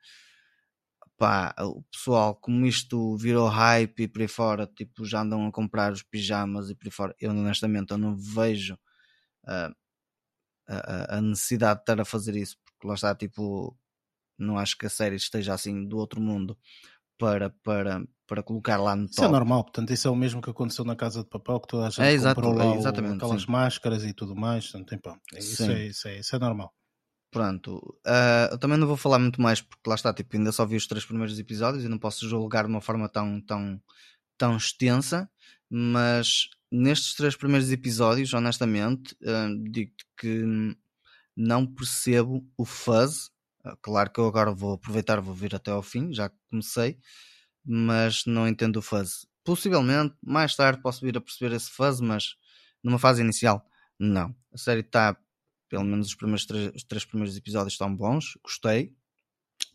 [1.17, 5.51] pá, o pessoal, como isto virou hype e por aí fora, tipo, já andam a
[5.51, 8.73] comprar os pijamas e por aí fora, eu honestamente eu não vejo
[9.45, 9.73] uh,
[10.67, 13.77] a, a, necessidade de estar a fazer isso, porque lá está, tipo,
[14.37, 16.57] não acho que a série esteja assim do outro mundo
[17.17, 19.13] para, para, para colocar lá no top.
[19.13, 21.67] Isso é normal, portanto, isso é o mesmo que aconteceu na Casa de Papel, que
[21.67, 23.51] toda a gente é, exato, comprou lá é, aquelas sim.
[23.51, 25.17] máscaras e tudo mais, portanto, tem pão.
[25.37, 26.73] Isso é, isso, é, isso é normal.
[27.33, 30.67] Pronto, uh, eu também não vou falar muito mais porque lá está, tipo, ainda só
[30.67, 33.81] vi os três primeiros episódios e não posso julgar de uma forma tão, tão,
[34.37, 35.27] tão extensa,
[35.67, 40.77] mas nestes três primeiros episódios, honestamente, uh, digo-te que
[41.35, 43.31] não percebo o fuzz.
[43.65, 46.99] Uh, claro que eu agora vou aproveitar, vou vir até ao fim, já comecei,
[47.65, 49.25] mas não entendo o fuzz.
[49.43, 52.35] Possivelmente, mais tarde posso vir a perceber esse fuzz, mas
[52.83, 53.65] numa fase inicial,
[53.99, 54.35] não.
[54.53, 55.17] A série está
[55.73, 58.93] pelo menos os, primeiros três, os três primeiros episódios estão bons, gostei.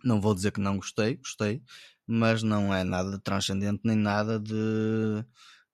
[0.05, 1.61] Não vou dizer que não gostei, gostei,
[2.07, 5.25] mas não é nada de transcendente, nem nada de,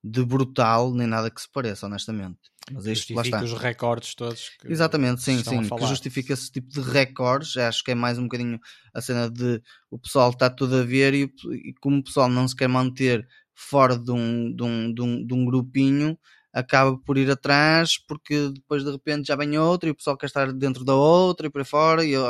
[0.02, 2.38] de brutal, nem nada que se pareça, honestamente.
[2.72, 3.44] Mas isto justifica lá está.
[3.44, 4.50] os recordes todos.
[4.64, 5.60] Exatamente, sim, sim.
[5.68, 7.54] Que justifica esse tipo de recordes.
[7.58, 8.58] Acho que é mais um bocadinho
[8.94, 9.60] a cena de
[9.90, 13.28] o pessoal está tudo a ver e, e como o pessoal não se quer manter
[13.54, 16.18] fora de um, de um, de um, de um grupinho,
[16.54, 20.26] acaba por ir atrás porque depois de repente já vem outro e o pessoal quer
[20.26, 22.24] estar dentro da outra e por aí fora e eu,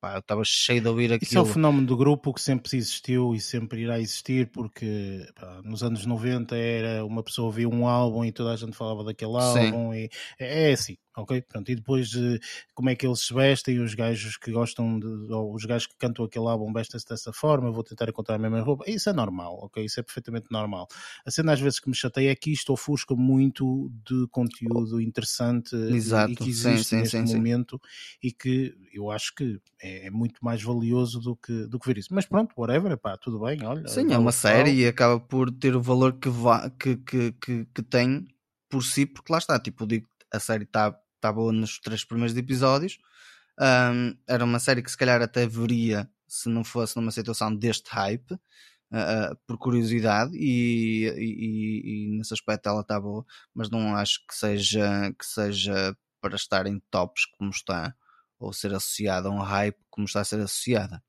[0.00, 1.28] pá, eu estava cheio de ouvir aquilo.
[1.28, 5.62] Isso é o fenómeno do grupo que sempre existiu e sempre irá existir porque pá,
[5.64, 9.36] nos anos 90 era uma pessoa ouvia um álbum e toda a gente falava daquele
[9.36, 9.98] álbum Sim.
[9.98, 11.42] e é, é assim ok?
[11.42, 12.40] Pronto, e depois de
[12.74, 15.96] como é que eles se vestem, os gajos que gostam de, ou os gajos que
[15.96, 19.58] cantam aquele álbum vestem-se dessa forma, vou tentar encontrar a mesma roupa, isso é normal,
[19.62, 19.84] ok?
[19.84, 20.88] Isso é perfeitamente normal.
[21.24, 25.74] A cena às vezes que me chateia é que isto ofusca muito de conteúdo interessante
[25.76, 26.32] Exato.
[26.32, 27.80] e que existe sim, sim, neste sim, momento
[28.22, 31.98] e que eu acho que é, é, muito mais valioso do que, do que ver
[31.98, 32.12] isso.
[32.12, 33.86] Mas pronto, whatever, pá, tudo bem, olha.
[33.86, 37.66] Sim, é uma série e acaba por ter o valor que, vá, que, que, que,
[37.66, 38.26] que tem
[38.68, 42.36] por si, porque lá está, tipo, digo, a série está está boa nos três primeiros
[42.36, 42.98] episódios.
[43.58, 47.88] Um, era uma série que se calhar até veria se não fosse numa situação deste
[47.90, 53.24] hype, uh, por curiosidade, e, e, e, nesse aspecto ela está boa,
[53.54, 57.94] mas não acho que seja, que seja para estar em tops como está,
[58.38, 61.02] ou ser associada a um hype como está a ser associada.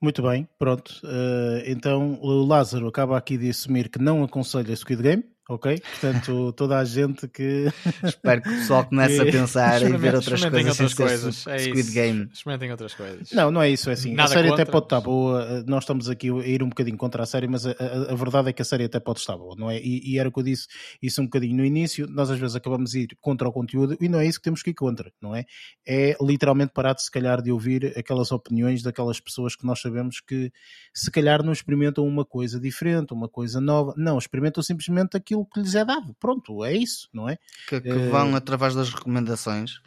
[0.00, 1.00] Muito bem, pronto.
[1.04, 5.80] Uh, então o Lázaro acaba aqui de assumir que não aconselha Squid Game ok?
[5.80, 7.66] Portanto, toda a gente que.
[8.02, 10.70] Espero que o pessoal comece a pensar e ver outras coisas.
[10.70, 11.46] Outras coisas.
[11.46, 11.92] É Squid isso.
[11.92, 12.28] Game.
[12.32, 13.32] Experimentem outras coisas.
[13.32, 14.14] Não, não é isso, é assim.
[14.14, 14.62] Nada a série contra.
[14.62, 17.66] até pode estar boa, nós estamos aqui a ir um bocadinho contra a série, mas
[17.66, 19.78] a, a, a verdade é que a série até pode estar boa, não é?
[19.78, 20.66] E, e, era o que eu disse
[21.02, 24.08] isso um bocadinho no início, nós às vezes acabamos de ir contra o conteúdo e
[24.08, 25.44] não é isso que temos que ir contra, não é?
[25.86, 30.20] É literalmente parar de se calhar de ouvir aquelas opiniões daquelas pessoas que nós sabemos
[30.20, 30.52] que
[30.94, 35.60] se calhar não experimentam uma coisa diferente, uma coisa nova, não, experimentam simplesmente aquilo que
[35.60, 37.38] lhes é dado Pronto, é isso, não é?
[37.68, 39.80] Que, que vão através das recomendações.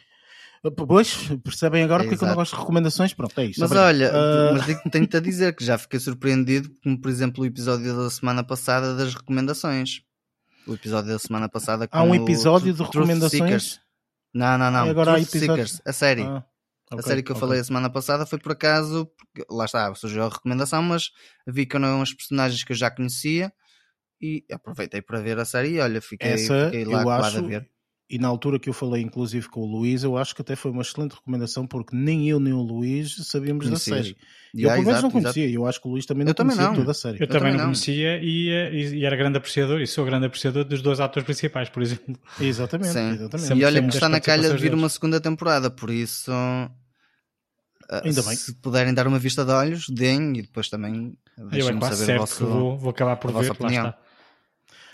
[0.64, 3.60] Ah, pois, percebem agora é porque eu não gosto de recomendações, pronto, é isso.
[3.60, 4.54] Mas olha, uh...
[4.54, 8.42] mas tenho-te a dizer que já fiquei surpreendido, como por exemplo o episódio da semana
[8.42, 10.02] passada das recomendações.
[10.66, 13.80] O episódio da semana passada Há um episódio de recomendações?
[14.34, 14.90] Não, não, não.
[14.90, 15.80] agora há episódios...
[15.84, 16.22] a série.
[16.22, 16.44] Ah,
[16.90, 17.40] okay, a série que eu okay.
[17.46, 19.08] falei a semana passada foi por acaso,
[19.48, 21.10] lá está, surgiu a recomendação, mas
[21.46, 23.52] vi que eram as personagens que eu já conhecia
[24.20, 27.42] e aproveitei para ver a série e olha, fiquei, Essa, fiquei lá eu acho, a
[27.42, 27.68] ver.
[28.08, 30.70] E na altura que eu falei, inclusive com o Luís, eu acho que até foi
[30.70, 34.16] uma excelente recomendação, porque nem eu nem o Luís sabíamos da série.
[34.54, 35.44] E eu, pelo menos, não conhecia.
[35.44, 35.56] Exato.
[35.56, 36.80] Eu acho que o Luís também não eu conhecia também não.
[36.80, 37.16] toda a série.
[37.16, 40.64] Eu, eu também não conhecia e, e, e, era grande apreciador, e sou grande apreciador
[40.64, 42.16] dos dois atores principais, por exemplo.
[42.40, 42.92] Exatamente.
[42.92, 43.10] Sim.
[43.10, 43.54] exatamente.
[43.54, 46.30] E olha que está na calha de vir uma segunda temporada, por isso.
[47.90, 48.36] Eh, Ainda bem.
[48.36, 51.18] Se puderem dar uma vista de olhos, deem e depois também
[51.50, 53.92] deixem-me é saber o vosso, vou, vou acabar por ver, opinião.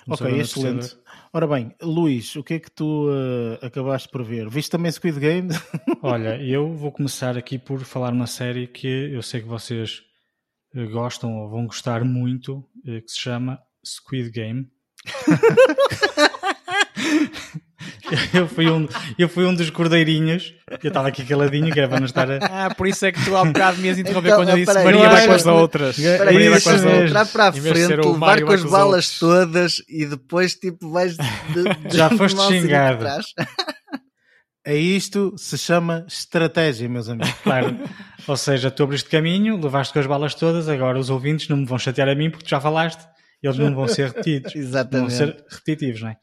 [0.09, 0.97] Ok, excelente.
[1.33, 4.49] Ora bem, Luís, o que é que tu uh, acabaste por ver?
[4.51, 5.49] Viste também Squid Game?
[6.03, 10.03] Olha, eu vou começar aqui por falar uma série que eu sei que vocês
[10.74, 14.69] uh, gostam ou vão gostar muito, uh, que se chama Squid Game.
[18.35, 18.87] eu, fui um,
[19.19, 20.55] eu fui um dos cordeirinhos.
[20.83, 22.37] Eu estava aqui caladinho, que era para não estar a...
[22.67, 24.57] Ah, por isso é que tu há um bocado me ias interromper então, quando eu
[24.57, 25.99] disse Maria vai com as outras.
[25.99, 27.11] Maria vai com as outras.
[27.11, 31.17] Entrar para a frente, levar com as balas todas e depois tipo vais...
[31.17, 33.07] De, de Já foste xingado.
[34.65, 37.33] É isto se chama estratégia, meus amigos.
[37.43, 37.79] Claro.
[38.27, 41.67] Ou seja, tu abriste caminho, levaste com as balas todas, agora os ouvintes não me
[41.67, 43.03] vão chatear a mim porque tu já falaste,
[43.43, 44.55] eles não vão ser retidos.
[44.55, 45.09] Exatamente.
[45.09, 46.17] Vão ser repetitivos, não é?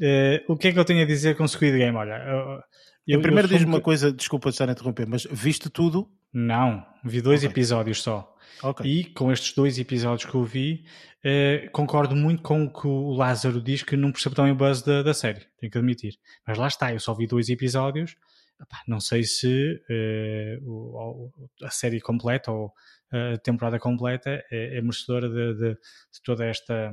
[0.00, 1.96] Uh, o que é que eu tenho a dizer com Squid Game?
[1.96, 2.62] Olha, eu,
[3.06, 6.08] eu primeiro diz-me uma coisa, desculpa estar a interromper, mas viste tudo?
[6.32, 7.50] Não, vi dois okay.
[7.50, 8.34] episódios só.
[8.62, 8.86] Okay.
[8.90, 10.84] E com estes dois episódios que eu vi,
[11.24, 14.82] uh, concordo muito com o que o Lázaro diz que não percebo também o buzz
[14.82, 16.14] da, da série, tenho que admitir.
[16.46, 18.16] Mas lá está, eu só vi dois episódios.
[18.60, 22.72] Epá, não sei se uh, o, a série completa ou
[23.10, 26.92] a temporada completa é, é merecedora de, de, de toda esta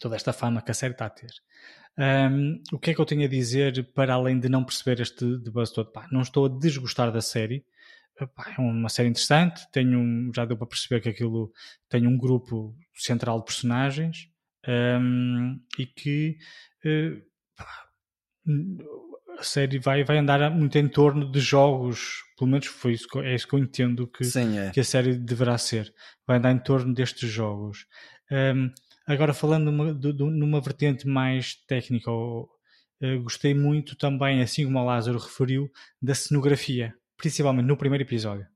[0.00, 1.30] toda esta fama que a série está a ter.
[1.98, 5.38] Um, o que é que eu tenho a dizer para além de não perceber este
[5.38, 5.90] debate todo?
[5.90, 7.64] Pá, não estou a desgostar da série.
[8.36, 9.62] Pá, é uma série interessante.
[9.72, 11.52] Tenho, já deu para perceber que aquilo
[11.88, 14.28] tem um grupo central de personagens
[14.66, 16.36] um, e que
[16.84, 17.20] uh,
[17.56, 17.88] pá,
[19.38, 22.22] a série vai, vai andar muito em torno de jogos.
[22.36, 24.70] Pelo menos foi isso, é isso que eu entendo que, Sim, é.
[24.70, 25.92] que a série deverá ser.
[26.24, 27.86] Vai andar em torno destes jogos.
[28.30, 28.70] Um,
[29.08, 32.46] Agora, falando numa, de, de, numa vertente mais técnica, uh,
[33.22, 38.46] gostei muito também, assim como o Lázaro referiu, da cenografia, principalmente no primeiro episódio.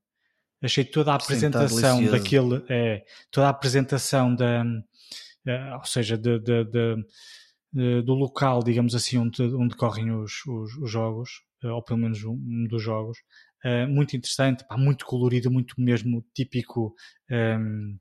[0.63, 6.39] Achei toda a apresentação Sim, daquele, é, toda a apresentação da, uh, ou seja, de,
[6.39, 11.31] de, do local, digamos assim, onde, onde correm os, os, os jogos,
[11.65, 13.17] uh, ou pelo menos um dos jogos,
[13.65, 16.95] uh, muito interessante, pá, muito colorido, muito mesmo típico
[17.31, 17.97] um,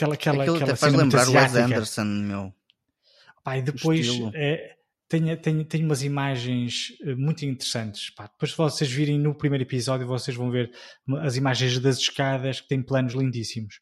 [0.00, 2.54] Aquela, aquela, Aquilo aquela até faz lembrar o Wes Anderson, meu.
[3.44, 8.08] Pá, e depois é, tem, tem, tem umas imagens eh, muito interessantes.
[8.10, 8.24] Pá.
[8.24, 10.72] Depois, se vocês virem no primeiro episódio, vocês vão ver
[11.20, 13.80] as imagens das escadas que têm planos lindíssimos.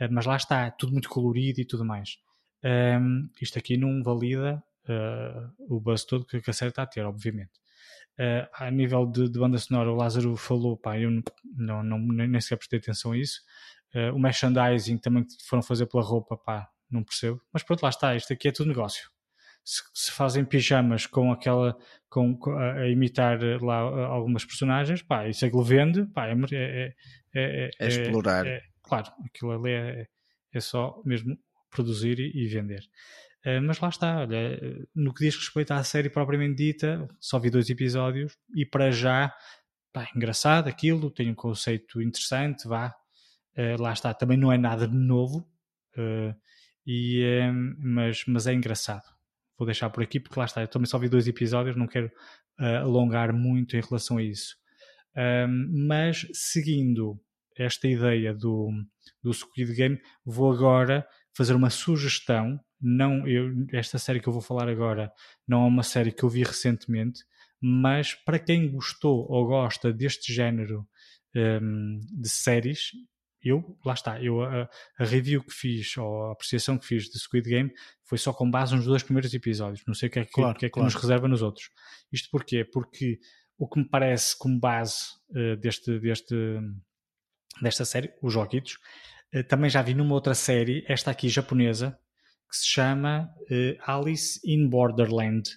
[0.00, 2.18] Uh, mas lá está, tudo muito colorido e tudo mais.
[2.62, 7.06] Um, isto aqui não valida uh, o buzz todo que, a série está a ter,
[7.06, 7.52] obviamente.
[8.18, 11.10] Uh, a nível de, de, banda sonora, o Lázaro falou, pá, eu
[11.56, 13.40] não, não, nem, nem sequer prestei atenção a isso.
[13.94, 17.40] Uh, o merchandising também que foram fazer pela roupa, pá, não percebo.
[17.52, 19.08] Mas pronto, lá está, isto aqui é tudo negócio.
[19.64, 21.76] Se, se fazem pijamas com aquela,
[22.10, 26.32] com, a, a, imitar lá algumas personagens, pá, isso é que ele vende, pá, é,
[26.52, 26.94] é,
[27.34, 28.44] é, é explorar.
[28.82, 30.06] claro, aquilo ali é,
[30.52, 31.38] é só mesmo
[31.70, 32.82] produzir e, e vender.
[33.46, 34.58] Uh, mas lá está, olha,
[34.94, 39.32] no que diz respeito à série propriamente dita, só vi dois episódios e para já
[39.92, 42.92] pá, engraçado aquilo, tem um conceito interessante, vá,
[43.56, 45.46] uh, lá está, também não é nada de novo,
[45.96, 46.34] uh,
[46.86, 49.04] e, um, mas, mas é engraçado.
[49.58, 52.10] Vou deixar por aqui porque lá está, eu também só vi dois episódios, não quero
[52.60, 54.56] uh, alongar muito em relação a isso.
[55.16, 57.20] Um, mas seguindo
[57.56, 58.70] esta ideia do,
[59.22, 61.06] do Squid Game, vou agora
[61.36, 62.58] fazer uma sugestão.
[62.80, 65.12] Não, eu, esta série que eu vou falar agora
[65.46, 67.24] não é uma série que eu vi recentemente,
[67.60, 70.86] mas para quem gostou ou gosta deste género
[71.34, 72.90] um, de séries,
[73.44, 74.68] eu, lá está, eu, a,
[74.98, 77.70] a, review que fiz, ou a apreciação que fiz de Squid Game,
[78.04, 79.84] foi só com base nos dois primeiros episódios.
[79.86, 80.86] Não sei o que é que, claro, que, é que claro.
[80.86, 81.68] nos reserva nos outros.
[82.10, 82.64] Isto porquê?
[82.64, 83.18] Porque
[83.58, 86.34] o que me parece como base uh, deste, deste,
[87.60, 88.78] desta série, os Joguitos,
[89.34, 91.98] uh, também já vi numa outra série, esta aqui japonesa,
[92.48, 95.50] que se chama uh, Alice in Borderland.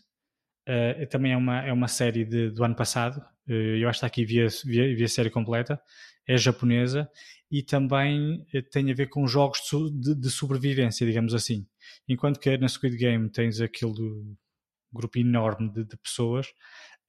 [1.09, 3.21] também é uma, é uma série de, do ano passado.
[3.47, 5.81] eu acho que aqui vi a, vi, vi a série completa.
[6.27, 7.09] É japonesa
[7.49, 9.59] e também tem a ver com jogos
[9.93, 11.65] de, de, sobrevivência, digamos assim.
[12.07, 13.93] Enquanto que na Squid Game tens aquele
[14.91, 16.47] grupo enorme de, de pessoas,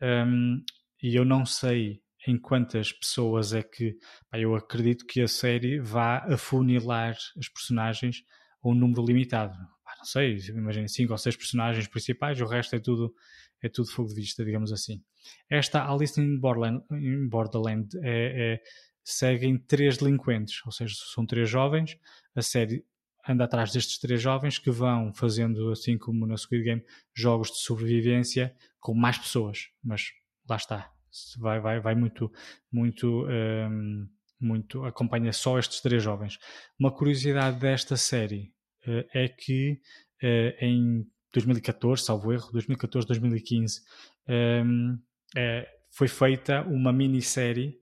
[0.00, 0.62] um,
[1.02, 3.96] e eu não sei em quantas pessoas é que
[4.30, 8.22] pá, eu acredito que a série vá afunilar as personagens
[8.62, 9.56] a um número limitado.
[9.84, 13.12] Pá, não sei, imagina cinco ou seis personagens principais, o resto é tudo
[13.60, 15.02] é tudo fogo de vista, digamos assim.
[15.50, 18.62] Esta Alice in Borderland, in Borderland é, é,
[19.10, 21.98] seguem três delinquentes, ou seja, são três jovens.
[22.34, 22.84] A série
[23.26, 27.58] anda atrás destes três jovens que vão fazendo, assim como na Squid Game, jogos de
[27.58, 30.12] sobrevivência com mais pessoas, mas
[30.48, 30.92] lá está.
[31.38, 32.30] Vai, vai, vai muito,
[32.70, 34.06] muito, um,
[34.40, 36.38] muito, acompanha só estes três jovens.
[36.78, 38.52] Uma curiosidade desta série
[38.86, 39.80] uh, é que
[40.22, 43.80] uh, em 2014, salvo erro, 2014, 2015,
[44.28, 44.98] um,
[45.36, 47.78] é, foi feita uma minissérie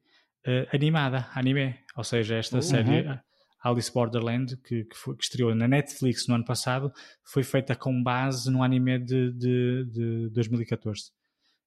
[0.47, 2.63] uh, animada, anime, ou seja, esta uhum.
[2.63, 3.21] série
[3.63, 6.93] Alice Borderland, que, que, foi, que, estreou na Netflix no ano passado,
[7.25, 11.11] foi feita com base no anime de, de, de 2014.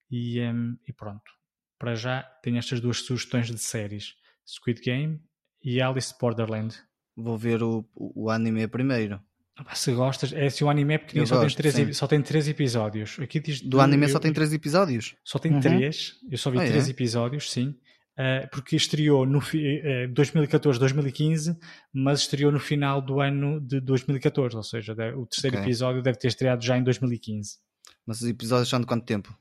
[0.10, 1.32] E, um, e pronto.
[1.78, 4.16] Para já tenho estas duas sugestões de séries:
[4.46, 5.22] Squid Game
[5.64, 6.76] e Alice Borderland.
[7.16, 9.22] Vou ver o, o anime primeiro.
[9.58, 12.22] Ah, se gostas, é se o anime é pequenino, só, gosto, tem três, só tem
[12.22, 13.20] três episódios.
[13.20, 15.16] Aqui diz, Do anime eu, só tem três episódios?
[15.22, 15.60] Só tem uhum.
[15.60, 16.92] três, eu só vi ah, três é?
[16.92, 17.76] episódios, sim.
[18.20, 21.58] Uh, porque estreou no uh, 2014, 2015,
[21.94, 25.70] mas estreou no final do ano de 2014, ou seja, o terceiro okay.
[25.70, 27.58] episódio deve ter estreado já em 2015.
[28.06, 29.34] Mas os episódios são de quanto tempo?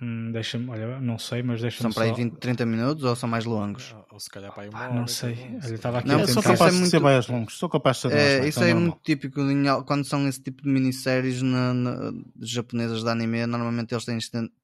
[0.00, 3.28] Hum, deixa-me, olha, não sei, mas deixa-me São para aí 20, 30 minutos ou são
[3.28, 3.96] mais longos?
[4.12, 6.32] Ou, se calhar para aí uma hora, Não sei, olha, estava aqui não, a tentar.
[6.34, 8.74] Sou capaz de ser mais longos, sou capaz de ser é, mais Isso é, é
[8.74, 9.40] muito típico
[9.84, 14.18] quando são esse tipo de minisséries na, na, japonesas de anime, normalmente eles têm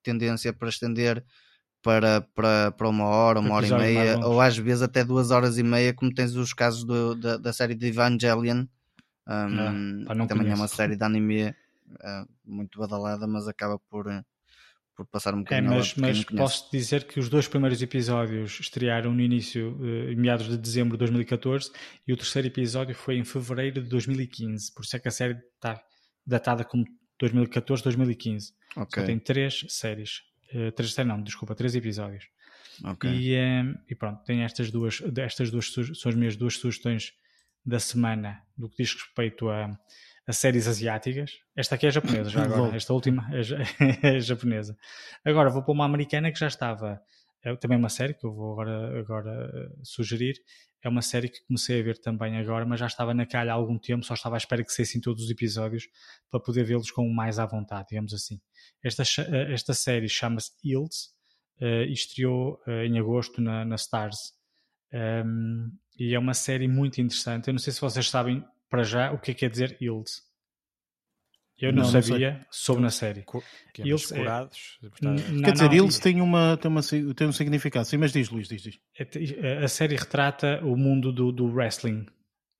[0.05, 1.25] tendência para estender
[1.85, 5.59] para, para, para uma hora, uma hora e meia, ou às vezes até duas horas
[5.59, 8.65] e meia, como tens os casos do, da, da série de Evangelion.
[9.29, 14.07] Um, ah, também é uma série de anime uh, muito badalada, mas acaba por,
[14.97, 18.59] por passar um é, bocadinho é, mas, mas posso dizer que os dois primeiros episódios
[18.59, 21.71] estrearam no início, uh, em meados de dezembro de 2014
[22.09, 25.39] e o terceiro episódio foi em fevereiro de 2015, por isso é que a série
[25.55, 25.83] está
[26.27, 26.87] datada como
[27.21, 28.55] 2014, 2015.
[28.75, 29.03] Okay.
[29.03, 30.23] Só tem três séries.
[30.55, 32.29] Uh, três séries não, desculpa, três episódios.
[32.93, 33.11] Okay.
[33.11, 37.13] E, uh, e, pronto, tem estas duas, estas duas são as minhas duas sugestões
[37.65, 39.77] da semana do que diz respeito a
[40.27, 41.33] as séries asiáticas.
[41.55, 42.77] Esta aqui é japonesa, já agora.
[42.77, 43.41] Esta última é,
[44.17, 44.77] é, japonesa.
[45.25, 47.01] Agora vou para uma americana que já estava.
[47.45, 50.35] É também uma série que eu vou agora, agora eh, sugerir.
[50.83, 53.55] É uma série que comecei a ver também agora, mas já estava na calha há
[53.55, 55.87] algum tempo, só estava à espera que saíssem todos os episódios
[56.31, 58.41] para poder vê-los com mais à vontade, digamos assim.
[58.83, 61.11] Esta, eh, esta série chama-se Hills
[61.61, 64.33] uh, estreou uh, em agosto na, na Stars.
[64.93, 67.49] Um, ehm, e é uma série muito interessante.
[67.49, 70.23] Eu não sei se vocês sabem para já o que é quer dizer Hills.
[71.59, 73.25] Eu não, não sabia não sobre na série.
[73.73, 74.49] Que é Hills é...
[75.45, 77.87] Quer dizer, Hills tem, uma, tem, uma, tem um significado.
[77.87, 78.79] Sim, mas diz, Luís, diz, diz.
[78.99, 82.07] É a série retrata o mundo do, do wrestling.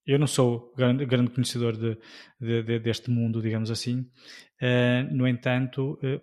[0.07, 1.99] Eu não sou grande, grande conhecedor de,
[2.41, 4.01] de, de, deste mundo, digamos assim.
[4.63, 6.21] Uh, no entanto, uh,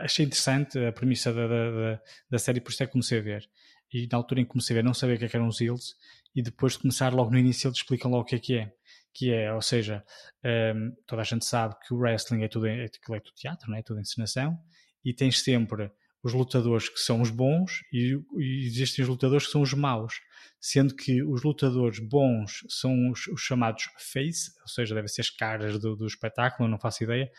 [0.00, 2.00] achei interessante a premissa da, da,
[2.30, 3.48] da, série, por isso é que comecei a ver.
[3.92, 5.46] E na altura em que comecei a ver, não sabia o que, é que eram
[5.46, 5.94] os Hills.
[6.34, 8.72] E depois de começar, logo no início, eles explicam logo o que é que é
[9.16, 10.04] que é, ou seja,
[10.44, 13.70] um, ehm, toda a gente sabe que o wrestling é tudo, é, é tudo teatro,
[13.70, 13.82] não é?
[13.82, 14.58] tudo encenação,
[15.02, 15.90] e tens sempre
[16.22, 20.20] os lutadores que são os bons e, e, existem os lutadores que são os maus,
[20.60, 25.30] sendo que os lutadores bons são os, os chamados face, ou seja, devem ser as
[25.30, 27.30] caras do, do espetáculo, não faço ideia,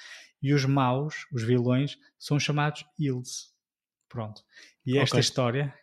[0.42, 3.54] e os maus, os vilões, são chamados heels.
[4.10, 4.42] Pronto.
[4.84, 5.22] E esta okay.
[5.22, 5.74] história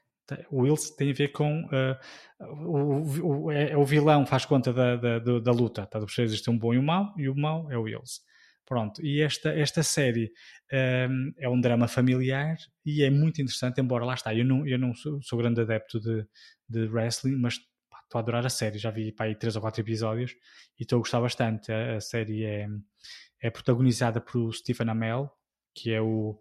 [0.51, 4.73] O Wills tem a ver com uh, o, o, é, é, o vilão faz conta
[4.73, 5.87] da, da, da luta.
[5.87, 5.99] Tá?
[6.19, 8.21] Existe um bom e um mau, e o mau é o Wills.
[8.67, 10.33] Pronto, e esta, esta série
[10.73, 14.79] um, é um drama familiar e é muito interessante, embora lá está, eu não, eu
[14.79, 16.27] não sou, sou grande adepto de,
[16.67, 17.61] de wrestling, mas
[18.05, 20.33] estou a adorar a série, já vi para aí três ou quatro episódios
[20.79, 21.71] e estou a gostar bastante.
[21.71, 22.67] A, a série é,
[23.43, 25.31] é protagonizada por Stephen Amell,
[25.75, 26.41] que é o,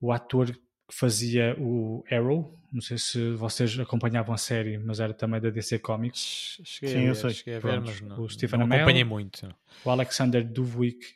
[0.00, 0.56] o ator
[0.88, 2.58] que fazia o Arrow.
[2.72, 6.60] Não sei se vocês acompanhavam a série, mas era também da DC Comics.
[6.64, 7.30] Cheguei Sim, a ver, eu sei.
[7.30, 9.54] Cheguei a ver, mas não, o Stephen não Amell, acompanhei muito.
[9.84, 11.06] O Alexander Duvwick,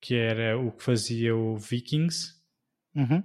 [0.00, 2.34] que era o que fazia o Vikings.
[2.94, 3.22] Uhum.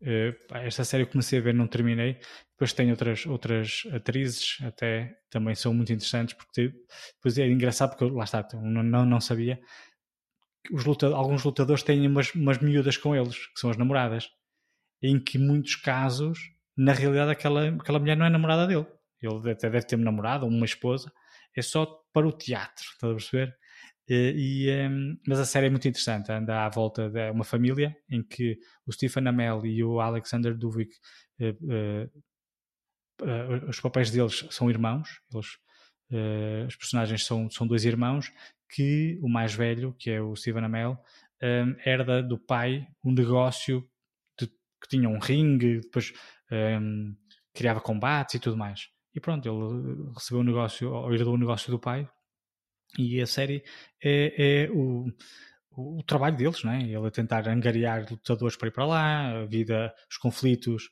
[0.00, 2.18] Uh, esta série eu comecei a ver, não terminei.
[2.52, 6.72] Depois tem outras, outras atrizes, até também são muito interessantes, porque
[7.16, 9.60] depois é engraçado, porque lá está, não, não, não sabia.
[10.72, 14.28] Os lutadores, alguns lutadores têm umas, umas miúdas com eles, que são as namoradas,
[15.02, 16.38] em que muitos casos,
[16.76, 18.86] na realidade, aquela, aquela mulher não é namorada dele.
[19.20, 21.12] Ele até deve ter uma namorada ou uma esposa,
[21.56, 23.56] é só para o teatro, estás a perceber?
[24.08, 27.94] Eh, e, um, mas a série é muito interessante, anda à volta de uma família
[28.08, 30.94] em que o Stephen Amell e o Alexander Duvik,
[31.40, 32.04] uh,
[33.24, 35.58] uh, uh, os papéis deles são irmãos, eles,
[36.66, 38.32] os personagens são, são dois irmãos,
[38.70, 40.98] que o mais velho, que é o Stephen Amell,
[41.42, 43.86] um, herda do pai um negócio
[44.80, 46.12] que tinha um ringue, depois
[46.80, 47.14] um,
[47.54, 48.88] criava combates e tudo mais.
[49.14, 52.08] E pronto, ele recebeu o um negócio, ou herdou o negócio do pai,
[52.96, 53.62] e a série
[54.02, 55.06] é, é o,
[55.72, 56.82] o, trabalho deles, não é?
[56.82, 60.84] Ele a tentar angariar lutadores para ir para lá, a vida, os conflitos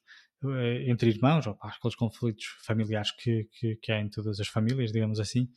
[0.42, 4.48] uh, entre irmãos, ou pá, aqueles conflitos familiares que, que, que há em todas as
[4.48, 5.48] famílias, digamos assim.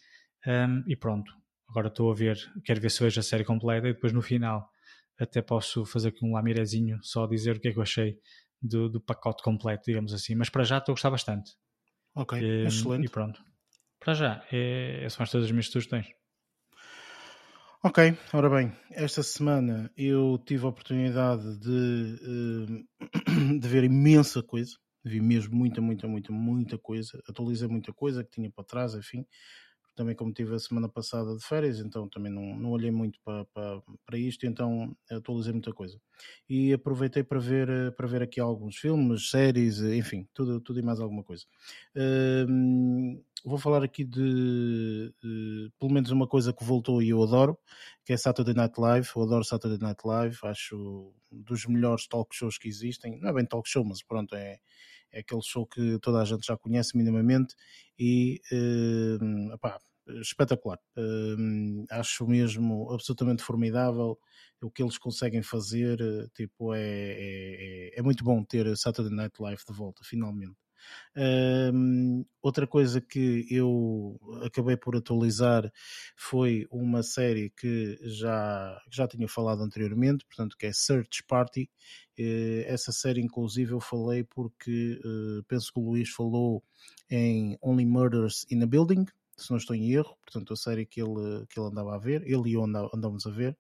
[0.46, 1.32] Um, e pronto,
[1.70, 4.70] agora estou a ver, quero ver se vejo a série completa e depois no final
[5.20, 8.18] até posso fazer aqui um lamirezinho, só dizer o que é que eu achei
[8.62, 10.36] do, do pacote completo, digamos assim.
[10.36, 11.52] Mas para já estou a gostar bastante.
[12.16, 13.06] Ok, um, excelente.
[13.06, 13.42] E pronto.
[14.00, 16.08] Para já, é, são estas as minhas sugestões.
[17.82, 24.74] Ok, ora bem, esta semana eu tive a oportunidade de, eh, de ver imensa coisa,
[25.02, 29.26] vi mesmo muita, muita, muita, muita coisa, atualizei muita coisa que tinha para trás, enfim,
[30.00, 33.44] também como tive a semana passada de férias, então também não, não olhei muito para,
[33.48, 36.00] para, para isto, então atualizei muita coisa.
[36.48, 41.02] E aproveitei para ver, para ver aqui alguns filmes, séries, enfim, tudo, tudo e mais
[41.02, 41.44] alguma coisa.
[41.98, 47.60] Uh, vou falar aqui de uh, pelo menos uma coisa que voltou e eu adoro,
[48.06, 49.10] que é Saturday Night Live.
[49.14, 53.20] Eu adoro Saturday Night Live, acho dos melhores talk shows que existem.
[53.20, 54.60] Não é bem talk show, mas pronto, é,
[55.12, 57.54] é aquele show que toda a gente já conhece minimamente
[58.00, 59.54] e uh,
[60.22, 60.80] espetacular.
[60.98, 64.18] Uh, acho mesmo absolutamente formidável
[64.62, 66.00] o que eles conseguem fazer.
[66.34, 70.58] Tipo, é, é, é, é muito bom ter Saturday Night Live de volta, finalmente.
[71.16, 75.72] Um, outra coisa que eu acabei por atualizar
[76.16, 81.70] foi uma série que já, já tinha falado anteriormente, portanto, que é Search Party.
[82.18, 86.64] Uh, essa série, inclusive, eu falei porque uh, penso que o Luís falou
[87.10, 89.06] em Only Murders in a Building,
[89.40, 92.24] se não estou em erro, portanto a série que ele, que ele andava a ver,
[92.24, 93.58] ele e eu andávamos a ver,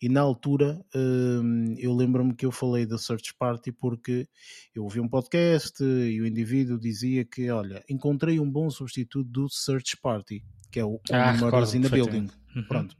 [0.00, 4.28] e na altura hum, eu lembro-me que eu falei da Search Party porque
[4.74, 9.48] eu ouvi um podcast e o indivíduo dizia que, olha, encontrei um bom substituto do
[9.48, 12.28] Search Party, que é o ah, Murders in the Building.
[12.54, 12.64] Uhum.
[12.64, 12.96] Pronto.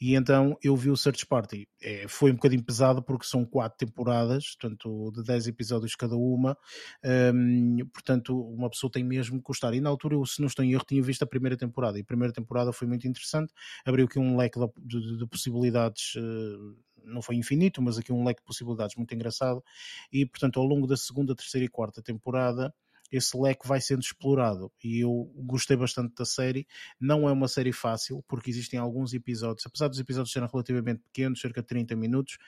[0.00, 1.68] E então eu vi o Search Party.
[1.80, 6.56] É, foi um bocadinho pesado porque são quatro temporadas, portanto, de 10 episódios cada uma.
[7.04, 9.74] Um, portanto, uma pessoa tem mesmo que gostar.
[9.74, 11.98] E na altura, eu, se não estou em erro, tinha visto a primeira temporada.
[11.98, 13.52] E a primeira temporada foi muito interessante.
[13.84, 16.14] Abriu aqui um leque de, de, de possibilidades.
[16.16, 19.62] Uh, não foi infinito, mas aqui um leque de possibilidades muito engraçado.
[20.12, 22.72] E, portanto, ao longo da segunda, terceira e quarta temporada,
[23.12, 24.72] esse leque vai sendo explorado.
[24.82, 26.66] E eu gostei bastante da série.
[26.98, 31.40] Não é uma série fácil, porque existem alguns episódios, apesar dos episódios serem relativamente pequenos,
[31.40, 32.38] cerca de 30 minutos,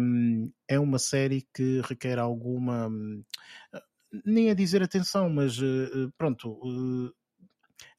[0.00, 2.88] hum, é uma série que requer alguma.
[2.88, 3.24] Hum,
[4.24, 7.12] nem a dizer atenção, mas eh, eh, pronto eh,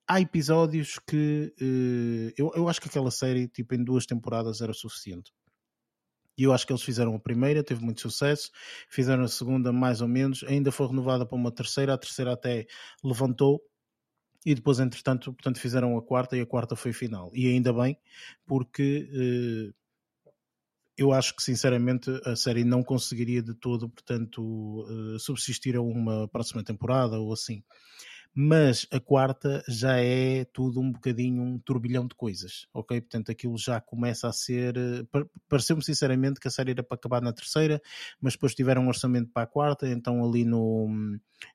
[0.07, 1.53] há episódios que
[2.37, 5.31] eu, eu acho que aquela série, tipo, em duas temporadas era suficiente.
[6.37, 8.51] E eu acho que eles fizeram a primeira, teve muito sucesso,
[8.89, 12.67] fizeram a segunda mais ou menos, ainda foi renovada para uma terceira, a terceira até
[13.03, 13.61] levantou,
[14.45, 17.29] e depois, entretanto, portanto, fizeram a quarta e a quarta foi final.
[17.33, 17.97] E ainda bem,
[18.45, 19.73] porque eh,
[20.97, 26.27] eu acho que sinceramente a série não conseguiria de todo, portanto, eh, subsistir a uma
[26.27, 27.61] próxima temporada ou assim.
[28.39, 33.01] Mas a quarta já é tudo um bocadinho um turbilhão de coisas, ok?
[33.01, 34.77] Portanto, aquilo já começa a ser.
[34.77, 35.03] Eh,
[35.49, 37.81] pareceu-me sinceramente que a série era para acabar na terceira,
[38.21, 40.87] mas depois tiveram um orçamento para a quarta, então ali no,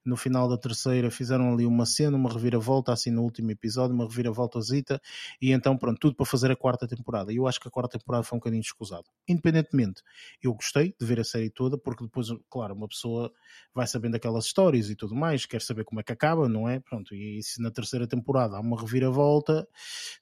[0.05, 4.09] no final da terceira fizeram ali uma cena, uma reviravolta, assim no último episódio, uma
[4.09, 5.01] reviravolta zita,
[5.41, 7.33] e então pronto, tudo para fazer a quarta temporada.
[7.33, 9.05] E eu acho que a quarta temporada foi um bocadinho escusado.
[9.29, 10.03] Independentemente,
[10.43, 13.33] eu gostei de ver a série toda, porque depois, claro, uma pessoa
[13.75, 16.72] vai sabendo aquelas histórias e tudo mais, quer saber como é que acaba, não é?
[16.81, 19.67] Pronto, e se na terceira temporada há uma reviravolta,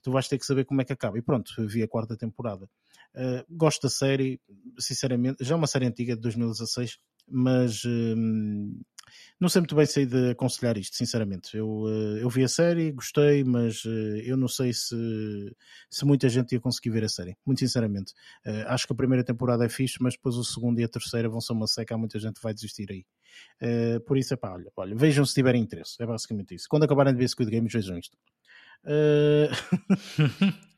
[0.01, 1.17] tu vais ter que saber como é que acaba.
[1.17, 2.69] E pronto, vi a quarta temporada.
[3.15, 4.39] Uh, gosto da série,
[4.79, 6.97] sinceramente, já é uma série antiga de 2016,
[7.31, 8.15] mas uh,
[9.39, 11.57] não sei muito bem sei de aconselhar isto, sinceramente.
[11.57, 14.95] Eu, eh, eu vi a série, gostei, mas eh, eu não sei se,
[15.89, 18.13] se muita gente ia conseguir ver a série, muito sinceramente.
[18.45, 21.27] Eh, acho que a primeira temporada é fixe, mas depois o segundo e a terceira
[21.27, 23.03] vão ser uma seca, há muita gente que vai desistir aí.
[24.05, 26.67] Por isso é pá, olha, olha, vejam se tiverem interesse, é basicamente isso.
[26.69, 28.15] Quando acabarem de ver Squid Games, vejam isto.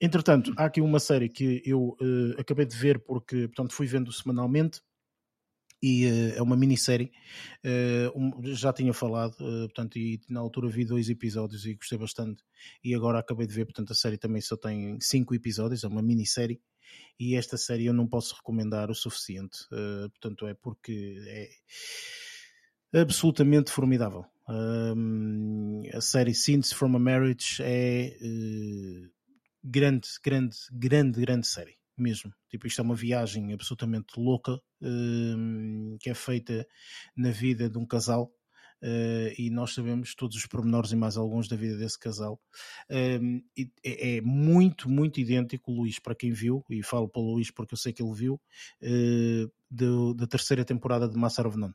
[0.00, 4.12] Entretanto, há aqui uma série que eu uh, acabei de ver porque, portanto, fui vendo
[4.12, 4.82] semanalmente
[5.84, 7.12] e uh, é uma minissérie.
[7.62, 11.98] Uh, um, já tinha falado, uh, portanto, e na altura vi dois episódios e gostei
[11.98, 12.42] bastante.
[12.82, 16.00] E agora acabei de ver, portanto, a série também só tem cinco episódios, é uma
[16.00, 16.58] minissérie.
[17.20, 21.16] E esta série eu não posso recomendar o suficiente, portanto, é porque
[22.92, 24.24] é absolutamente formidável.
[25.92, 28.16] a série Scenes from a Marriage é
[29.64, 32.32] grande, grande, grande, grande série mesmo.
[32.48, 36.66] Tipo, isto é uma viagem absolutamente louca uh, que é feita
[37.16, 38.32] na vida de um casal.
[38.82, 42.38] Uh, e nós sabemos todos os pormenores e mais alguns da vida desse casal.
[42.90, 43.42] Uh,
[43.82, 47.72] é, é, muito, muito idêntico, Luís, para quem viu, e falo para o Luís porque
[47.72, 51.74] eu sei que ele viu, uh, do, da terceira temporada de of None.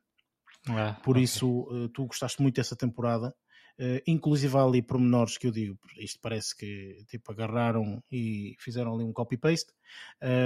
[0.68, 1.24] Ah, Por okay.
[1.24, 3.34] isso, tu gostaste muito dessa temporada
[3.80, 8.94] Uh, inclusive há ali pormenores que eu digo, isto parece que tipo agarraram e fizeram
[8.94, 9.72] ali um copy-paste,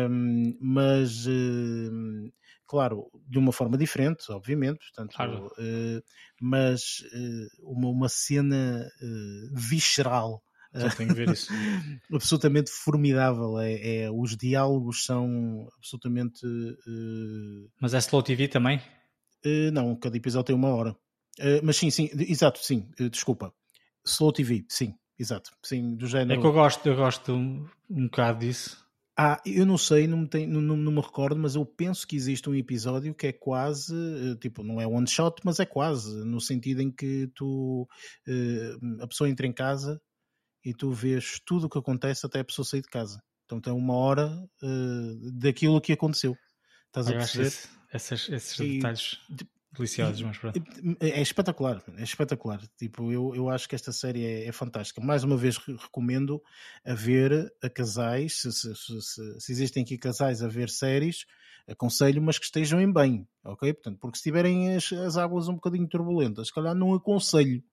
[0.07, 2.31] um, mas uh,
[2.67, 5.47] claro, de uma forma diferente, obviamente, portanto, claro.
[5.47, 6.03] uh,
[6.39, 7.03] mas
[7.63, 8.87] uma, uma cena
[9.51, 10.43] visceral.
[10.75, 11.51] Já tenho que ver isso.
[12.13, 13.59] absolutamente formidável.
[13.59, 16.41] É, é, os diálogos são absolutamente.
[17.79, 18.81] Mas é Slow TV também?
[19.71, 20.95] não, cada episódio tem uma hora.
[21.39, 23.53] Uh, mas sim, sim, exato, sim, uh, desculpa.
[24.05, 26.39] Slow TV, sim, exato, sim, do género.
[26.39, 28.83] É que eu gosto, eu gosto um, um bocado disso.
[29.17, 32.15] Ah, eu não sei, não me, tem, não, não, me recordo, mas eu penso que
[32.15, 36.25] existe um episódio que é quase, uh, tipo, não é one shot, mas é quase,
[36.25, 37.87] no sentido em que tu,
[38.99, 40.01] a pessoa entra em casa
[40.65, 43.21] e tu vês tudo o que acontece até a pessoa sair de casa.
[43.45, 44.31] Então tem uma hora
[45.33, 46.35] daquilo que aconteceu.
[46.87, 47.47] Estás a perceber?
[47.47, 49.19] Esse, esses, esses e, detalhes
[50.21, 50.63] mas pronto.
[50.99, 52.61] É espetacular, é espetacular.
[52.77, 55.01] Tipo, eu, eu acho que esta série é, é fantástica.
[55.01, 56.41] Mais uma vez recomendo
[56.85, 59.01] a ver a casais, se, se, se,
[59.39, 61.25] se, existem aqui casais a ver séries,
[61.67, 63.73] aconselho, mas que estejam em bem, ok?
[63.73, 67.63] Portanto, porque se tiverem as, as águas um bocadinho turbulentas, se calhar não aconselho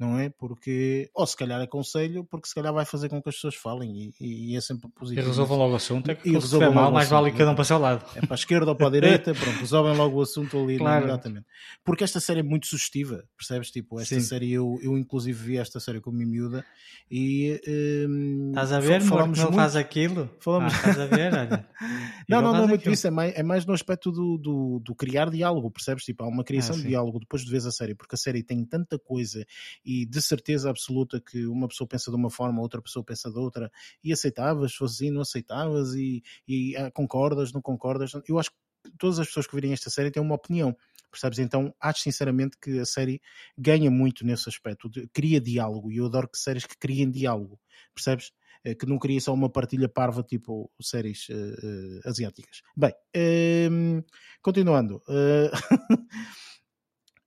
[0.00, 0.30] não é?
[0.30, 4.14] Porque, ou se calhar aconselho, porque se calhar vai fazer com que as pessoas falem
[4.18, 5.26] e, e é sempre positivo.
[5.26, 7.60] E resolvam logo o assunto, é que e resolvam mal, mais vale cada um para
[7.60, 8.02] o seu lado.
[8.16, 11.04] É para a esquerda ou para a direita, pronto, resolvem logo o assunto ali claro.
[11.04, 11.46] imediatamente.
[11.84, 13.70] Porque esta série é muito sugestiva, percebes?
[13.70, 14.22] Tipo, esta Sim.
[14.22, 16.64] série, eu, eu inclusive vi esta série com a minha miúda
[17.10, 17.60] e...
[18.08, 20.30] Um, estás a ver, falamos muito, faz aquilo?
[20.40, 20.72] Falamos...
[20.72, 21.68] Ah, estás a ver, olha.
[22.26, 22.94] não, não, não é muito aquilo.
[22.94, 26.04] isso, é mais, é mais no aspecto do, do, do criar diálogo, percebes?
[26.04, 28.42] Tipo, há uma criação ah, de diálogo depois de vês a série, porque a série
[28.42, 29.44] tem tanta coisa
[29.90, 33.36] e de certeza absoluta que uma pessoa pensa de uma forma, outra pessoa pensa de
[33.36, 33.72] outra,
[34.04, 38.12] e aceitavas, fosse assim, não aceitavas, e, e ah, concordas, não concordas.
[38.28, 38.56] Eu acho que
[38.96, 40.76] todas as pessoas que virem esta série têm uma opinião,
[41.10, 41.40] percebes?
[41.40, 43.20] Então acho sinceramente que a série
[43.58, 47.58] ganha muito nesse aspecto, de, cria diálogo, e eu adoro que séries que criem diálogo,
[47.92, 48.30] percebes?
[48.62, 52.62] Eh, que não cria só uma partilha parva tipo séries uh, uh, asiáticas.
[52.76, 54.04] Bem, uh,
[54.42, 55.02] continuando.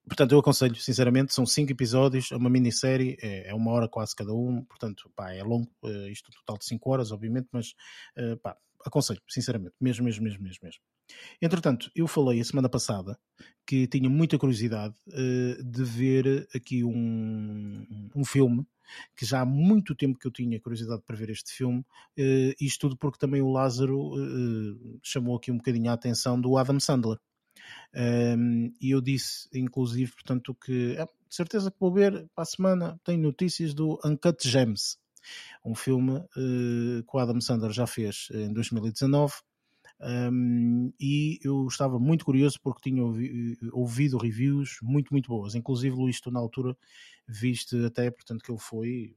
[0.05, 4.15] Portanto, eu aconselho, sinceramente, são cinco episódios, é uma minissérie, é, é uma hora quase
[4.15, 7.73] cada um, portanto, pá, é longo, uh, isto total de cinco horas, obviamente, mas,
[8.17, 10.81] uh, pá, aconselho, sinceramente, mesmo, mesmo, mesmo, mesmo, mesmo.
[11.41, 13.17] Entretanto, eu falei a semana passada
[13.65, 17.85] que tinha muita curiosidade uh, de ver aqui um,
[18.15, 18.65] um filme
[19.15, 22.81] que já há muito tempo que eu tinha curiosidade para ver este filme, uh, isto
[22.81, 27.17] tudo porque também o Lázaro uh, chamou aqui um bocadinho a atenção do Adam Sandler.
[27.95, 32.45] Um, e eu disse, inclusive, portanto, que é, de certeza que vou ver para a
[32.45, 32.99] semana.
[33.03, 34.97] Tem notícias do Uncut Gems,
[35.65, 39.33] um filme uh, que o Adam Sandler já fez em 2019.
[39.99, 45.55] Um, e eu estava muito curioso porque tinha ouvi, ouvido reviews muito, muito boas.
[45.55, 46.75] Inclusive, Luís, tu na altura
[47.27, 49.15] viste até, portanto, que ele foi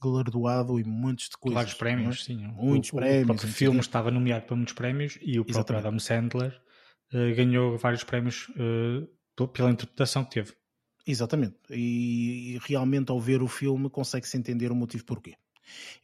[0.00, 1.74] galardoado em muitos de coisas.
[1.74, 2.24] Prémios, é?
[2.24, 2.46] sim.
[2.54, 3.42] Muitos o, prémios.
[3.42, 5.86] O filme estava nomeado para muitos prémios e o próprio Exatamente.
[5.86, 6.62] Adam Sandler
[7.12, 10.52] ganhou vários prémios uh, pela interpretação que teve.
[11.06, 11.56] Exatamente.
[11.70, 15.34] E, e realmente ao ver o filme consegue-se entender o motivo porquê.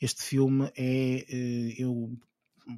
[0.01, 2.19] Este filme é, uh, eu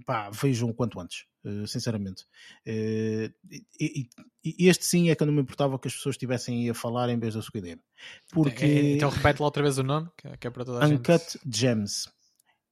[0.07, 2.25] pá, vejam o quanto antes, uh, sinceramente.
[2.67, 3.33] Uh,
[3.81, 4.09] e,
[4.45, 7.09] e, este sim é que eu não me importava que as pessoas estivessem a falar
[7.09, 7.83] em vez da Squid Game.
[8.31, 8.65] Porque...
[8.65, 11.41] É, então repete lá outra vez o nome, que é para toda a Uncut gente.
[11.59, 12.09] Gems.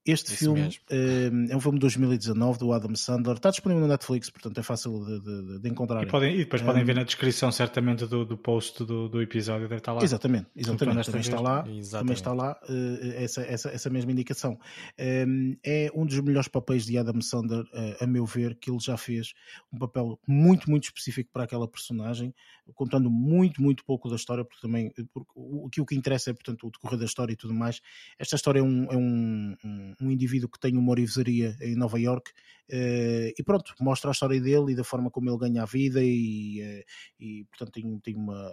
[0.03, 3.35] Este Isso filme uh, é um filme de 2019 do Adam Sandler.
[3.35, 6.01] Está disponível no Netflix, portanto é fácil de, de, de encontrar.
[6.01, 9.21] E, podem, e depois um, podem ver na descrição, certamente, do, do post do, do
[9.21, 9.69] episódio.
[9.69, 10.03] Deve estar lá.
[10.03, 11.05] Exatamente, exatamente.
[11.05, 11.91] Também está, lá, exatamente.
[11.91, 14.57] também está lá uh, essa, essa, essa mesma indicação.
[14.99, 18.79] Um, é um dos melhores papéis de Adam Sandler, uh, a meu ver, que ele
[18.79, 19.33] já fez.
[19.71, 22.33] Um papel muito, muito específico para aquela personagem,
[22.73, 26.65] contando muito, muito pouco da história, porque também porque o, o que interessa é, portanto,
[26.65, 27.81] o decorrer da história e tudo mais.
[28.17, 29.55] Esta história é um, é um,
[29.99, 34.39] um indivíduo que tem uma orivesaria em Nova York uh, e pronto, mostra a história
[34.39, 36.83] dele e da forma como ele ganha a vida e, uh,
[37.19, 38.49] e portanto tem, tem uma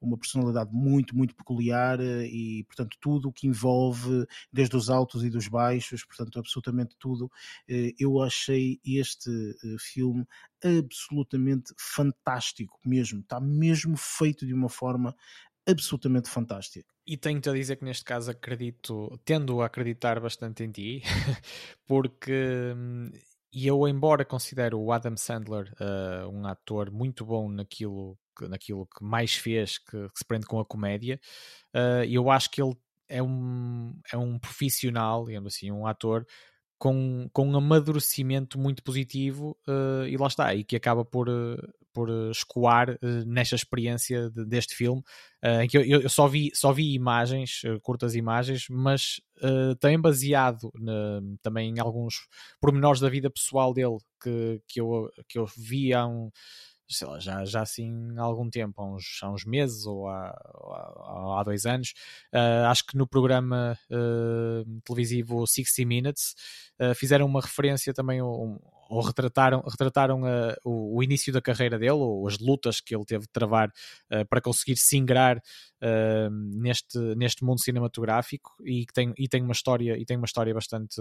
[0.00, 5.22] uma personalidade muito, muito peculiar eh, e, portanto, tudo o que envolve, desde os altos
[5.22, 7.30] e dos baixos, portanto, absolutamente tudo.
[7.98, 9.30] Eu achei este
[9.78, 10.26] filme
[10.64, 15.14] absolutamente fantástico mesmo, está mesmo feito de uma forma
[15.68, 16.88] absolutamente fantástica.
[17.12, 21.02] E tenho-te a dizer que neste caso acredito, tendo a acreditar bastante em ti,
[21.84, 23.10] porque hum,
[23.52, 28.86] e eu, embora considero o Adam Sandler uh, um ator muito bom naquilo que, naquilo
[28.86, 31.20] que mais fez, que, que se prende com a comédia,
[31.74, 32.76] uh, eu acho que ele
[33.08, 36.24] é um, é um profissional, digamos assim, um ator
[36.78, 41.56] com, com um amadurecimento muito positivo uh, e lá está, e que acaba por, uh,
[41.92, 45.02] por escoar uh, nesta experiência de, deste filme,
[45.62, 49.22] em que eu, eu, só, vi, só vi imagens, curtas imagens, mas
[49.80, 52.28] também baseado na, também em alguns
[52.60, 56.30] pormenores da vida pessoal dele que, que, eu, que eu vi há um
[56.90, 60.28] sei lá, já, já assim há algum tempo, há uns, há uns meses ou há,
[60.28, 61.94] há, há dois anos.
[62.32, 66.34] Uh, acho que no programa uh, televisivo 60 Minutes
[66.80, 68.58] uh, fizeram uma referência também, um,
[68.88, 70.22] ou retrataram, retrataram
[70.64, 73.72] o, o, início da carreira dele, ou as lutas que ele teve de travar
[74.28, 75.40] para conseguir se ingrar
[76.52, 80.52] neste, neste mundo cinematográfico e que tem, e tem uma história e tem uma história
[80.52, 81.00] bastante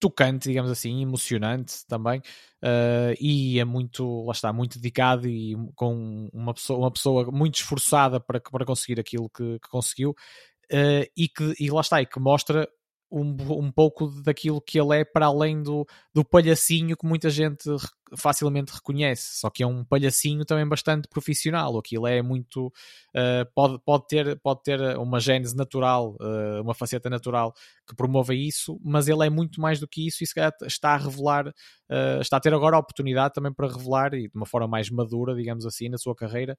[0.00, 2.20] tocante, digamos assim, emocionante também,
[2.62, 7.56] uh, e é muito, lá está, muito dedicado e com uma pessoa, uma pessoa muito
[7.56, 12.06] esforçada para, para conseguir aquilo que, que conseguiu, uh, e que e lá está, e
[12.06, 12.66] que mostra
[13.10, 17.68] um, um pouco daquilo que ele é para além do, do palhacinho que muita gente
[18.16, 21.78] facilmente reconhece, só que é um palhacinho também bastante profissional.
[21.78, 22.66] Aquilo é muito.
[23.08, 27.52] Uh, pode, pode, ter, pode ter uma gênese natural, uh, uma faceta natural
[27.86, 30.94] que promova isso, mas ele é muito mais do que isso e se calhar está
[30.94, 34.46] a revelar, uh, está a ter agora a oportunidade também para revelar e de uma
[34.46, 36.56] forma mais madura, digamos assim, na sua carreira,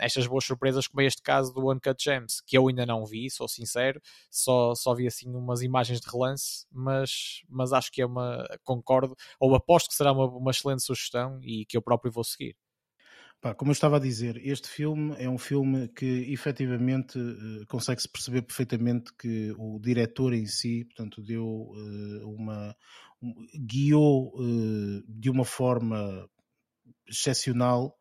[0.00, 3.30] estas boas surpresas, como é este caso do Uncut Gems, que eu ainda não vi,
[3.30, 4.00] sou sincero,
[4.30, 8.46] só, só vi assim umas imagens de relance, mas, mas acho que é uma.
[8.64, 12.24] Concordo, ou aposto que será uma uma, uma excelente sugestão e que eu próprio vou
[12.24, 12.56] seguir.
[13.56, 18.42] Como eu estava a dizer, este filme é um filme que efetivamente uh, consegue-se perceber
[18.42, 22.76] perfeitamente que o diretor em si, portanto, deu uh, uma.
[23.20, 23.34] Um,
[23.66, 26.28] guiou uh, de uma forma
[27.08, 27.96] excepcional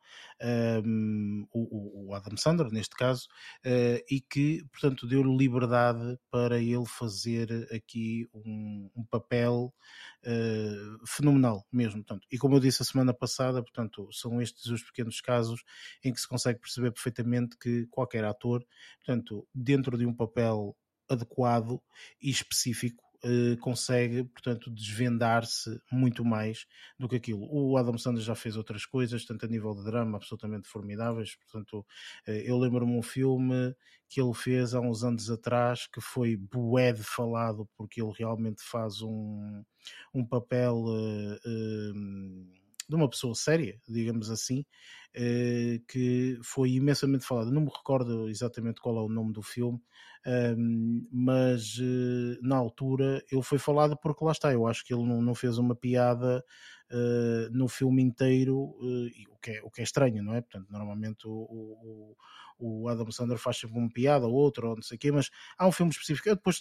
[0.85, 3.27] um, o, o, Adam Sandler, neste caso,
[3.65, 9.73] uh, e que, portanto, deu-lhe liberdade para ele fazer aqui um, um papel
[10.25, 12.03] uh, fenomenal mesmo.
[12.03, 15.63] Portanto, e como eu disse a semana passada, portanto, são estes os pequenos casos
[16.03, 18.65] em que se consegue perceber perfeitamente que qualquer ator,
[19.05, 20.75] portanto, dentro de um papel
[21.09, 21.81] adequado
[22.21, 26.65] e específico, uh, consegue, portanto, desvendar-se muito mais
[26.99, 27.47] do que aquilo.
[27.51, 31.35] O Adam Sandler já fez outras coisas, tanto a nível de drama, absolutamente formidáveis.
[31.35, 31.79] Portanto,
[32.27, 33.75] uh, eu lembro-me um filme
[34.09, 38.61] que ele fez há uns anos atrás que foi bué de falado, porque ele realmente
[38.61, 39.63] faz um,
[40.13, 40.83] um papel.
[40.85, 42.60] Uh,
[42.91, 44.59] de uma pessoa séria, digamos assim,
[45.15, 47.49] uh, que foi imensamente falada.
[47.49, 49.81] Não me recordo exatamente qual é o nome do filme,
[51.11, 55.33] mas uh, na altura ele foi falado porque lá está, eu acho que ele não,
[55.33, 56.43] fez uma piada
[56.91, 58.75] uh, no filme inteiro,
[59.41, 60.41] que é, o que é estranho, não é?
[60.41, 62.15] Portanto, normalmente o, o,
[62.59, 65.29] o Adam Sandler faz sempre uma piada ou outra, ou não sei o quê, mas
[65.57, 66.29] há um filme específico.
[66.29, 66.57] Eu depois,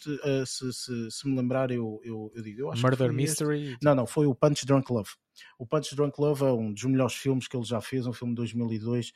[0.47, 2.61] se, se, se, me lembrar, eu, eu, eu digo.
[2.61, 3.73] Eu Murder Mystery?
[3.73, 3.85] Este.
[3.85, 5.11] Não, não, foi o Punch Drunk Love.
[5.59, 8.35] O Punch Drunk Love é um dos melhores filmes que ele já fez, um filme
[8.35, 9.13] de 2002,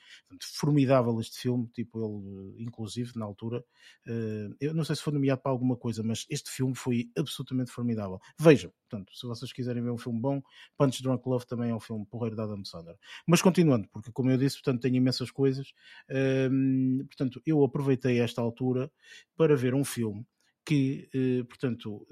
[0.55, 3.65] formidável este filme, tipo ele, inclusive, na altura,
[4.07, 7.71] uh, eu não sei se foi nomeado para alguma coisa, mas este filme foi absolutamente
[7.71, 8.21] formidável.
[8.39, 10.43] Vejam, portanto, se vocês quiserem ver um filme bom,
[10.77, 12.97] Punch Drunk Love também é um filme porreiro da Adam Sandler.
[13.27, 15.73] Mas continuando, porque como eu disse, portanto, tenho imensas coisas,
[16.11, 18.91] uh, portanto, eu aproveitei esta altura
[19.37, 20.27] para ver um filme
[20.65, 22.05] que, uh, portanto,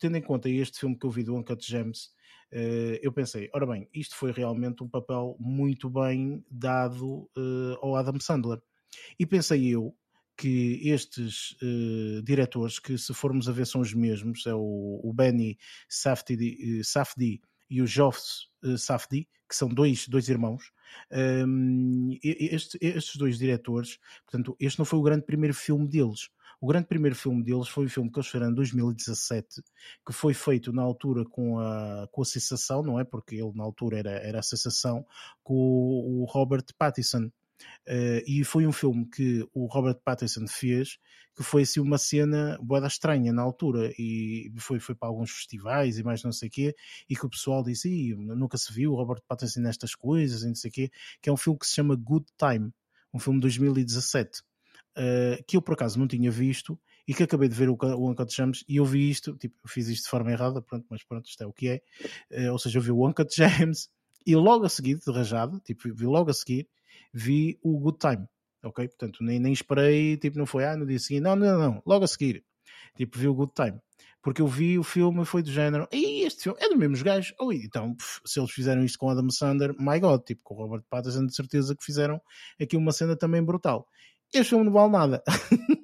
[0.00, 2.06] tendo em conta este filme que eu vi do Uncut Gems,
[2.52, 7.28] uh, eu pensei, ora bem, isto foi realmente um papel muito bem dado
[7.82, 8.62] ao Adam Sandler.
[9.18, 9.94] E pensei eu
[10.36, 11.56] que estes
[12.24, 15.58] diretores, que se formos a ver são os mesmos, é o, o Benny
[15.88, 20.72] Safdie, Safdie e o Joffs Safdie, que são dois, dois irmãos,
[21.12, 26.30] um, ehm, este, estes dois diretores, portanto, este não foi o grande primeiro filme deles.
[26.60, 29.62] O grande primeiro filme deles foi o filme que eles fizeram em 2017,
[30.06, 33.04] que foi feito na altura com a, com a sensação, não é?
[33.04, 35.04] Porque ele na altura era, era a sensação
[35.42, 37.30] com o, o Robert Pattinson.
[37.86, 40.98] Uh, e foi um filme que o Robert Pattinson fez
[41.36, 45.98] que foi assim uma cena boeda estranha na altura e foi, foi para alguns festivais
[45.98, 46.76] e mais não sei o quê
[47.08, 50.54] e que o pessoal disse nunca se viu o Robert Pattinson nestas coisas e não
[50.54, 50.90] sei o quê
[51.20, 52.72] que é um filme que se chama Good Time
[53.12, 54.40] um filme de 2017
[54.96, 58.10] uh, que eu por acaso não tinha visto e que acabei de ver o, o
[58.10, 61.04] Uncut Gems e eu vi isto, tipo, eu fiz isto de forma errada, pronto, mas
[61.04, 61.82] pronto, isto é o que é.
[62.30, 63.90] Uh, ou seja, eu vi o Uncut Gems
[64.26, 66.66] e logo a seguir, de rajado, tipo, vi logo a seguir,
[67.14, 68.26] vi o Good Time,
[68.64, 68.88] ok?
[68.88, 72.04] Portanto, nem, nem esperei, tipo, não foi, ah, no dia seguinte, não, não, não, logo
[72.04, 72.44] a seguir,
[72.96, 73.78] tipo, vi o Good Time.
[74.22, 77.04] Porque eu vi o filme e foi do género, e este filme é do mesmo
[77.04, 77.34] gajo.
[77.38, 80.82] Oh, então, se eles fizeram isto com Adam Sandler, my God, tipo, com o Robert
[80.88, 82.18] Pattinson, de certeza que fizeram
[82.58, 83.86] aqui uma cena também brutal
[84.40, 85.22] este filme não vale nada.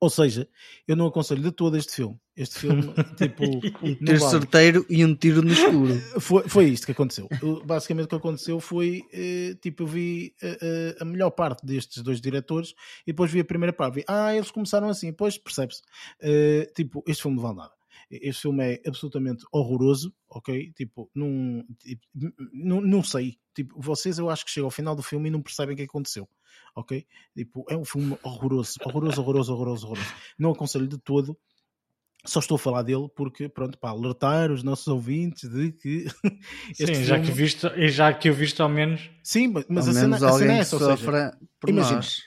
[0.00, 0.48] Ou seja,
[0.88, 2.18] eu não aconselho de todo este filme.
[2.34, 2.82] Este filme,
[3.18, 3.44] tipo.
[3.44, 4.30] um tiro vale.
[4.30, 6.00] certeiro e um tiro no escuro.
[6.18, 7.28] Foi, foi isto que aconteceu.
[7.66, 12.02] basicamente, o que aconteceu foi: eh, tipo, eu vi eh, eh, a melhor parte destes
[12.02, 12.70] dois diretores
[13.06, 13.96] e depois vi a primeira parte.
[13.96, 15.12] Vi, ah, eles começaram assim.
[15.12, 15.82] Pois percebe-se.
[16.74, 17.79] tipo, este filme não vale nada.
[18.10, 20.72] Este filme é absolutamente horroroso, ok?
[20.72, 22.02] Tipo, não, tipo,
[22.52, 23.38] não, não sei.
[23.54, 25.84] Tipo, vocês eu acho que chegam ao final do filme e não percebem o que
[25.84, 26.28] aconteceu,
[26.74, 27.06] ok?
[27.36, 30.14] Tipo, é um filme horroroso, horroroso, horroroso, horroroso, horroroso.
[30.36, 31.38] Não aconselho de todo.
[32.26, 36.06] Só estou a falar dele porque, pronto, para alertar os nossos ouvintes de que.
[36.74, 37.04] Sim, filme...
[37.04, 39.08] já, que visto, já que eu visto ao menos.
[39.22, 40.76] Sim, mas ao a cena, a cena é essa.
[40.76, 42.22] Ou seja, imagina, nós.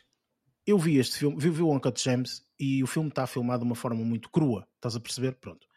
[0.65, 3.65] eu vi este filme, vi, vi o Uncut James e o filme está filmado de
[3.65, 5.33] uma forma muito crua, estás a perceber?
[5.39, 5.67] Pronto.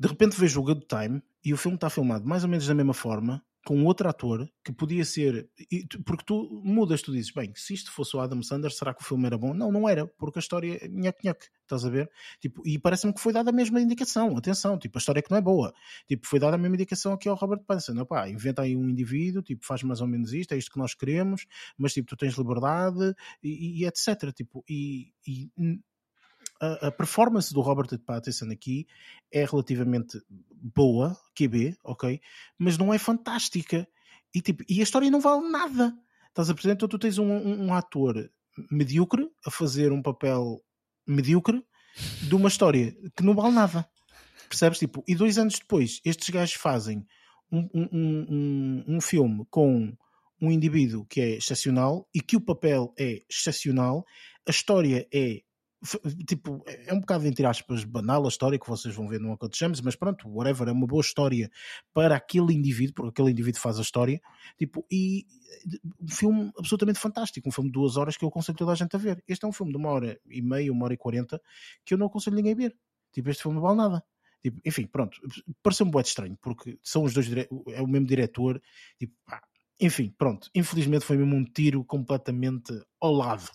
[0.00, 2.74] De repente vejo o Good Time e o filme está filmado mais ou menos da
[2.74, 5.50] mesma forma, com outro ator que podia ser.
[6.06, 9.04] Porque tu mudas, tu dizes, bem, se isto fosse o Adam Sandler, será que o
[9.04, 9.52] filme era bom?
[9.52, 12.10] Não, não era, porque a história é nhaque nhaque, estás a ver?
[12.40, 15.30] Tipo, e parece-me que foi dada a mesma indicação, atenção, tipo, a história é que
[15.30, 15.70] não é boa.
[16.08, 18.00] Tipo, foi dada a mesma indicação aqui ao Robert Pattinson.
[18.00, 20.94] Opá, inventa aí um indivíduo, tipo, faz mais ou menos isto, é isto que nós
[20.94, 21.44] queremos,
[21.76, 24.32] mas tipo, tu tens liberdade e, e etc.
[24.34, 25.50] Tipo, e, e
[26.60, 28.86] a, a, performance do Robert Pattinson aqui
[29.32, 30.20] é relativamente
[30.50, 32.20] boa, QB, ok?
[32.58, 33.88] Mas não é fantástica.
[34.34, 35.96] E, tipo, e a história não vale nada.
[36.28, 36.74] Estás a perceber?
[36.74, 38.30] Então tu tens um, um, um ator
[38.70, 40.62] medíocre a fazer um papel
[41.06, 41.64] medíocre
[42.22, 43.88] de uma história que não vale nada.
[44.48, 44.78] Percebes?
[44.78, 47.06] Tipo, e dois anos depois, estes gajos fazem
[47.50, 49.92] um, um, um, um filme com
[50.40, 54.04] um indivíduo que é excepcional e que o papel é excepcional,
[54.46, 55.42] a história é
[56.26, 59.48] tipo, é um bocado entre aspas banal a história que vocês vão ver no Uncle
[59.54, 61.50] James, mas pronto, whatever, é uma boa história
[61.92, 64.20] para aquele indivíduo, porque aquele indivíduo faz a história,
[64.58, 65.26] tipo, e
[66.00, 68.94] um filme absolutamente fantástico, um filme de duas horas que eu aconselho toda a gente
[68.94, 69.22] a ver.
[69.26, 71.40] Este é um filme de uma hora e meia, uma hora e quarenta,
[71.84, 72.76] que eu não aconselho ninguém a ver.
[73.12, 74.04] Tipo, este filme não vale nada.
[74.42, 75.18] Tipo, enfim, pronto,
[75.62, 78.60] pareceu-me muito estranho, porque são os dois, é o mesmo diretor,
[78.98, 79.42] tipo, pá,
[79.78, 83.50] enfim, pronto, infelizmente foi mesmo um tiro completamente ao lado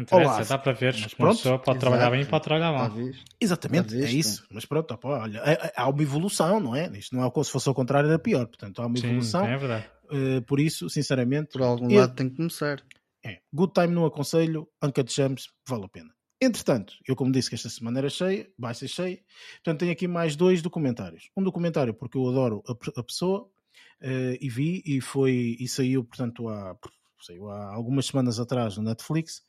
[0.00, 0.94] interessa, dá para ver.
[1.00, 1.80] Mas pronto, pessoa pode Exato.
[1.80, 2.92] trabalhar bem e pode trabalhar mal.
[3.40, 4.46] Exatamente, é isso.
[4.50, 6.90] Mas pronto, opa, olha, é, é, há uma evolução, não é?
[6.96, 8.46] Isto não é como se fosse ao contrário, era pior.
[8.46, 9.44] Portanto, há uma Sim, evolução.
[9.44, 9.86] É verdade.
[10.04, 11.52] Uh, por isso, sinceramente.
[11.52, 12.82] Por algum eu, lado tem que começar.
[13.24, 16.10] É, good time não aconselho, Uncut Gems vale a pena.
[16.40, 19.18] Entretanto, eu como disse que esta semana era cheia, vai ser cheia,
[19.56, 21.30] portanto tenho aqui mais dois documentários.
[21.36, 23.50] Um documentário porque eu adoro a, a pessoa,
[24.02, 26.76] uh, e vi e foi e saiu, portanto, há,
[27.26, 29.42] saiu há algumas semanas atrás no Netflix,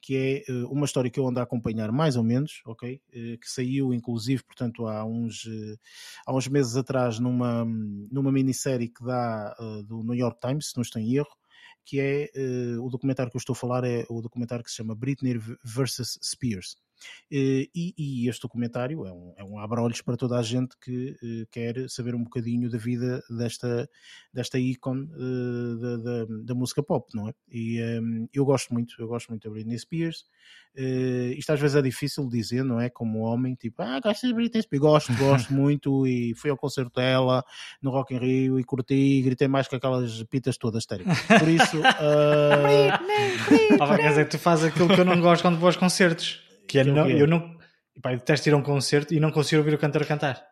[0.00, 3.00] que é uh, uma história que eu ando a acompanhar mais ou menos, ok?
[3.08, 5.48] Uh, que saiu inclusive, portanto, há uns,
[6.26, 9.54] há uns meses atrás numa, numa minissérie que dá
[9.86, 11.36] do New York Times, se não estou em erro,
[11.84, 12.30] que é
[12.80, 16.18] o documentário que eu estou a falar é o documentário que se chama Britney vs.
[16.22, 16.76] Spears.
[17.34, 21.16] Eh, e, e, este documentário é um, é um abre-olhos para toda a gente que
[21.22, 23.88] uh, quer saber um bocadinho da vida desta,
[24.32, 27.34] desta ícone uh, da, da, da, música pop, não é?
[27.50, 30.26] E um, ehm, eu gosto muito, eu gosto muito da Britney Spears.
[30.76, 32.90] Uh, isto às vezes é difícil de dizer, não é?
[32.90, 37.00] Como homem, tipo, ah, gosto de Britney Spears, gosto, gosto muito e fui ao concerto
[37.00, 37.42] dela
[37.80, 41.18] no Rock in Rio e curti e gritei mais que aquelas pitas todas téricas.
[41.22, 41.78] Por isso...
[42.62, 43.96] Britney, Britney.
[43.96, 46.51] quer dizer, tu fazes aquilo que eu não gosto quando vou aos concertos.
[46.72, 47.54] Que é, não, eu não.
[48.00, 50.42] Pá, eu detesto ir a um concerto e não consigo ouvir o cantor cantar.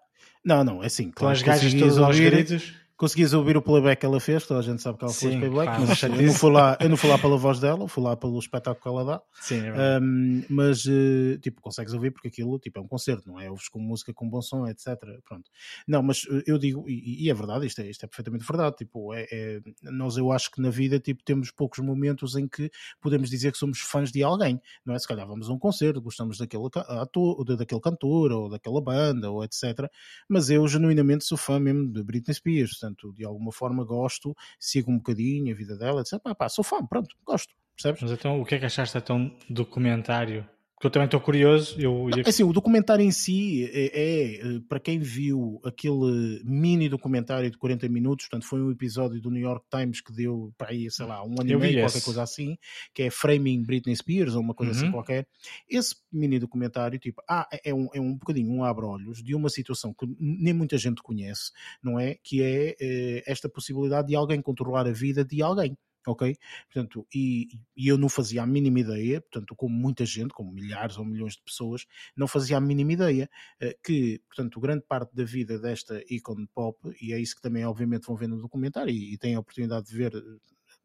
[0.44, 1.10] Não, não, é assim.
[1.10, 4.62] Claro, as gajas todas aos gritos conseguias ouvir o playback que ela fez, toda a
[4.62, 7.08] gente sabe que ela fez playback, pá, mas eu não, fui lá, eu não fui
[7.08, 9.22] lá pela voz dela, fui lá pelo espetáculo que ela dá.
[9.40, 13.40] Sim, é um, mas, uh, tipo, consegues ouvir porque aquilo tipo, é um concerto, não
[13.40, 13.50] é?
[13.50, 14.98] Ouves com música com bom som, etc.
[15.26, 15.50] Pronto.
[15.88, 18.76] Não, mas eh, eu digo, e, e, é verdade, isto é, isto é perfeitamente verdade.
[18.76, 22.70] Tipo, é, é, nós eu acho que na vida tipo, temos poucos momentos em que
[23.00, 24.98] podemos dizer que somos fãs de alguém, não é?
[24.98, 29.42] Se calhar vamos a um concerto, gostamos daquele ator, daquele cantor ou daquela banda ou
[29.42, 29.90] etc.
[30.28, 34.90] Mas eu genuinamente sou fã mesmo de Britney Spears, portanto, de alguma forma gosto, sigo
[34.90, 36.20] um bocadinho a vida dela, etc.
[36.20, 38.02] Pá, pá, sou fã, pronto, gosto, percebes?
[38.02, 40.48] Mas então o que é que achaste então documentário
[40.80, 41.78] porque eu também estou curioso.
[41.78, 42.22] Eu ia...
[42.26, 47.58] Assim, o documentário em si é, é, eh, para quem viu aquele mini documentário de
[47.58, 51.04] 40 minutos, portanto, foi um episódio do New York Times que deu para aí, sei
[51.04, 52.56] lá, um ano e meio, qualquer coisa assim,
[52.94, 54.86] que é Framing Britney Spears ou uma coisa assim uhum.
[54.86, 55.26] assim qualquer.
[55.68, 59.50] Esse mini documentário, tipo, ah, é, é um, é um bocadinho um abre-olhos de uma
[59.50, 61.50] situação que nem muita gente conhece,
[61.82, 62.16] não é?
[62.22, 65.76] Que é, é esta possibilidade de alguém controlar a vida de alguém
[66.06, 66.36] ok?
[66.72, 70.96] Portanto, e, e, eu não fazia a mínima ideia, portanto, como muita gente, como milhares
[70.98, 71.86] ou milhões de pessoas,
[72.16, 73.30] não fazia a mínima ideia
[73.62, 77.64] uh, que, portanto, grande parte da vida desta ícone pop, e é isso que também
[77.64, 80.20] obviamente vão ver no documentário e, e têm a oportunidade de ver eh,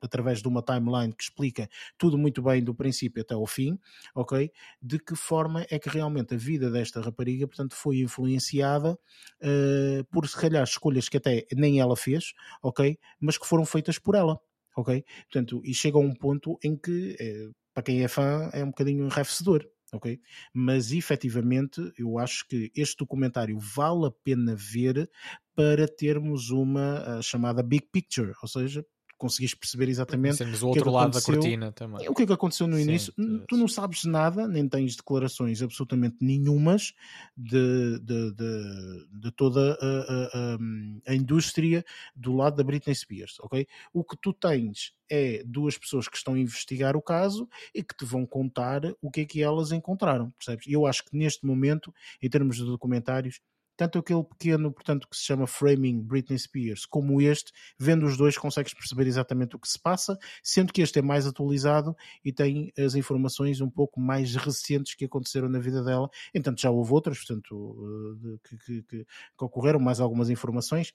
[0.01, 3.79] através de uma timeline que explica tudo muito bem do princípio até ao fim,
[4.13, 4.51] ok?
[4.81, 10.27] De que forma é que realmente a vida desta rapariga, portanto, foi influenciada uh, por
[10.27, 12.97] se calhar escolhas que até nem ela fez, ok?
[13.19, 14.39] Mas que foram feitas por ela
[14.75, 15.03] ok?
[15.31, 18.67] Portanto, e chega a um ponto em que, é, para quem é fã, é um
[18.67, 20.19] bocadinho enraivecedor, ok?
[20.53, 25.09] Mas efetivamente eu acho que este documentário vale a pena ver
[25.55, 28.85] para termos uma chamada big picture, ou seja,
[29.17, 32.07] conseguis perceber exatamente o, o outro lado da cortina também.
[32.09, 33.13] O que é que aconteceu no Sim, início?
[33.47, 36.93] Tu não sabes nada, nem tens declarações absolutamente nenhumas
[37.35, 41.83] de, de, de, de toda a, a, a, indústria
[42.15, 43.67] do lado da Britney Spears, ok?
[43.93, 47.95] O que tu tens é duas pessoas que estão a investigar o caso e que
[47.95, 50.65] te vão contar o que é que elas encontraram, percebes?
[50.67, 53.39] Eu acho que neste momento, em termos de documentários,
[53.75, 58.37] tanto aquele pequeno, portanto, que se chama Framing Britney Spears, como este, vendo os dois
[58.37, 62.71] consegues perceber exatamente o que se passa, sendo que este é mais atualizado e tem
[62.77, 66.09] as informações um pouco mais recentes que aconteceram na vida dela.
[66.33, 70.93] Entanto, já houve outras, portanto, eh, que, que, que, que ocorreram, mais algumas informações.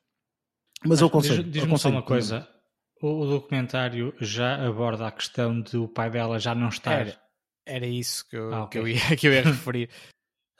[0.83, 1.43] Mas, Mas eu consigo.
[1.43, 2.49] Diz-me só uma coisa.
[3.03, 7.01] O, documentário já aborda a questão de o pai dela já não estar.
[7.01, 7.21] Era,
[7.67, 8.83] era isso que eu, ah, okay.
[8.83, 9.91] que eu, ia, que eu ia referir.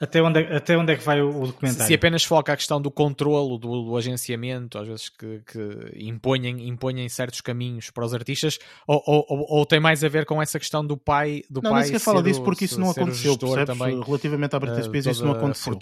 [0.01, 1.85] Até onde, é, até onde é que vai o, o documentário?
[1.85, 6.67] Se apenas foca a questão do controlo, do, do agenciamento, às vezes que, que impõem,
[6.67, 8.57] impõem certos caminhos para os artistas,
[8.87, 11.87] ou, ou, ou, tem mais a ver com essa questão do pai do não, pai
[11.87, 13.77] nem fala disso porque isso não aconteceu, percebes?
[13.77, 15.77] Também, Relativamente à Britney Spears, isso não aconteceu.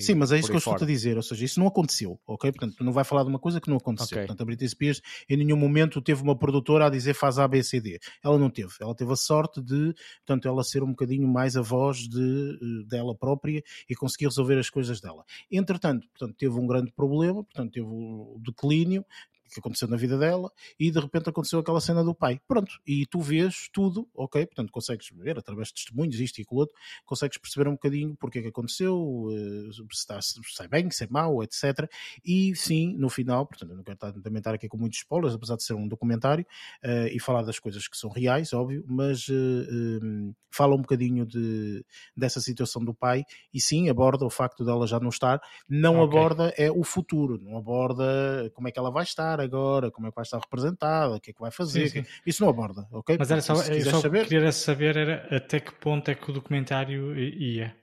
[0.00, 2.50] Sim, mas é isso que eu estou a dizer, ou seja, isso não aconteceu, ok?
[2.50, 4.16] Portanto, não vai falar de uma coisa que não aconteceu.
[4.16, 4.26] Okay.
[4.26, 7.62] Portanto, a Britney Spears em nenhum momento teve uma produtora a dizer faz A, B,
[7.62, 8.00] C, D.
[8.24, 8.72] Ela não teve.
[8.80, 9.94] Ela teve a sorte de,
[10.26, 14.58] portanto, ela ser um bocadinho mais a voz de, eh, dela própria e conseguir resolver
[14.58, 15.24] as coisas dela.
[15.50, 19.04] Entretanto, portanto, teve um grande problema, portanto, teve o declínio,
[19.52, 22.40] que aconteceu na vida dela e de repente aconteceu aquela cena do pai.
[22.46, 24.46] Pronto, e tu vês tudo, ok?
[24.46, 26.74] Portanto, consegues ver através de testemunhos, isto e aquilo outro,
[27.04, 31.04] consegues perceber um bocadinho porque é que aconteceu, eh, se está se é bem, se
[31.04, 31.90] é mau, etc.
[32.24, 35.56] E sim, no final, portanto, eu não quero também estar aqui com muitos spoilers, apesar
[35.56, 36.44] de ser um documentário
[36.84, 40.80] uh, e falar das coisas que são reais, óbvio, mas uh, eh, um, fala um
[40.80, 41.84] bocadinho de,
[42.16, 46.18] dessa situação do pai e sim, aborda o facto dela já não estar, não okay.
[46.18, 50.10] aborda é o futuro, não aborda como é que ela vai estar agora, como é
[50.10, 51.88] que vai estar representada, o que é que vai fazer.
[51.88, 52.10] Sim, sim.
[52.26, 53.16] Isso não aborda, ok?
[53.18, 54.26] Mas era só, se só saber...
[54.26, 57.74] queria saber era até que ponto é que o documentário ia.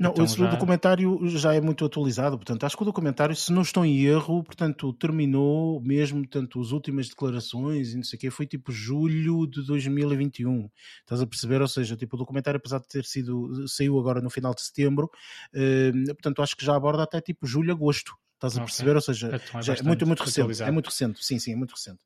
[0.00, 0.46] Não, então esse já...
[0.46, 4.42] documentário já é muito atualizado, portanto, acho que o documentário, se não estou em erro,
[4.42, 9.46] portanto, terminou mesmo, portanto, as últimas declarações e não sei o quê, foi tipo julho
[9.46, 10.70] de 2021.
[11.00, 11.60] Estás a perceber?
[11.60, 15.10] Ou seja, tipo, o documentário, apesar de ter sido, saiu agora no final de setembro,
[15.52, 18.14] eh, portanto, acho que já aborda até tipo julho, agosto.
[18.40, 18.92] Estás a perceber?
[18.92, 18.96] Okay.
[18.96, 20.62] Ou seja, então é, é muito, muito recente.
[20.62, 22.00] É muito recente, sim, sim, é muito recente.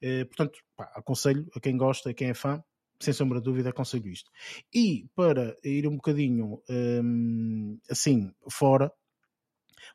[0.00, 2.62] Eh, portanto, pá, aconselho a quem gosta, a quem é fã,
[3.00, 4.30] sem sombra de dúvida, aconselho isto.
[4.72, 8.92] E para ir um bocadinho um, assim fora,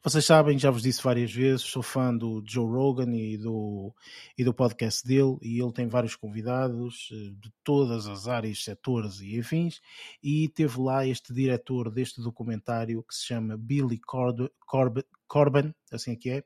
[0.04, 3.94] vocês sabem, já vos disse várias vezes, sou fã do Joe Rogan e do,
[4.38, 9.22] e do podcast dele, e ele tem vários convidados eh, de todas as áreas, setores
[9.22, 9.80] e afins,
[10.22, 14.50] e teve lá este diretor deste documentário que se chama Billy Cord
[15.28, 16.44] Corban, assim é que é,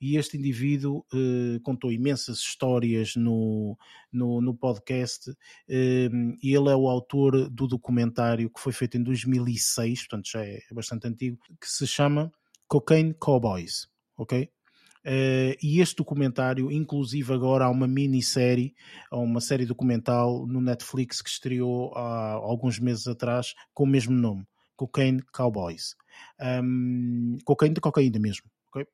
[0.00, 3.76] e este indivíduo eh, contou imensas histórias no,
[4.12, 5.30] no, no podcast,
[5.68, 6.08] eh,
[6.42, 10.60] e ele é o autor do documentário que foi feito em 2006, portanto já é
[10.72, 12.32] bastante antigo, que se chama
[12.66, 14.50] Cocaine Cowboys, ok?
[15.08, 18.74] Uh, e este documentário, inclusive agora há uma minissérie,
[19.10, 24.44] uma série documental no Netflix que estreou há alguns meses atrás com o mesmo nome,
[24.78, 25.96] Cocaine Cowboys.
[26.40, 28.48] Um, cocaine de cocaína mesmo.
[28.68, 28.86] Okay?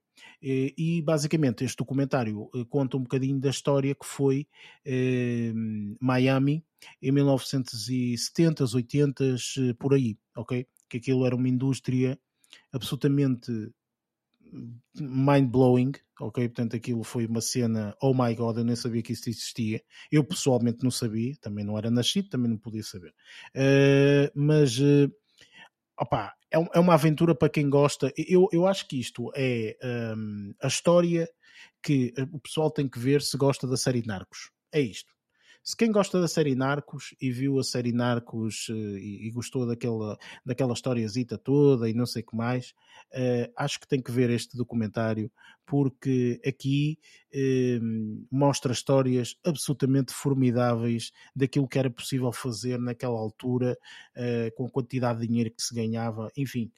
[0.42, 4.48] E, e, basicamente este documentário uh, conta um bocadinho da história que foi
[4.86, 6.64] uh, Miami
[7.02, 10.66] em 1970s, 80s, por aí, ok?
[10.88, 12.18] Que aquilo era uma indústria
[12.72, 13.72] absolutamente
[14.98, 16.48] mind-blowing, ok?
[16.48, 19.82] Portanto, aquilo foi uma cena, oh my god, eu nem sabia que isso existia.
[20.10, 23.12] Eu pessoalmente não sabia, também não era nascido, também não podia saber.
[23.54, 25.10] Uh, mas, uh,
[26.00, 28.12] opá, é, é, uma aventura para quem gosta.
[28.16, 29.76] Eu, eu acho que isto é
[30.16, 31.28] um, a história
[31.82, 34.50] que o pessoal tem que ver se gosta da série Narcos.
[34.72, 35.12] É isto.
[35.62, 39.66] Se quem gosta da série Narcos e viu a série Narcos uh, e, e, gostou
[39.66, 42.74] daquela, daquela historiazita toda e não sei o que mais,
[43.14, 45.32] uh, acho que tem que ver este documentário
[45.66, 46.98] porque aqui
[47.34, 53.78] uh, mostra histórias absolutamente formidáveis daquilo que era possível fazer naquela altura
[54.14, 56.70] eh, com a quantidade de dinheiro que se ganhava, enfim,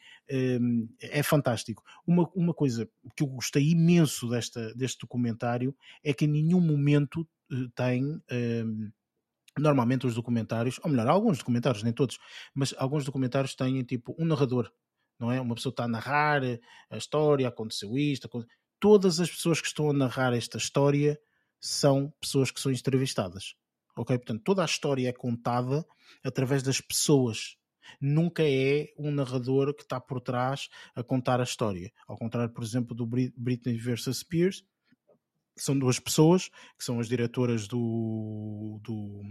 [1.00, 1.82] é fantástico.
[2.06, 7.26] Uma, uma coisa que eu gostei imenso desta, deste documentário é que em nenhum momento
[7.74, 8.20] tem.
[8.30, 8.90] Um,
[9.58, 12.18] normalmente os documentários, ou melhor, alguns documentários, nem todos,
[12.54, 14.70] mas alguns documentários têm tipo um narrador,
[15.18, 15.40] não é?
[15.40, 16.42] Uma pessoa está a narrar
[16.90, 18.54] a história, aconteceu isto, aconteceu...
[18.78, 21.18] todas as pessoas que estão a narrar esta história
[21.60, 23.54] são pessoas que são entrevistadas,
[23.96, 24.16] ok?
[24.18, 25.84] Portanto, toda a história é contada
[26.24, 27.56] através das pessoas.
[28.00, 31.92] Nunca é um narrador que está por trás a contar a história.
[32.06, 34.18] Ao contrário, por exemplo, do Britney vs.
[34.18, 34.64] Spears,
[35.56, 39.22] são duas pessoas, que são as diretoras do, do,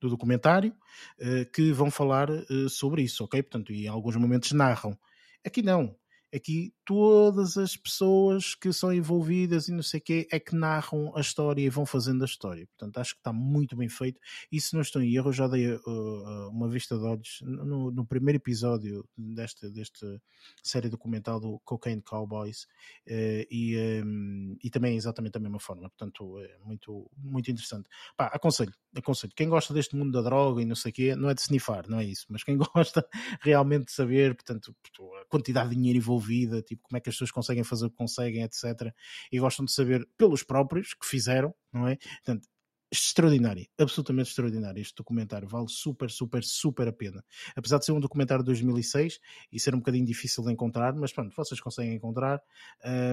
[0.00, 0.74] do documentário,
[1.20, 3.42] uh, que vão falar uh, sobre isso, ok?
[3.42, 4.98] Portanto, e em alguns momentos narram.
[5.44, 5.94] Aqui não
[6.34, 11.16] aqui todas as pessoas que são envolvidas e não sei o quê é que narram
[11.16, 12.66] a história e vão fazendo a história.
[12.66, 14.20] Portanto, acho que está muito bem feito.
[14.50, 18.04] E se não estou em erro, já dei uh, uma vista de olhos no, no,
[18.04, 20.20] primeiro episódio desta, desta
[20.62, 22.64] série documental do Cocaine Cowboys
[23.08, 25.88] uh, e, um, e também é exatamente da mesma forma.
[25.88, 27.88] Portanto, é muito, muito interessante.
[28.16, 29.32] Pá, aconselho, aconselho.
[29.34, 31.88] Quem gosta deste mundo da droga e não sei o quê, não é de snifar,
[31.88, 33.06] não é isso, mas quem gosta
[33.40, 34.74] realmente de saber, portanto,
[35.22, 37.90] a quantidade de dinheiro envolvido vida, tipo, como é que as pessoas conseguem fazer o
[37.90, 38.92] que conseguem, etc.
[39.30, 41.96] E gostam de saber pelos próprios que fizeram, não é?
[41.96, 42.48] Portanto,
[42.94, 47.24] extraordinário, absolutamente extraordinário este documentário, vale super, super, super a pena.
[47.56, 49.18] Apesar de ser um documentário de 2006
[49.50, 52.40] e ser um bocadinho difícil de encontrar, mas pronto, vocês conseguem encontrar,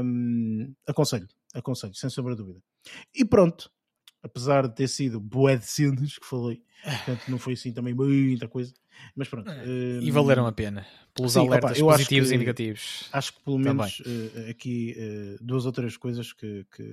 [0.03, 2.61] hum, aconselho, aconselho, sem sombra de dúvida.
[3.13, 3.71] E pronto,
[4.23, 8.47] apesar de ter sido bué de cenas que falei, portanto não foi assim também muita
[8.47, 8.73] coisa,
[9.15, 9.49] mas pronto.
[9.49, 13.09] Uh, e valeram a pena, pelos sim, alertas opa, positivos que, e negativos.
[13.11, 16.83] Acho que pelo menos uh, aqui uh, duas ou três coisas que, que,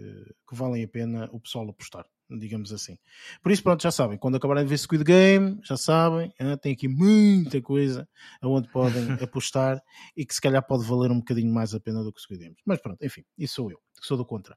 [0.48, 2.06] que valem a pena o pessoal apostar
[2.36, 2.98] digamos assim.
[3.42, 6.88] Por isso, pronto, já sabem, quando acabarem de ver Squid Game, já sabem, tem aqui
[6.88, 8.08] muita coisa
[8.42, 9.80] aonde podem apostar
[10.16, 12.56] e que se calhar pode valer um bocadinho mais a pena do que Squid Game.
[12.66, 14.56] Mas pronto, enfim, isso sou eu, que sou do contra.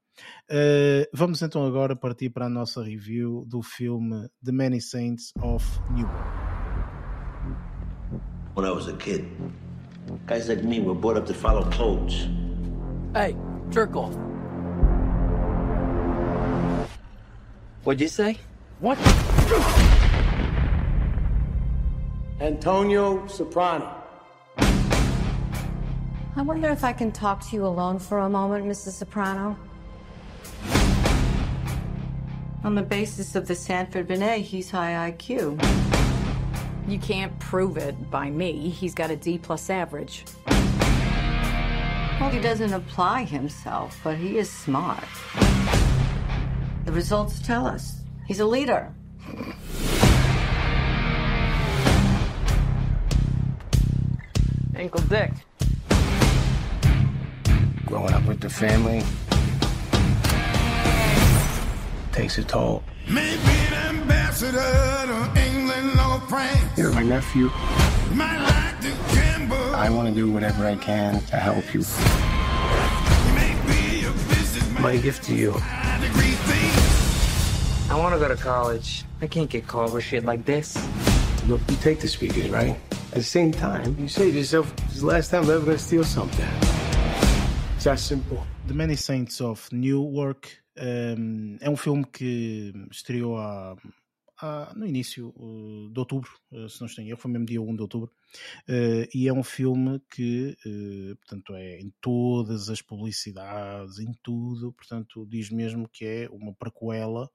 [0.49, 5.65] Uh, vamos então agora partir para a nossa review do filme The Many Saints of
[5.91, 6.52] Newark.
[8.53, 9.26] When I was a kid,
[10.26, 12.27] guys like me were brought up to follow codes.
[13.14, 13.35] Hey,
[13.69, 14.14] jerk off.
[17.83, 18.37] What'd you say?
[18.79, 18.99] What?
[22.39, 23.97] Antonio Soprano.
[26.35, 28.91] I wonder if I can talk to you alone for a moment, Mrs.
[28.91, 29.57] Soprano.
[32.63, 35.59] On the basis of the Sanford Binet, he's high IQ.
[36.87, 38.69] You can't prove it by me.
[38.69, 40.25] He's got a D plus average.
[42.19, 45.03] Well, he doesn't apply himself, but he is smart.
[46.85, 48.93] The results tell us he's a leader.
[54.75, 55.31] Uncle Dick.
[57.85, 59.03] Growing up with the family
[62.11, 62.83] takes a toll.
[63.07, 66.77] Maybe an ambassador to England or France.
[66.77, 67.51] You're my nephew.
[69.73, 71.83] I want to do whatever I can to help you.
[74.81, 75.53] My gift to you.
[77.91, 79.03] I want to go to college.
[79.22, 80.77] I can't get caught with shit like this.
[81.45, 82.77] Look, you take the speakers, right?
[83.11, 85.65] At the same time, you say to yourself, this is the last time I'm ever
[85.65, 86.47] going to steal something.
[87.76, 88.47] It's that simple.
[88.68, 90.47] The Many Saints of Newark
[90.80, 93.76] um, é um filme que estreou há,
[94.41, 95.34] há, no início
[95.91, 98.11] de outubro, uh, se não estou em erro, foi mesmo dia 1 de outubro,
[98.68, 100.55] uh, e é um filme que,
[101.19, 107.30] portanto, é em todas as publicidades, em tudo, portanto, diz mesmo que é uma prequela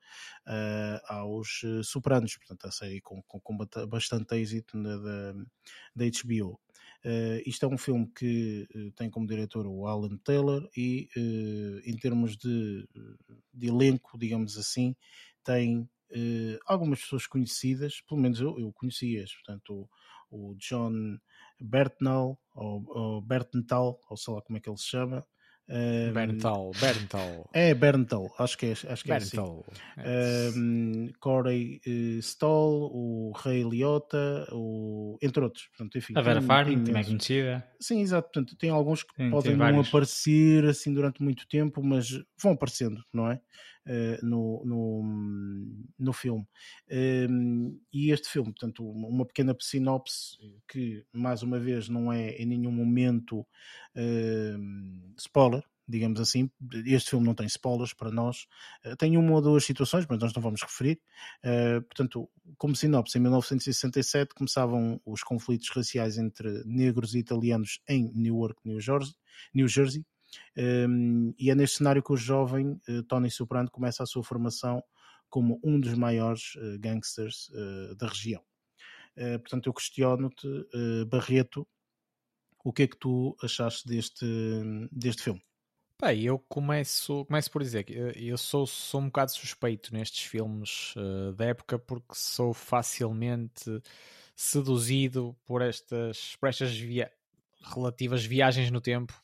[1.08, 3.56] aos Sopranos, portanto, a série com, com, com
[3.88, 5.32] bastante êxito da,
[5.94, 6.58] da HBO.
[7.04, 11.88] Uh, isto é um filme que uh, tem como diretor o Alan Taylor e, uh,
[11.88, 12.84] em termos de,
[13.54, 14.94] de, elenco, digamos assim,
[15.44, 15.88] tem
[16.66, 19.88] algumas pessoas conhecidas, pelo menos eu, eu conhecia-as, portanto,
[20.30, 21.18] o, o John
[21.60, 25.26] Bertnall, ou, ou Bertenthal, ou sei lá como é que ele se chama,
[25.68, 27.50] um, Berntal, Berntal.
[27.52, 29.64] É Berntal, acho que é, acho que Berntal.
[29.96, 30.60] é assim.
[30.60, 35.66] Um, Corey uh, Stoll, o Ray Liotta, o, entre outros.
[35.68, 37.68] Portanto, enfim, a Vera Farmiga também é conhecida.
[37.80, 38.30] Sim, exato.
[38.32, 42.10] Portanto, tem alguns que Sim, podem não aparecer assim durante muito tempo, mas
[42.40, 43.40] vão aparecendo, não é?
[43.86, 45.02] Uh, no, no,
[45.96, 46.44] no filme.
[46.90, 50.36] Um, e este filme, portanto, uma pequena sinopse
[50.66, 56.50] que, mais uma vez, não é em nenhum momento uh, spoiler, digamos assim.
[56.84, 58.48] Este filme não tem spoilers para nós.
[58.84, 61.00] Uh, tem uma ou duas situações, mas nós não vamos referir.
[61.86, 68.58] Portanto, como sinopse, em 1967 começavam os conflitos raciais entre negros e italianos em Newark,
[68.64, 69.14] New Jersey.
[69.54, 70.04] New Jersey
[70.56, 74.82] um, e é neste cenário que o jovem uh, Tony Soprano começa a sua formação
[75.28, 78.42] como um dos maiores uh, gangsters uh, da região.
[79.40, 80.46] portanto, eu questiono-te,
[81.08, 81.66] Barreto,
[82.62, 84.26] o que é que tu achaste deste,
[84.92, 85.42] deste filme?
[85.98, 90.92] Bem, eu começo, começo por dizer que eu sou, sou um bocado suspeito nestes filmes
[91.34, 93.80] da época porque sou facilmente
[94.34, 97.10] seduzido por estas, por estas via
[97.62, 99.14] relativas viagens no tempo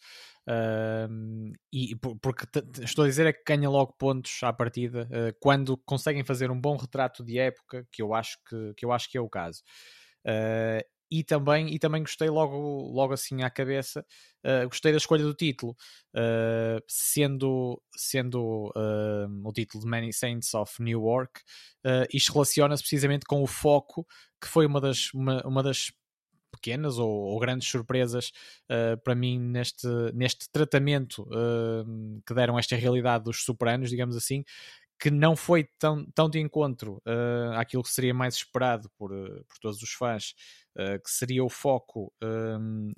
[0.49, 2.47] Uh, e porque
[2.81, 6.61] estou a dizer é que ganha logo pontos à partida uh, quando conseguem fazer um
[6.61, 9.63] bom retrato de época, que eu acho que, que, eu acho que é o caso.
[10.27, 12.57] Uh, e também, e também gostei logo,
[12.91, 14.05] logo assim à cabeça,
[14.47, 15.77] uh, gostei da escolha do título,
[16.89, 18.73] sendo, sendo
[19.45, 21.39] o título de Many Saints of Newark,
[21.87, 24.07] uh, isto relaciona-se precisamente com o foco
[24.41, 25.93] que foi uma das, uma, uma das
[26.53, 28.31] pequenas ou, ou grandes surpresas
[28.71, 34.45] uh, para mim neste, neste tratamento uh, que deram esta realidade dos superanos, digamos assim,
[35.01, 39.59] que não foi tão, tão de encontro uh, àquilo que seria mais esperado por, por
[39.61, 40.35] todos os fãs,
[41.05, 42.11] que seria o foco,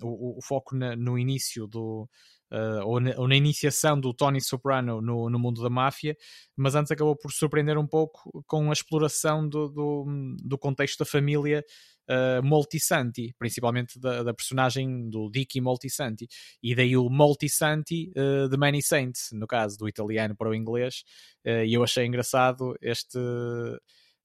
[0.01, 2.09] o, o, foco na, no início do,
[2.55, 6.17] uh, ou, na, ou, na, iniciação do Tony Soprano no, no, mundo da máfia,
[6.57, 10.05] mas antes acabou por surpreender um pouco com a exploração do, do,
[10.43, 11.65] do contexto da família
[12.09, 16.27] uh, Moltisanti, principalmente da, da, personagem do Dicky Moltisanti,
[16.63, 21.03] e daí o Moltisanti uh, de Many Saints, no caso do italiano para o inglês,
[21.47, 23.19] uh, e eu achei engraçado este.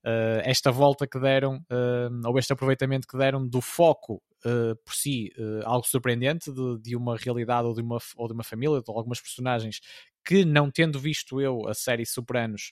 [0.02, 4.94] Uh, esta volta que deram, uh, ou este aproveitamento que deram do foco uh, por
[4.94, 5.30] si
[5.66, 9.20] algo surpreendente de, de, uma realidade ou de uma, ou de uma família, de algumas
[9.20, 9.82] personagens
[10.26, 12.72] que, não tendo visto eu a série Sopranos,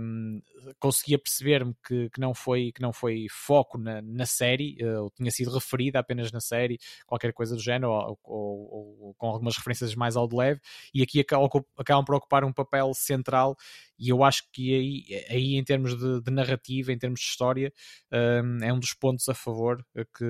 [0.00, 0.40] um,
[0.78, 5.10] conseguia perceber-me que, que, não foi, que não foi foco na, na série, uh, ou
[5.10, 9.56] tinha sido referida apenas na série, qualquer coisa do género, ou, ou, ou com algumas
[9.56, 10.60] referências mais ao de leve,
[10.92, 13.56] e aqui acabam, acabam por ocupar um papel central
[13.98, 17.72] e eu acho que aí, aí em termos de, de narrativa, em termos de história,
[18.12, 20.24] um, é um dos pontos a favor que,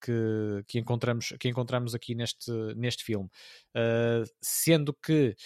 [0.00, 3.28] que, que, encontramos, que encontramos aqui neste, neste filme.
[3.74, 5.36] Uh, sendo que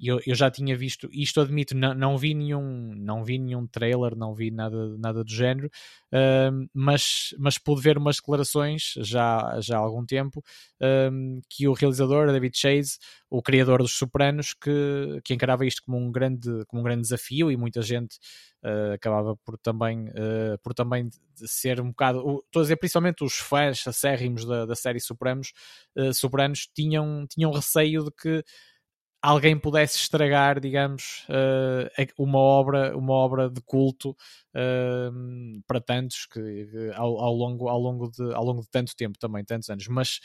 [0.00, 4.16] eu, eu já tinha visto, isto admito, não, não vi nenhum, não vi nenhum trailer,
[4.16, 5.68] não vi nada, nada do género,
[6.12, 11.72] uh, mas, mas pude ver umas declarações já, já há algum tempo uh, que o
[11.72, 12.98] realizador, David Chase,
[13.28, 17.50] o criador dos Sopranos, que, que encarava isto como um grande, como um grande desafio
[17.50, 18.16] e muita gente
[18.64, 23.36] uh, acabava por também, uh, por também ser um bocado, estou a dizer principalmente os
[23.36, 25.52] fãs acérrimos da, da série Sopranos,
[25.96, 28.44] uh, Sopranos tinham, tinham receio de que
[29.22, 36.90] alguém pudesse estragar, digamos, uh, uma obra, uma obra de culto uh, para tantos que
[36.94, 40.20] ao, ao, longo, ao longo de, ao longo de tanto tempo também, tantos anos, mas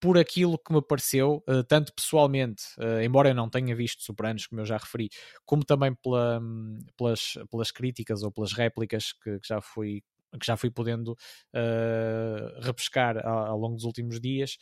[0.00, 2.64] por aquilo que me pareceu, uh, tanto pessoalmente,
[3.04, 5.08] embora eu não tenha visto Sopranos, como eu já referi,
[5.44, 6.40] como também pela,
[6.96, 10.02] pelas, pelas críticas ou pelas réplicas que, que já fui
[10.38, 14.56] que já fui podendo uh, repescar ao, ao, longo dos últimos dias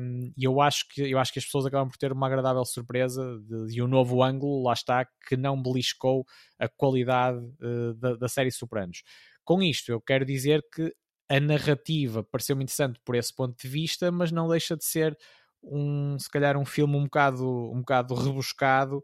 [0.00, 2.64] um, e eu acho que eu acho que as pessoas acabam por ter uma agradável
[2.64, 6.24] surpresa de, de um novo ângulo, lá está, que não beliscou
[6.58, 9.02] a qualidade uh, da, da série Sopranos.
[9.44, 10.94] Com isto, eu quero dizer que
[11.28, 15.16] a narrativa pareceu-me interessante por esse ponto de vista, mas não deixa de ser
[15.62, 19.02] um, se calhar um filme um bocado, um bocado rebuscado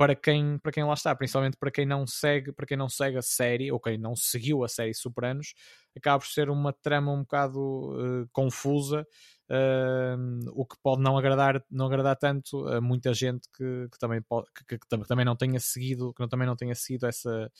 [0.00, 3.18] para quem, para quem lá está, principalmente para quem não segue, para quem não segue
[3.18, 5.52] a série ou quem não seguiu a série Sopranos,
[5.94, 9.06] acaba por ser uma trama um bocado uh, confusa,
[9.50, 14.22] uh, o que pode não agradar, não agradar tanto a muita gente que, que também
[14.22, 17.52] pode, que, que, que, também não tenha seguido, que também não tenha seguido essa,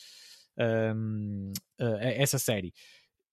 [0.56, 2.72] uh, essa série.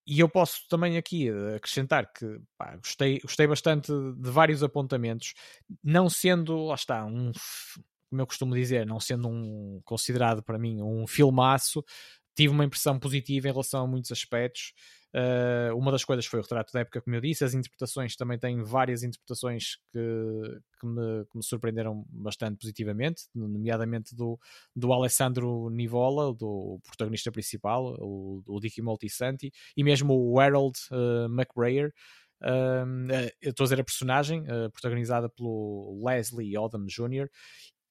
[0.05, 5.34] E eu posso também aqui acrescentar que pá, gostei, gostei bastante de vários apontamentos,
[5.81, 7.31] não sendo, lá está, um,
[8.09, 11.84] como eu costumo dizer, não sendo um considerado para mim um filmaço,
[12.38, 14.73] tive uma impressão positiva em relação a muitos aspectos.
[15.15, 18.38] Uh, uma das coisas foi o retrato da época, como eu disse, as interpretações também
[18.38, 19.99] têm várias interpretações que,
[20.79, 24.38] que, me, que me, surpreenderam bastante positivamente, nomeadamente do,
[24.75, 31.25] do Alessandro Nivola, do protagonista principal, o, o Dicky Moltisanti, e mesmo o Harold uh,
[31.34, 31.91] McBrayer,
[32.43, 37.27] uh, estou a dizer a personagem, uh, protagonizada pelo Leslie Odom Jr.,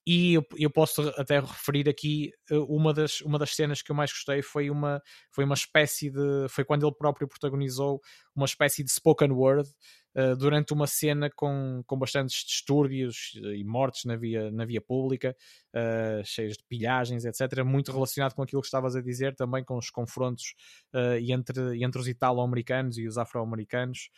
[0.07, 3.97] e eu, eu, posso até referir aqui eh, uma das, uma das cenas que eu
[3.97, 5.03] mais gostei foi uma,
[5.33, 6.49] foi uma espécie de.
[6.49, 8.01] Foi quando ele próprio protagonizou
[8.35, 9.69] uma espécie de spoken word
[10.17, 15.37] uh, durante uma cena com, com bastantes distúrbios e mortes na via, na via pública,
[15.75, 17.65] uh, cheios de pilhagens, etc.
[17.65, 20.55] Muito relacionado com aquilo que estavas a dizer, também com os confrontos
[20.95, 24.09] uh, entre, entre os italo-americanos e os afro-americanos.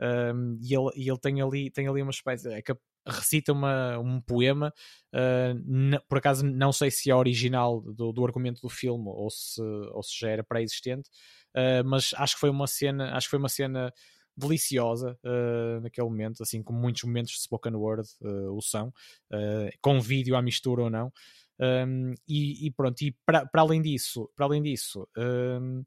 [0.00, 2.48] Um, e ele, e ele tem, ali, tem ali uma espécie.
[2.52, 2.62] É
[3.08, 4.72] recita uma, um poema.
[5.12, 9.62] Uh, por acaso, não sei se é original do, do argumento do filme ou se,
[9.92, 11.08] ou se já era pré-existente,
[11.56, 13.14] uh, mas acho que foi uma cena.
[13.16, 13.92] Acho que foi uma cena
[14.38, 18.88] deliciosa uh, naquele momento, assim como muitos momentos de spoken word uh, o são,
[19.32, 21.12] uh, com vídeo à mistura ou não.
[21.60, 25.82] Um, e, e, pronto, e para além disso, para além disso, um,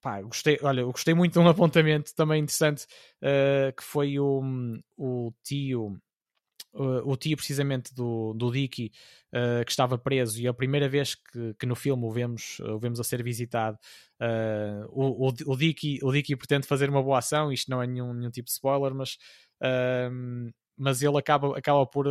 [0.00, 2.86] pá, gostei, olha, eu gostei muito de um apontamento também interessante
[3.76, 4.40] que foi o,
[4.96, 6.00] o tio
[6.74, 8.92] uh, o tio precisamente do, do Dicky
[9.32, 12.78] uh, que estava preso e a primeira vez que, que no filme o vemos, o
[12.78, 13.78] vemos a ser visitado.
[14.20, 17.86] Uh, o, o, o, Dicky, o Dicky pretende fazer uma boa ação, isto não é
[17.86, 19.16] nenhum, nenhum tipo de spoiler, mas
[20.76, 22.06] mas ele acaba, acaba por,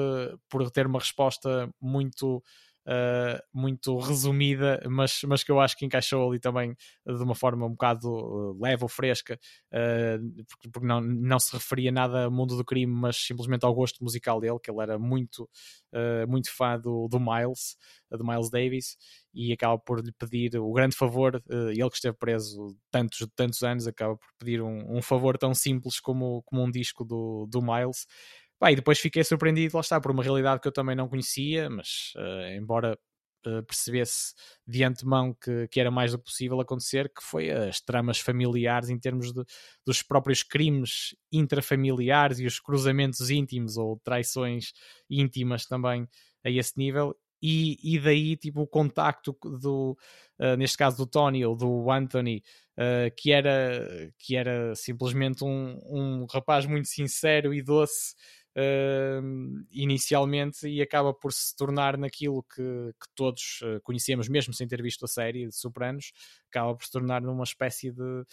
[0.50, 2.42] por ter uma resposta muito
[2.88, 7.66] uh, muito resumida, mas, mas que eu acho que encaixou ali também de uma forma
[7.66, 9.40] um bocado uh, leve ou fresca,
[9.72, 13.74] uh, porque, porque, não, não se referia nada ao mundo do crime, mas simplesmente ao
[13.74, 15.50] gosto musical dele, que ele era muito,
[16.28, 17.78] muito fã do, do Miles,
[18.12, 18.98] do Miles Davis,
[19.34, 23.88] e acaba por lhe pedir o grande favor, ele que esteve preso tantos, tantos anos,
[23.88, 28.08] acaba por pedir um, um favor tão simples como, como um disco do, do Miles.
[28.64, 31.70] Pá, e depois fiquei surpreendido, lá está, por uma realidade que eu também não conhecia,
[31.70, 32.98] mas uh, embora
[33.46, 34.34] uh, percebesse
[34.66, 38.88] de antemão que, que era mais do que possível acontecer, que foi as tramas familiares
[38.88, 39.44] em termos de,
[39.86, 44.72] dos próprios crimes intrafamiliares e os cruzamentos íntimos ou traições
[45.10, 46.08] íntimas também
[46.42, 47.14] a esse nível.
[47.42, 49.98] E, e daí, tipo, o contacto do,
[50.40, 52.42] uh, neste caso do Tony ou do Anthony,
[53.16, 58.16] que, era, que era simplesmente um, um rapaz muito sincero e doce,
[58.58, 64.68] uh, inicialmente e acaba por se tornar naquilo que, que todos uh, conhecemos, mesmo sem
[64.68, 66.12] ter visto a série de Sopranos,
[66.50, 68.24] acaba por se tornar numa espécie de.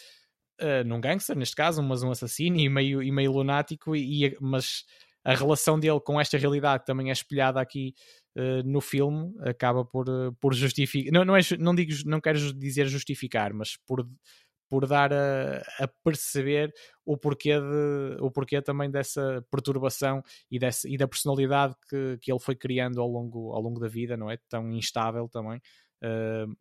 [0.62, 4.36] Uh, num gangster, neste caso, mas um assassino e meio, e meio lunático, e, e
[4.40, 4.84] mas
[5.24, 7.94] a relação dele com esta realidade que também é espelhada aqui
[8.36, 10.06] uh, no filme acaba por,
[10.38, 14.06] por justificar não, não, é, não, digo, não quero dizer justificar, mas por
[14.70, 16.72] por dar a, a, perceber
[17.04, 22.30] o porquê, de, o porquê também dessa perturbação e, dessa, e da personalidade que, que
[22.32, 24.38] ele foi criando ao longo, ao longo da vida, não é?
[24.48, 25.60] Tão instável também.
[26.02, 26.56] Uh,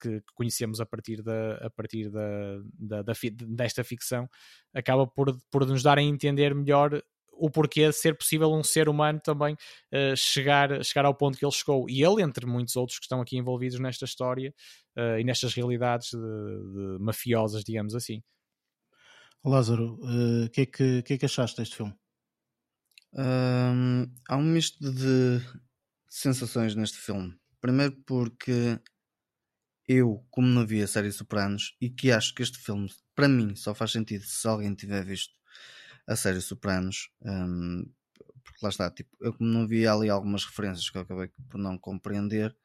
[0.00, 3.12] que, conhecemos a partir, da, a partir da, da, da,
[3.48, 4.28] desta ficção,
[4.74, 7.00] acaba por, por nos dar a entender melhor
[7.42, 11.44] o porquê de ser possível um ser humano também uh, chegar, chegar ao ponto que
[11.44, 11.90] ele chegou.
[11.90, 14.54] E ele, entre muitos outros que estão aqui envolvidos nesta história
[14.96, 18.22] uh, e nestas realidades de, de mafiosas, digamos assim.
[19.44, 21.92] Lázaro, o uh, que, é que, que, é que achaste deste filme?
[23.12, 25.40] Um, há um misto de
[26.08, 27.34] sensações neste filme.
[27.60, 28.78] Primeiro porque
[29.88, 33.56] eu, como não vi a série Sopranos, e que acho que este filme, para mim,
[33.56, 35.41] só faz sentido se alguém tiver visto
[36.12, 37.84] a série Sopranos, um,
[38.44, 41.58] porque lá está, tipo, eu como não vi ali algumas referências que eu acabei por
[41.58, 42.56] não compreender,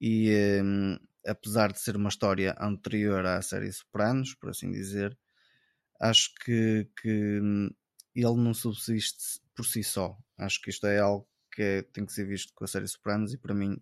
[0.00, 0.30] e
[0.62, 5.16] um, apesar de ser uma história anterior à série Sopranos, por assim dizer,
[6.00, 7.70] acho que, que hum,
[8.14, 10.18] ele não subsiste por si só.
[10.36, 13.32] Acho que isto é algo que é, tem que ser visto com a série Sopranos
[13.32, 13.78] e para mim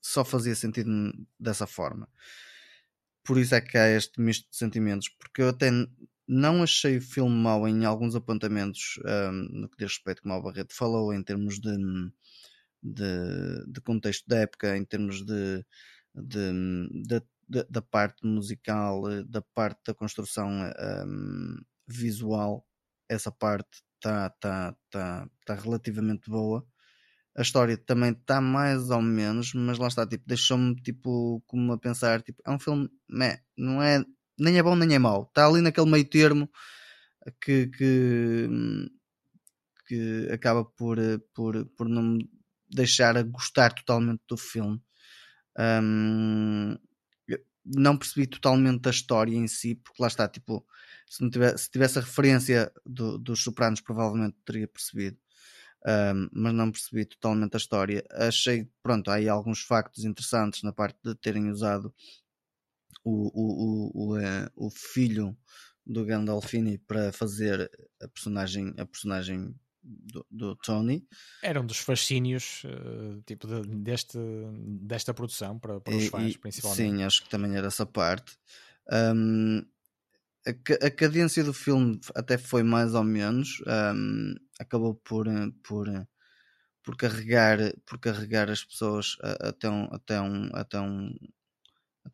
[0.00, 0.90] só fazia sentido
[1.38, 2.08] dessa forma.
[3.24, 5.70] Por isso é que há este misto de sentimentos, porque eu até
[6.28, 10.42] não achei o filme mau em alguns apontamentos um, no que diz respeito, como o
[10.42, 11.76] Barreto falou, em termos de,
[12.82, 15.64] de, de contexto da época, em termos de,
[16.14, 16.52] de,
[17.48, 22.66] de, da parte musical, da parte da construção um, visual,
[23.08, 26.66] essa parte está tá, tá, tá relativamente boa.
[27.36, 31.78] A história também está mais ou menos, mas lá está, tipo, deixou-me tipo, como a
[31.78, 34.02] pensar, tipo, é um filme, meh, não é,
[34.38, 36.50] nem é bom nem é mau, está ali naquele meio termo
[37.40, 38.48] que, que,
[39.86, 40.98] que acaba por,
[41.34, 42.30] por, por não me
[42.70, 44.80] deixar a gostar totalmente do filme.
[45.58, 46.76] Um,
[47.64, 50.64] não percebi totalmente da história em si, porque lá está, tipo,
[51.08, 55.18] se, não tivesse, se tivesse a referência do, dos Sopranos, provavelmente teria percebido
[55.86, 58.04] um, mas não percebi totalmente a história.
[58.10, 61.94] Achei, pronto, há aí alguns factos interessantes na parte de terem usado
[63.04, 65.36] o, o, o, o, eh, o filho
[65.86, 67.70] do Gandalfini para fazer
[68.02, 69.54] a personagem, a personagem
[69.86, 71.06] do, do, Tony.
[71.42, 74.18] Era um dos fascínios uh, tipo de, deste,
[74.80, 76.76] desta produção para, para os fãs, e, principalmente.
[76.76, 78.36] Sim, acho que também era essa parte.
[78.92, 79.64] Um,
[80.46, 83.62] a, a cadência do filme até foi mais ou menos.
[83.66, 86.06] Um, acabou por, eh, por, eh,
[86.82, 91.14] por, carregar, por carregar as pessoas até um, até um, até um,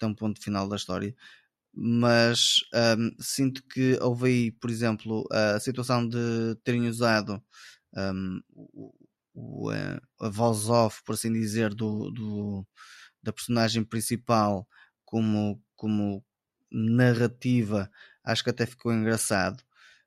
[0.02, 1.14] até um ponto final da história.
[1.74, 2.60] Mas
[2.98, 7.42] um, sinto que houve aí, por exemplo, a situação de terem usado
[7.96, 8.92] um, o,
[9.34, 12.66] o, eh, a voz off, por assim dizer, do, do,
[13.22, 14.68] da personagem principal
[15.04, 16.24] como, como
[16.70, 17.90] narrativa,
[18.24, 19.62] acho que até ficou engraçado.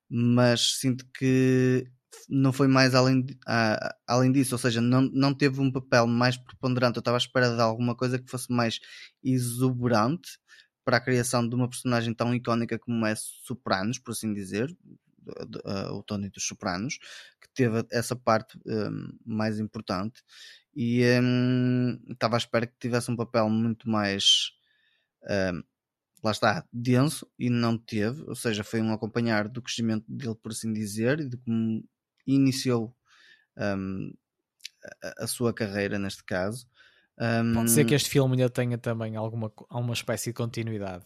[0.10, 1.88] Mas sinto que
[2.30, 6.38] não foi mais além, a, além disso, ou seja, não, não teve um papel mais
[6.38, 6.98] preponderante.
[6.98, 8.80] Eu estava à espera de alguma coisa que fosse mais
[9.24, 10.40] exuberante
[10.84, 14.70] para a criação de uma personagem tão icónica como é Sopranos, por assim dizer,
[15.28, 16.98] uh, o Tony dos Sopranos,
[17.42, 20.22] que teve essa parte um, mais importante
[20.76, 24.52] e um, estava à espera que tivesse um papel muito mais
[25.24, 25.64] um,
[26.24, 30.52] lá está, denso e não teve, ou seja, foi um acompanhar do crescimento dele, por
[30.52, 31.84] assim dizer, e de como
[32.26, 32.96] iniciou
[33.58, 34.14] um,
[35.04, 36.68] a, a, sua carreira neste caso.
[37.18, 41.06] Um, Pode ser que este filme ainda tenha também alguma, alguma espécie de continuidade.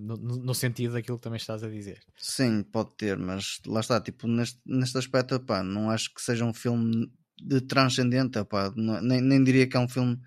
[0.00, 2.00] No, no, sentido daquilo que também estás a dizer.
[2.16, 6.44] Sim, pode ter, mas lá está, tipo, neste, neste aspecto, pá, não acho que seja
[6.44, 7.08] um filme
[7.40, 10.18] de transcendente, pá, não, nem, nem diria que é um filme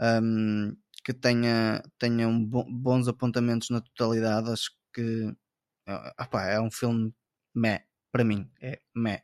[0.00, 5.32] um, que tenha, tenha um bons apontamentos na totalidade, acho que
[6.20, 7.14] opá, é um filme
[7.54, 9.22] meh, para mim, é meh.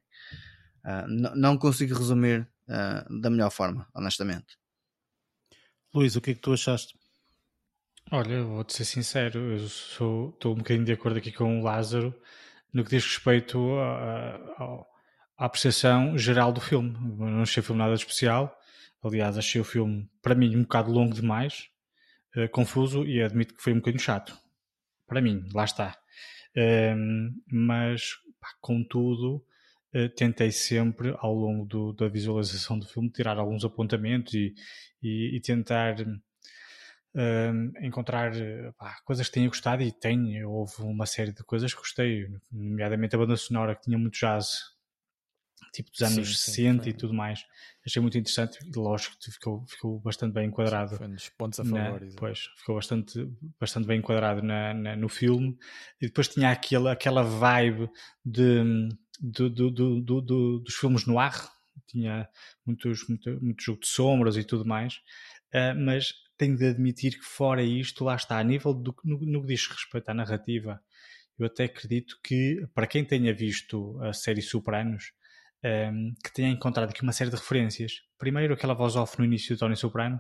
[0.85, 4.59] Uh, não consigo resumir uh, da melhor forma, honestamente.
[5.95, 6.99] Luís, o que é que tu achaste?
[8.11, 12.15] Olha, vou-te ser sincero, eu sou, estou um bocadinho de acordo aqui com o Lázaro
[12.73, 14.85] no que diz respeito à
[15.47, 16.93] apreciação geral do filme.
[17.17, 18.55] não achei o filme nada especial.
[19.03, 21.69] Aliás, achei o filme, para mim, um bocado longo demais,
[22.37, 24.37] uh, confuso e admito que foi um bocadinho chato.
[25.07, 25.97] Para mim, lá está.
[26.57, 28.15] Uh, mas,
[28.45, 29.43] pá, contudo,
[29.95, 34.55] uh, tentei sempre, ao longo do, da visualização do filme, tirar alguns apontamentos e,
[35.03, 35.97] e, e tentar
[37.81, 38.33] encontrar
[38.77, 40.51] pá, coisas que tenha gostado e tenho.
[40.51, 44.74] Houve uma série de coisas que gostei, nomeadamente a banda sonora que tinha muito jazz
[45.75, 47.45] tipo dos anos sim, 60 sim, e tudo mais.
[47.85, 50.97] Achei muito interessante e lógico que ficou, ficou bastante bem enquadrado.
[50.97, 52.01] Foi nos pontos a favor.
[52.01, 53.29] Na, pois, ficou bastante,
[53.61, 55.59] bastante bem enquadrado na, na, no filme.
[56.01, 57.91] E depois tinha aquela, aquela vibe
[58.25, 58.89] de,
[59.21, 61.53] do, do, do, do dos filmes no ar.
[61.89, 62.29] Tinha
[62.65, 64.95] muitos, muito, muito jogo de sombras e tudo mais.
[65.53, 69.41] Uh, mas tenho de admitir que fora isto, lá está, a nível do no, no
[69.43, 70.81] que diz respeito à narrativa,
[71.39, 75.13] eu até acredito que, para quem tenha visto a série Sopranos,
[75.65, 78.03] um, ehm, que tenha encontrado aqui uma série de referências.
[78.19, 80.17] Primeiro, aquela voz off no início do Tony Soprano,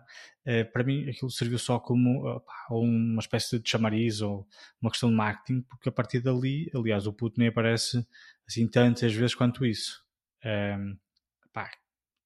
[0.46, 4.46] uh, para mim aquilo serviu só como uma espécie de chamariz ou
[4.80, 8.06] uma questão de marketing, porque a partir dali, aliás, o puto nem aparece
[8.48, 10.02] assim tantas vezes quanto isso.
[10.44, 10.98] Um, ehm,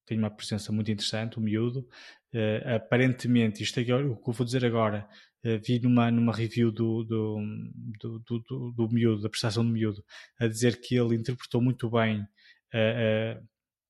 [0.08, 1.86] tem uma presença muito interessante, o miúdo.
[2.32, 5.06] Uh, aparentemente, isto é o que eu vou dizer agora,
[5.44, 7.38] uh, vi numa, numa review do, do,
[8.00, 10.02] do, do, do miúdo, da prestação do miúdo,
[10.40, 12.26] a dizer que ele interpretou muito bem
[12.74, 13.42] uh,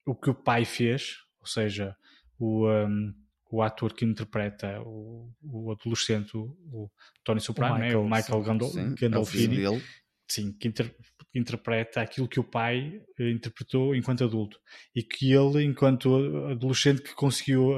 [0.07, 1.97] o que o pai fez, ou seja,
[2.39, 3.13] o, um,
[3.51, 6.91] o ator que interpreta o, o adolescente, o, o
[7.25, 8.07] Tony Soprano, o Michael, né?
[8.07, 9.83] o Michael Gandol sim, Gandolfini, é
[10.29, 10.95] sim, que, inter,
[11.35, 14.59] interpreta aquilo que o pai uh, interpretou enquanto adulto
[14.95, 16.15] e que ele, enquanto
[16.51, 17.73] adolescente, que conseguiu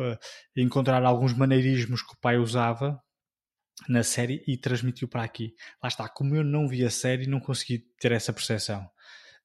[0.57, 3.01] encontrar alguns maneirismos que o pai usava
[3.89, 5.55] na série e transmitiu para aqui.
[5.83, 8.89] Lá está, como eu não vi a série, não consegui ter essa percepção.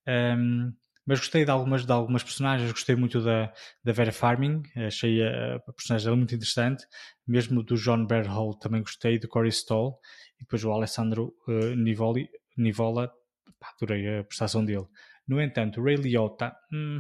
[0.08, 0.74] Um,
[1.06, 3.54] mas gostei de algumas, de algumas personagens, gostei muito da,
[3.84, 6.86] da Vera Farming, achei a, a personagem dela muito interessante,
[7.28, 10.00] mesmo do John Berhol também gostei, do Corey Stoll,
[10.40, 12.28] e depois o Alessandro uh, Nivoli,
[12.58, 13.12] Nivola,
[13.60, 14.86] pá, adorei a prestação dele.
[15.28, 17.00] No entanto, Ray Liotta, hum,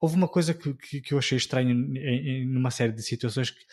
[0.00, 3.64] houve uma coisa que, que, que, eu achei em, numa série de situações que,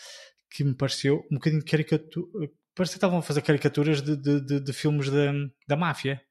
[0.49, 4.60] que me pareceu um bocadinho caricatura, parecia que estavam a fazer caricaturas de, de, de,
[4.60, 5.31] de filmes da,
[5.68, 6.22] da máfia,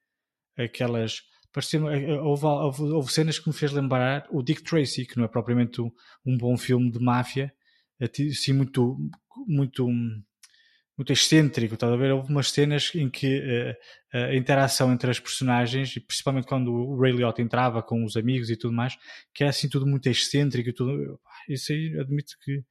[0.57, 1.32] aquelas eh, eh,
[2.23, 5.81] houve, houve, houve, cenas que me fez lembrar o Dick Tracy, que não é propriamente
[5.81, 5.91] um,
[6.24, 7.53] um bom filme de máfia,
[8.01, 8.97] assim muito,
[9.47, 9.87] muito,
[10.97, 12.12] muito excêntrico, estás a ver?
[12.12, 16.99] Houve umas cenas em que uh, a interação entre as personagens, e principalmente quando o
[16.99, 18.97] Ray Liotta entrava com os amigos e tudo mais,
[19.35, 21.20] que era assim tudo muito excêntrico e tudo.
[21.49, 22.65] Isso aí admito que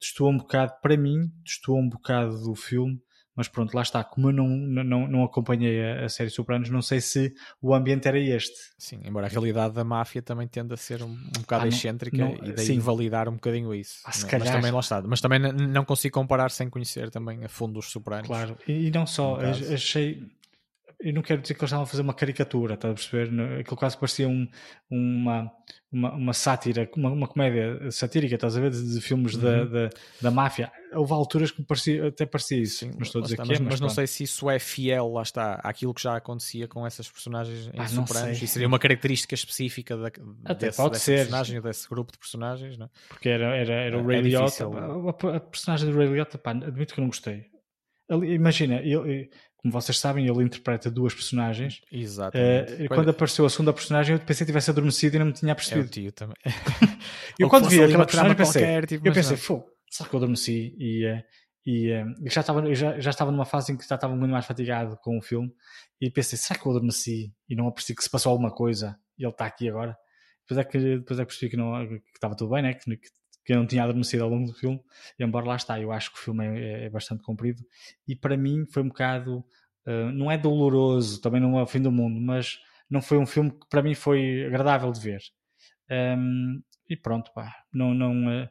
[0.00, 3.00] destoou um bocado, para mim, destoou um bocado do filme
[3.36, 4.04] mas pronto, lá está.
[4.04, 8.06] Como eu não, não, não acompanhei a, a série Sopranos, não sei se o ambiente
[8.06, 8.54] era este.
[8.78, 12.16] Sim, embora a realidade da máfia também tende a ser um, um bocado ah, excêntrica
[12.16, 12.78] não, e daí sim.
[12.78, 14.00] validar um bocadinho isso.
[14.04, 14.46] Ah, mas, calhar...
[14.46, 15.02] mas também lá está.
[15.02, 18.26] Mas também não consigo comparar sem conhecer também a fundo os Sopranos.
[18.26, 19.38] Claro, e não só,
[19.72, 20.22] achei
[21.04, 23.60] eu não quero dizer que eles estavam a fazer uma caricatura, estás a perceber?
[23.60, 24.48] Aquilo quase parecia um,
[24.90, 25.52] uma,
[25.92, 28.70] uma, uma sátira, uma, uma comédia satírica, estás a ver?
[28.70, 29.42] De, de filmes uhum.
[29.42, 29.90] da, da,
[30.22, 30.72] da, máfia.
[30.94, 32.78] Houve alturas que parecia, até parecia isso.
[32.78, 34.58] Sim, não estou a dizer está, que é, mas, mas não sei se isso é
[34.58, 38.40] fiel, lá está, àquilo que já acontecia com essas personagens em ah, Sopranos.
[38.40, 40.06] E seria uma característica específica da,
[40.46, 41.18] até desse, pode ser.
[41.18, 42.90] personagem, desse grupo de personagens, não é?
[43.10, 44.64] Porque era, era, era o é, Ray é Liotta.
[44.66, 47.52] A, a, personagem do Ray Liotta, pá, admito que não gostei.
[48.10, 49.30] Imagina, ele,
[49.64, 51.80] como vocês sabem, ele interpreta duas personagens.
[51.90, 52.82] Exatamente.
[52.82, 55.54] Uh, quando apareceu a segunda personagem, eu pensei que tivesse adormecido e não me tinha
[55.54, 55.86] percebido.
[55.86, 56.36] É o tio também.
[57.40, 60.76] eu quando vi aquela personagem, pensei, qualquer, tipo, eu pensei, fogo, será que eu adormeci?
[60.78, 61.22] E, uh,
[61.64, 64.44] e uh, já, estava, já, já estava numa fase em que já estava muito mais
[64.44, 65.50] fatigado com o filme.
[65.98, 67.32] E pensei, será que eu adormeci?
[67.48, 69.96] E não apercebi que se passou alguma coisa e ele está aqui agora.
[70.46, 72.74] Depois é que, depois é que percebi que, não, que estava tudo bem, né?
[72.74, 73.08] que, que
[73.44, 74.80] que eu não tinha adormecido ao longo do filme,
[75.18, 77.62] embora lá está, eu acho que o filme é, é bastante comprido,
[78.08, 79.44] e para mim foi um bocado,
[79.86, 82.58] uh, não é doloroso, também não é o fim do mundo, mas
[82.88, 85.20] não foi um filme que para mim foi agradável de ver.
[85.90, 88.48] Um, e pronto, pá, não, não, uh,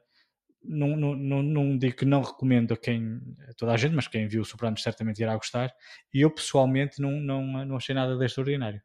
[0.64, 4.08] não, não, não, não, digo que não recomendo a quem, a toda a gente, mas
[4.08, 5.74] quem viu o Sopranos certamente irá gostar,
[6.14, 8.82] e eu pessoalmente não, não, não achei nada de extraordinário.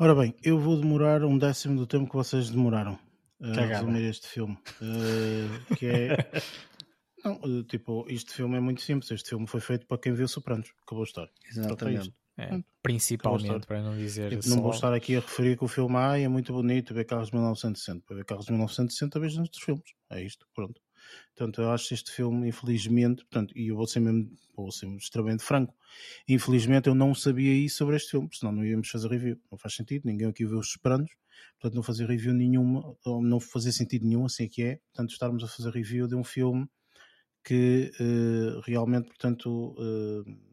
[0.00, 2.98] Ora bem, eu vou demorar um décimo do tempo que vocês demoraram
[3.40, 4.58] a resumir este filme.
[4.80, 6.16] Uh, que é.
[7.24, 9.10] Não, uh, tipo, este filme é muito simples.
[9.10, 10.72] Este filme foi feito para quem viu Sopranos.
[10.82, 11.30] Acabou a história.
[11.48, 12.14] Exatamente.
[12.40, 14.30] É, principalmente, para não dizer.
[14.30, 17.04] Tipo, não vou estar aqui a referir que o filme ah, é muito bonito, ver
[17.04, 18.04] carros de 1960.
[18.06, 19.90] Para ver carros de 1960, vejo nos filmes.
[20.08, 20.80] É isto, pronto.
[21.34, 25.42] Portanto, eu acho este filme, infelizmente, portanto, e eu vou ser mesmo, vou ser extremamente
[25.42, 25.74] franco,
[26.28, 29.38] infelizmente eu não sabia isso sobre este filme, senão não íamos fazer review.
[29.50, 31.10] Não faz sentido, ninguém aqui vê os Sopranos,
[31.60, 35.44] portanto não fazer review nenhuma, não fazia sentido nenhum, assim é que é, portanto estarmos
[35.44, 36.68] a fazer review de um filme
[37.44, 40.47] que uh, realmente, portanto, uh,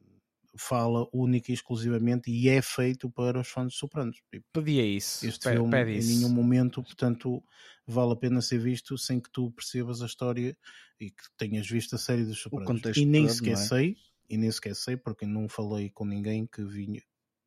[0.58, 4.22] fala única e exclusivamente e é feito para os fãs de Sopranos.
[4.54, 5.26] Pedia isso.
[5.26, 7.44] Este filme pede em nenhum momento, portanto,
[7.86, 10.58] vale a pena ser visto sem que tu percebas a história
[11.00, 12.98] e que tenhas visto a série dos Sopranos.
[12.98, 13.56] E nem todo, sequer é?
[13.56, 13.98] sei,
[14.30, 17.02] e nem sequer sei, porque não falei com ninguém que vinha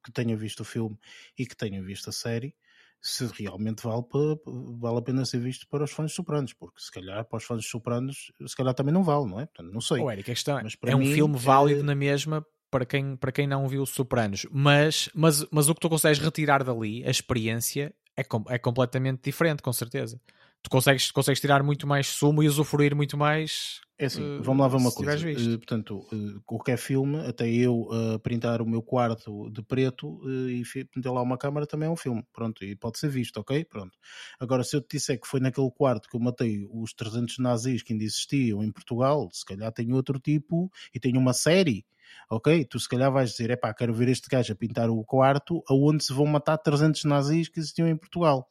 [0.04, 0.96] que tenha visto o filme
[1.36, 2.54] e que tenha visto a série.
[3.00, 4.40] se realmente vale, para,
[4.78, 7.64] vale a pena ser visto para os fãs sopranos, porque se calhar para os fãs
[7.64, 9.46] sopranos, se calhar também não vale, não é?
[9.46, 10.00] Portanto, não sei.
[10.00, 11.84] Oh, Eric, a questão mas é um mim, filme válido é...
[11.84, 15.88] na mesma para quem, para quem não viu Sopranos, mas, mas, mas o que tu
[15.88, 20.20] consegues retirar dali, a experiência, é, com, é completamente diferente, com certeza.
[20.62, 24.60] Tu consegues, consegues tirar muito mais sumo e usufruir muito mais é assim, uh, vamos
[24.60, 25.28] lá ver uma coisa.
[25.28, 27.88] Uh, portanto, uh, qualquer filme, até eu
[28.22, 30.62] printar o meu quarto de preto e
[30.94, 32.24] meter lá uma câmera também é um filme.
[32.32, 33.64] Pronto, e pode ser visto, ok?
[33.64, 33.98] Pronto.
[34.38, 37.82] Agora, se eu te disser que foi naquele quarto que eu matei os 300 nazis
[37.82, 41.84] que ainda existiam em Portugal, se calhar tem outro tipo e tem uma série
[42.30, 42.64] ok?
[42.64, 45.62] Tu se calhar vais dizer, é pá, quero ver este gajo a pintar o quarto
[45.68, 48.48] aonde se vão matar 300 nazis que existiam em Portugal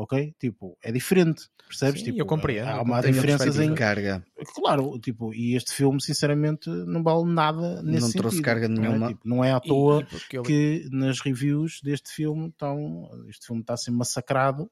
[0.00, 0.34] ok?
[0.38, 2.00] Tipo, é diferente, percebes?
[2.00, 2.68] Sim, tipo, eu compreendo.
[2.68, 4.24] Há uma diferença em carga.
[4.54, 8.20] Claro, tipo, e este filme, sinceramente, não vale nada nesse não sentido.
[8.22, 8.98] trouxe carga nenhuma.
[8.98, 13.10] Não é, tipo, não é à toa e, e que nas reviews deste filme estão,
[13.28, 14.70] este filme está a ser massacrado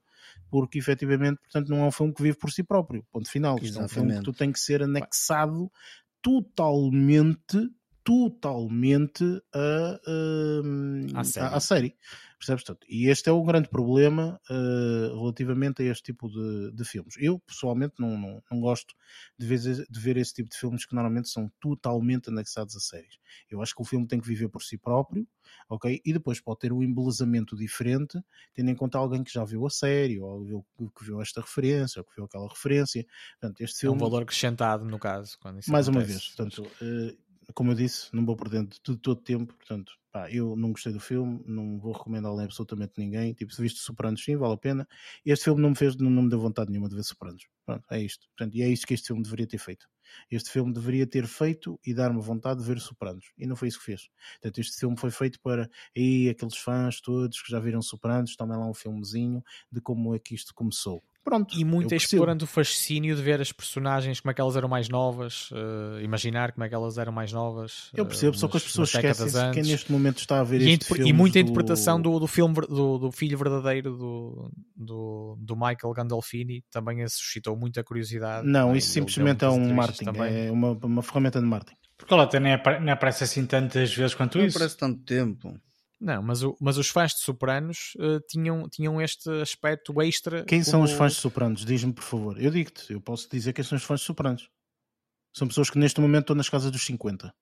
[0.51, 3.05] porque efetivamente, portanto, não é um filme que vive por si próprio.
[3.11, 3.59] Ponto final.
[3.61, 5.71] Isto é um filme que tu tem que ser anexado
[6.21, 7.71] totalmente
[8.09, 9.23] totalmente
[9.53, 10.01] a,
[11.15, 11.95] a, a, a série.
[12.39, 12.65] Percebes?
[12.65, 17.17] Portanto, e este é o grande problema uh, relativamente a este tipo de, de filmes.
[17.19, 18.95] Eu, pessoalmente, não, não, não gosto
[19.37, 23.19] de ver, de ver esse tipo de filmes que normalmente são totalmente anexados a séries.
[23.51, 25.27] Eu acho que o filme tem que viver por si próprio,
[25.69, 26.01] ok?
[26.03, 28.19] E depois pode ter um embelezamento diferente,
[28.55, 30.67] tendo em conta alguém que já viu a série, ou viu,
[30.97, 33.05] que viu esta referência, ou que viu aquela referência.
[33.39, 33.95] Portanto, este filme...
[33.95, 35.37] É um valor acrescentado, no caso.
[35.43, 35.91] mais acontece.
[35.91, 36.29] uma vez.
[36.29, 40.71] Portanto, uh, como eu disse, não vou perder de todo tempo, portanto, pá, eu não
[40.73, 43.33] gostei do filme, não vou recomendá-lo a absolutamente ninguém.
[43.35, 44.89] Tipo, se viste Sopranos, sim, vale a pena.
[45.25, 47.47] Este filme não me fez, não, me deu vontade nenhuma de ver Sopranos.
[47.65, 48.27] Pronto, é isto.
[48.37, 49.87] Portanto, e é isto que este filme deveria ter feito.
[50.31, 53.27] Este filme deveria ter feito e dar-me vontade de ver Sopranos.
[53.37, 54.09] E não foi isso que fez.
[54.41, 58.57] Portanto, este filme foi feito para aí aqueles fãs todos que já viram Sopranos, tomem
[58.57, 61.03] lá um filmezinho de como é que isto começou.
[61.29, 64.67] Pronto, e muito explorando o fascínio de ver as personagens, como é que elas eram
[64.67, 67.91] mais novas, uh, imaginar como é que elas eram mais novas.
[67.93, 70.73] Eu percebo, uh, só que as pessoas esquecem que neste momento está a ver e,
[70.73, 71.41] este e muita do...
[71.43, 77.55] interpretação do, do filme do, do, filho verdadeiro do, do, do, Michael Gandolfini também suscitou
[77.55, 78.49] muita curiosidade.
[78.49, 80.47] Não, isso simplesmente é um marketing, também.
[80.47, 81.77] é uma, uma ferramenta de marketing.
[81.99, 84.59] Porque ela até nem, aparece assim tantas vezes quanto não isso.
[84.59, 85.61] Não aparece tanto tempo.
[86.01, 90.45] Não, mas, o, mas os fãs de Sopranos uh, tinham, tinham este aspecto extra.
[90.45, 90.71] Quem como...
[90.71, 91.65] são os fãs de Sopranos?
[91.65, 92.41] Diz-me, por favor.
[92.41, 94.49] Eu digo-te, eu posso dizer quem são os fãs de Sopranos.
[95.35, 97.35] São pessoas que neste momento estão nas casas dos 50.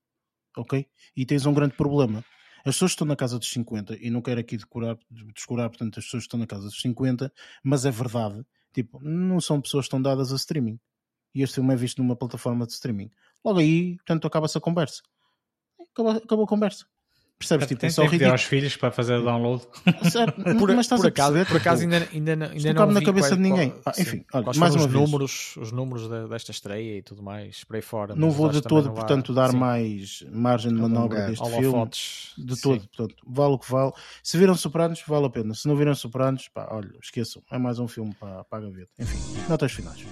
[0.57, 0.87] Ok?
[1.15, 2.25] E tens um grande problema.
[2.65, 4.99] As pessoas que estão na casa dos 50, e não quero aqui decorar,
[5.35, 9.41] descurar, portanto, as pessoas que estão na casa dos 50, mas é verdade, tipo, não
[9.41, 10.81] são pessoas que estão dadas a streaming.
[11.33, 13.11] E este filme é visto numa plataforma de streaming.
[13.45, 15.03] Logo aí, portanto, acaba-se a conversa.
[15.93, 16.87] Acabou, acabou a conversa.
[17.39, 17.67] Percebes?
[17.67, 18.33] Tipo, tem só ridículo.
[18.33, 19.63] aos filhos para fazer download.
[20.59, 23.37] por, mas estás por, acaso, por acaso ainda, ainda, ainda não, não na cabeça qual,
[23.37, 23.71] de ninguém.
[23.71, 25.05] Qual, ah, enfim, olha, mais uma os vez.
[25.05, 28.15] números, os números desta estreia e tudo mais, por aí fora.
[28.15, 29.57] Não vou de todo, portanto, dar sim.
[29.59, 31.91] mais margem de manobra deste filme.
[32.39, 32.89] De todo, sim.
[32.97, 33.93] portanto, vale o que vale.
[34.23, 35.55] Se viram Sopranos, vale a pena.
[35.55, 37.43] Se não viram Sopranos, pá, olha, esqueçam.
[37.51, 38.91] É mais um filme para, para a gaveta.
[38.99, 40.07] Enfim, notas finais.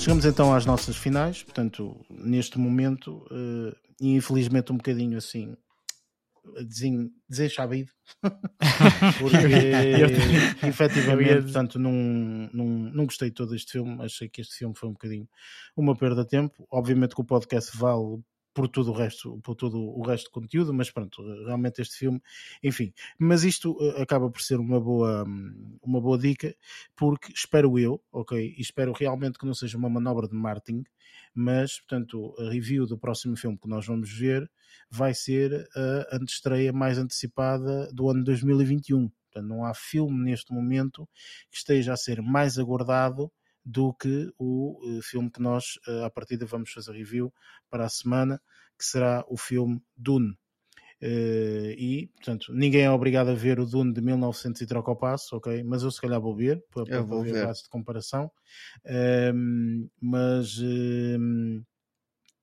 [0.00, 5.54] Chegamos então às nossas finais, portanto, neste momento, uh, infelizmente um bocadinho assim,
[6.66, 7.90] desen, desenchabido,
[9.20, 14.74] porque efetivamente, portanto, não, não, não gostei de todo este filme, achei que este filme
[14.74, 15.28] foi um bocadinho
[15.76, 16.66] uma perda de tempo.
[16.70, 18.22] Obviamente que o podcast vale
[18.52, 22.20] por todo o resto, por todo o resto do conteúdo, mas pronto, realmente este filme,
[22.62, 25.24] enfim, mas isto eh, acaba por ser uma boa,
[25.82, 26.54] uma boa dica,
[26.96, 30.84] porque espero eu, ok, e espero realmente que não seja uma manobra de marketing,
[31.34, 34.50] mas portanto, a review do próximo filme que nós vamos ver
[34.90, 39.08] vai ser a antestreia mais antecipada do ano 2021.
[39.08, 41.08] Portanto, não há filme neste momento
[41.50, 43.30] que esteja a ser mais aguardado
[43.64, 47.32] do que o uh, filme que nós, uh, à partida, vamos fazer review
[47.68, 48.40] para a semana,
[48.78, 50.36] que será o filme Dune.
[51.02, 54.96] Uh, e, portanto, ninguém é obrigado a ver o Dune de 1900 e troca o
[54.96, 55.62] passo, ok?
[55.62, 57.46] Mas eu se calhar vou ver, para, ver, ver.
[57.46, 58.30] base de comparação.
[58.84, 61.62] Ehm, mas ehm,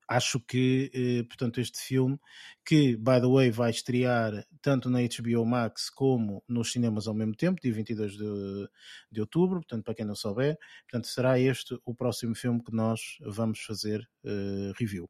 [0.08, 2.18] acho que, eh, portanto, este filme,
[2.64, 7.36] que, by the way, vai estrear tanto na HBO Max como nos cinemas ao mesmo
[7.36, 8.68] tempo, dia 22 de,
[9.12, 10.56] de outubro, portanto, para quem não souber,
[10.90, 15.08] portanto, será este o próximo filme que nós vamos fazer uh, review.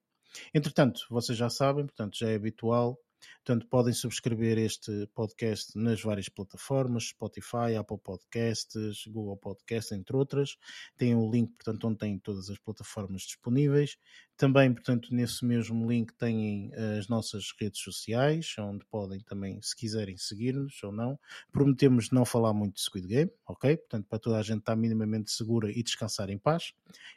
[0.53, 2.99] Entretanto, vocês já sabem, portanto, já é habitual
[3.45, 10.57] Portanto, podem subscrever este podcast nas várias plataformas, Spotify, Apple Podcasts, Google Podcasts, entre outras.
[10.97, 13.97] Tem o um link, portanto, onde tem todas as plataformas disponíveis.
[14.39, 20.17] Também, portanto, nesse mesmo link têm as nossas redes sociais, onde podem também, se quiserem,
[20.17, 21.19] seguir-nos ou não.
[21.51, 23.77] Prometemos não falar muito de Squid Game, ok?
[23.77, 26.73] Portanto, para toda a gente estar minimamente segura e descansar em paz.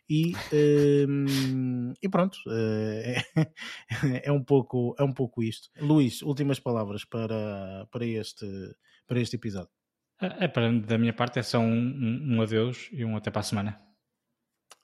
[0.09, 0.33] E,
[1.07, 3.21] um, e pronto, é,
[4.25, 5.69] é, um pouco, é um pouco isto.
[5.79, 8.47] Luís, últimas palavras para, para, este,
[9.05, 9.69] para este episódio.
[10.19, 13.29] É, é para, da minha parte, é só um, um, um adeus e um até
[13.29, 13.79] para a semana.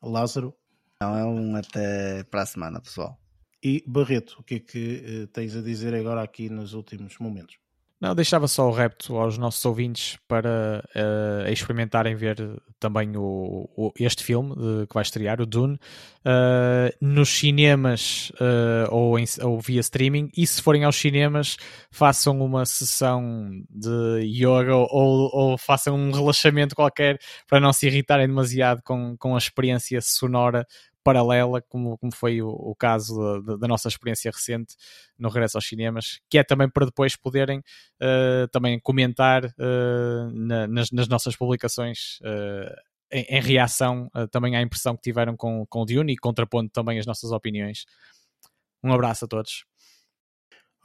[0.03, 0.55] Lázaro.
[1.01, 3.19] Não, é um até para a semana, pessoal.
[3.63, 7.57] E Barreto, o que é que uh, tens a dizer agora aqui nos últimos momentos?
[7.99, 12.37] Não, deixava só o repto aos nossos ouvintes para uh, experimentarem ver
[12.79, 15.79] também o, o este filme de, que vai estrear, o Dune,
[16.23, 20.29] uh, nos cinemas uh, ou, em, ou, via streaming.
[20.37, 21.57] E se forem aos cinemas,
[21.89, 27.17] façam uma sessão de yoga ou, ou, façam um relaxamento qualquer
[27.47, 30.67] para não se irritarem demasiado com, com a experiência sonora
[31.07, 34.75] paralela, como, como foi o, o caso da, da, nossa experiência recente
[35.17, 40.67] no regresso aos cinemas, que é também para depois poderem uh, também comentar uh, na,
[40.67, 42.75] nas, nas, nossas publicações uh,
[43.09, 46.99] em, em, reação também à impressão que tiveram com, com o Dune e contrapondo também
[46.99, 47.85] as nossas opiniões.
[48.83, 49.63] Um abraço a todos.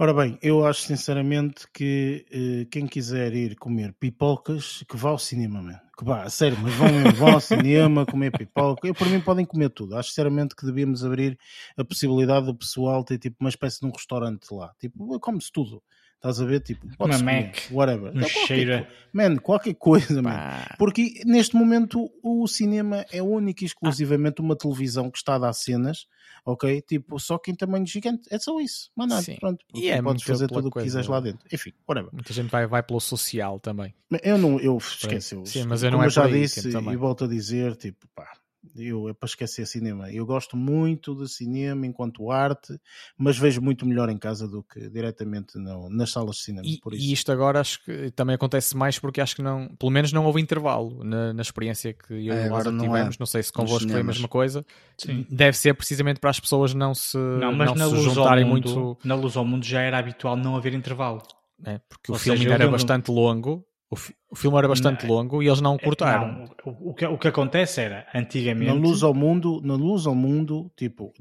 [0.03, 5.19] Ora bem, eu acho sinceramente que uh, quem quiser ir comer pipocas, que vá ao
[5.19, 5.81] cinema, man.
[5.97, 8.89] que vá, sério, mas vão, vão ao cinema comer pipoca.
[8.89, 9.97] Eu, por mim, podem comer tudo.
[9.97, 11.39] Acho sinceramente que devíamos abrir
[11.77, 14.75] a possibilidade do pessoal ter tipo uma espécie de um restaurante lá.
[14.81, 15.81] Tipo, come-se tudo.
[16.23, 16.61] Estás a ver?
[16.61, 18.17] Tipo, uma Mac, whatever.
[18.17, 18.89] Um cheira.
[19.13, 20.39] Man, qualquer coisa, man.
[20.79, 25.53] Porque neste momento o cinema é único e exclusivamente uma televisão que está a dar
[25.53, 26.07] cenas,
[26.47, 26.81] ok?
[26.83, 28.29] Tipo, só que em tamanho gigante.
[28.31, 28.89] É só isso.
[28.95, 29.65] Mas nada, pronto.
[29.75, 31.45] E é podes fazer tudo o que quiseres lá dentro.
[31.53, 32.13] Enfim, whatever.
[32.13, 33.93] Muita gente vai, vai pelo social também.
[34.23, 35.37] Eu não, eu esqueci.
[35.45, 38.31] Sim, mas eu não Como é eu já disse e volto a dizer, tipo, pá
[38.77, 40.11] eu, é para esquecer cinema.
[40.11, 42.79] Eu gosto muito de cinema enquanto arte,
[43.17, 46.67] mas vejo muito melhor em casa do que diretamente no, nas salas de cinema.
[46.67, 50.13] E, e, isto agora acho que também acontece mais porque acho que não, pelo menos
[50.13, 53.17] não houve intervalo na, na experiência que eu é, e o Lázaro não tivemos.
[53.17, 53.19] É.
[53.19, 54.65] Não sei se convosco foi a mesma coisa.
[54.97, 55.27] Sim.
[55.29, 58.45] Deve ser precisamente para as pessoas não se, não, mas não na se luz juntarem
[58.45, 58.99] mundo, muito.
[59.05, 61.23] Na luz ao mundo já era habitual não haver intervalo.
[61.65, 63.97] É, porque Ou o filme seja, era bastante longo o,
[64.31, 66.33] o filme era bastante não, longo e eles não cortaram.
[66.33, 68.73] Não, o, o, que, o que acontece era, antigamente...
[68.73, 71.13] Na luz ao mundo, na luz ao mundo, tipo,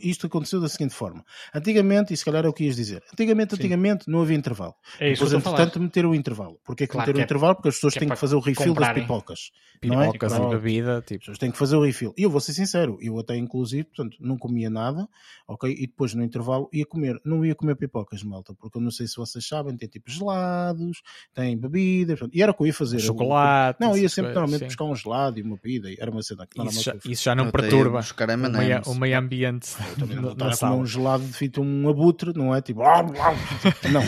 [0.00, 1.24] isto aconteceu da seguinte forma.
[1.52, 4.74] Antigamente, e se calhar é o que ias dizer, antigamente, antigamente não havia intervalo.
[5.00, 6.60] É isso Depois, entretanto, meteram o intervalo.
[6.64, 7.54] Porquê que claro meteram o é, intervalo?
[7.56, 9.50] Porque as pessoas que é têm é que fazer o refill das pipocas.
[9.80, 10.46] Pipocas não é?
[10.46, 11.14] e bebida, tipo...
[11.14, 12.14] As pessoas têm que fazer o refill.
[12.16, 15.08] E eu vou ser sincero, eu até inclusive, portanto, não comia nada,
[15.48, 15.68] ok?
[15.72, 19.08] E depois no intervalo ia comer, não ia comer pipocas, malta, porque eu não sei
[19.08, 21.02] se vocês sabem, tem tipo gelados,
[21.34, 23.80] tem bebidas, portanto, e era o que eu ia fazer chocolate.
[23.80, 25.88] Não, ia sempre normalmente buscar um gelado e uma bebida.
[25.98, 29.74] Era uma cena que isso, já, isso já não perturba o meio, o meio ambiente.
[29.90, 32.60] Eu também não um gelado de fito um abutre, não é?
[32.60, 32.82] Tipo,
[33.90, 34.02] não.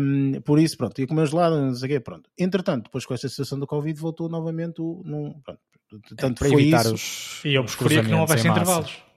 [0.00, 2.28] um, por isso, pronto, ia comer um gelado, não sei o quê, pronto.
[2.38, 5.02] Entretanto, depois com esta situação do Covid, voltou novamente o.
[5.04, 5.60] Num, pronto,
[6.16, 6.94] tanto é, para evitar isso.
[6.94, 7.44] os.
[7.44, 9.09] E eu preferia que não houvesse intervalos.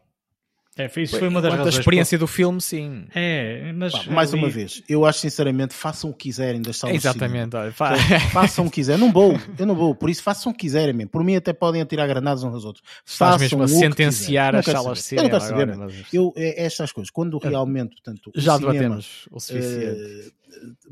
[0.76, 1.76] É, isso foi uma das razões.
[1.76, 3.06] A experiência do filme, sim.
[3.14, 4.08] É, mas.
[4.08, 7.96] mais uma vez, eu acho sinceramente, façam o que quiserem das salas Exatamente, olha, fa...
[8.34, 9.00] façam o que quiserem.
[9.00, 11.12] Não vou, eu não vou, por isso façam o que quiserem mesmo.
[11.12, 12.84] Por mim, até podem atirar granadas uns aos outros.
[13.06, 15.28] Faz mesmo a sentenciar as salas de cinema.
[15.28, 16.14] Eu não quero saber, agora, mas...
[16.14, 20.02] eu, é, estas coisas, quando realmente, portanto, já debatemos o suficiente.
[20.02, 20.43] Uh,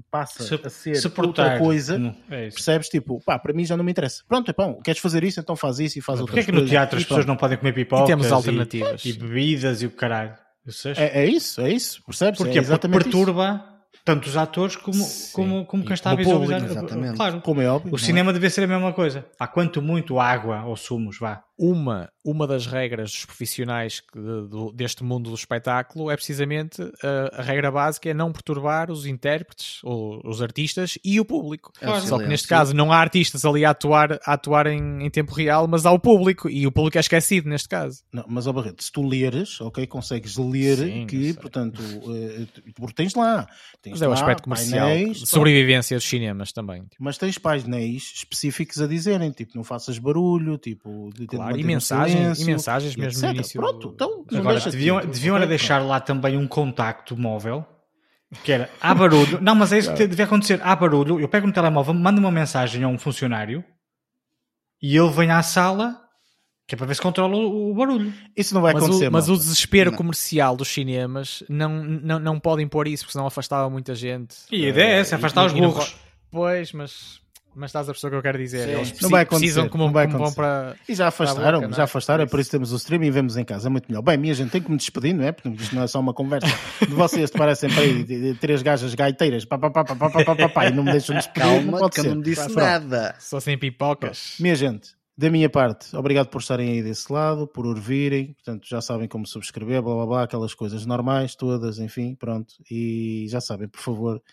[0.10, 1.44] passa se, a ser suportar.
[1.44, 2.90] outra coisa, é percebes?
[2.90, 4.24] Tipo, pá, para mim já não me interessa.
[4.28, 6.46] Pronto, é bom, queres fazer isso, então faz isso e faz outra coisa.
[6.46, 8.04] Porquê é que no teatro as pessoas não podem comer pipoca?
[8.04, 9.04] E temos alternativas.
[9.06, 10.36] E, e bebidas e o caralho.
[10.96, 12.38] É, é, isso, é isso, percebes?
[12.38, 13.72] Porque, é porque perturba isso
[14.04, 16.64] tanto os atores como, como, como quem está a visualizar.
[16.64, 17.16] Exatamente.
[17.16, 17.94] Claro, como é óbvio.
[17.94, 18.34] O cinema é?
[18.34, 19.26] deve ser a mesma coisa.
[19.40, 21.44] Há quanto muito água ou sumos, vá.
[21.64, 27.40] Uma, uma das regras dos profissionais que, do, deste mundo do espetáculo é precisamente a,
[27.40, 31.72] a, regra básica é não perturbar os intérpretes, ou os artistas e o público.
[31.80, 35.10] É Só que neste caso não há artistas ali a atuar, a atuar em, em,
[35.12, 38.02] tempo real, mas há o público e o público é esquecido neste caso.
[38.12, 42.96] Não, mas, ó Barreto, se tu leres, ok, consegues ler Sim, que, portanto, uh, porque
[42.96, 43.48] tens lá,
[43.84, 46.82] tens mas é o aspecto comercial, painéis, sobrevivência dos cinemas também.
[46.86, 46.96] Tipo.
[47.00, 52.40] Mas tens painéis específicos a dizerem, tipo, não faças barulho, tipo, claro claro, e, mensagens,
[52.40, 53.24] e mensagens mesmo etc.
[53.24, 53.62] no início.
[53.62, 57.66] Pronto, então, Agora, deviam, deviam era deixar lá também um contacto móvel
[58.44, 61.46] que era, há barulho, não, mas é isso que devia acontecer, há barulho, eu pego
[61.48, 63.62] no telemóvel, mando uma mensagem a um funcionário
[64.82, 66.02] e ele vem à sala
[66.66, 68.14] Que é para ver se controla o barulho.
[68.36, 69.10] Isso não vai mas acontecer.
[69.10, 69.98] O, mas o desespero não.
[69.98, 74.38] comercial dos cinemas não, não, não podem pôr isso, porque senão afastava muita gente.
[74.50, 75.96] E a ideia é essa, afastar os burros.
[76.32, 77.21] Pois, mas
[77.54, 78.66] mas estás a pessoa que eu quero dizer.
[78.66, 78.72] Sim.
[78.72, 80.76] Eles não vai precisam como, não vai como para.
[80.88, 83.44] E já afastaram, boca, já afastaram, é por isso temos o stream e vemos em
[83.44, 83.68] casa.
[83.68, 84.02] É muito melhor.
[84.02, 85.32] Bem, minha gente, tem que me despedir, não é?
[85.32, 86.48] Porque isto não é só uma conversa
[86.80, 89.96] de vocês, te parecem para aí de, de, três gajas gaiteiras, pá, pá, pá, pá,
[89.96, 91.42] pá, pá, pá, pá, e não me deixam despedir.
[91.42, 92.08] Calma, não pode que ser.
[92.08, 93.16] eu não disse nada.
[93.20, 94.36] Só sem pipocas.
[94.40, 98.82] Minha gente, da minha parte, obrigado por estarem aí desse lado, por ouvirem, portanto já
[98.82, 102.56] sabem como subscrever, blá blá blá, aquelas coisas normais todas, enfim, pronto.
[102.70, 104.24] E já sabem, por favor,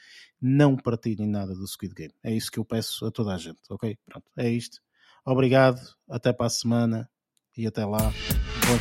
[0.41, 2.15] não partilhem nada do Squid Game.
[2.23, 3.97] É isso que eu peço a toda a gente, ok?
[4.07, 4.81] Pronto, é isto.
[5.25, 7.10] Obrigado, até para a semana
[7.57, 8.12] e até lá.
[8.67, 8.78] Show.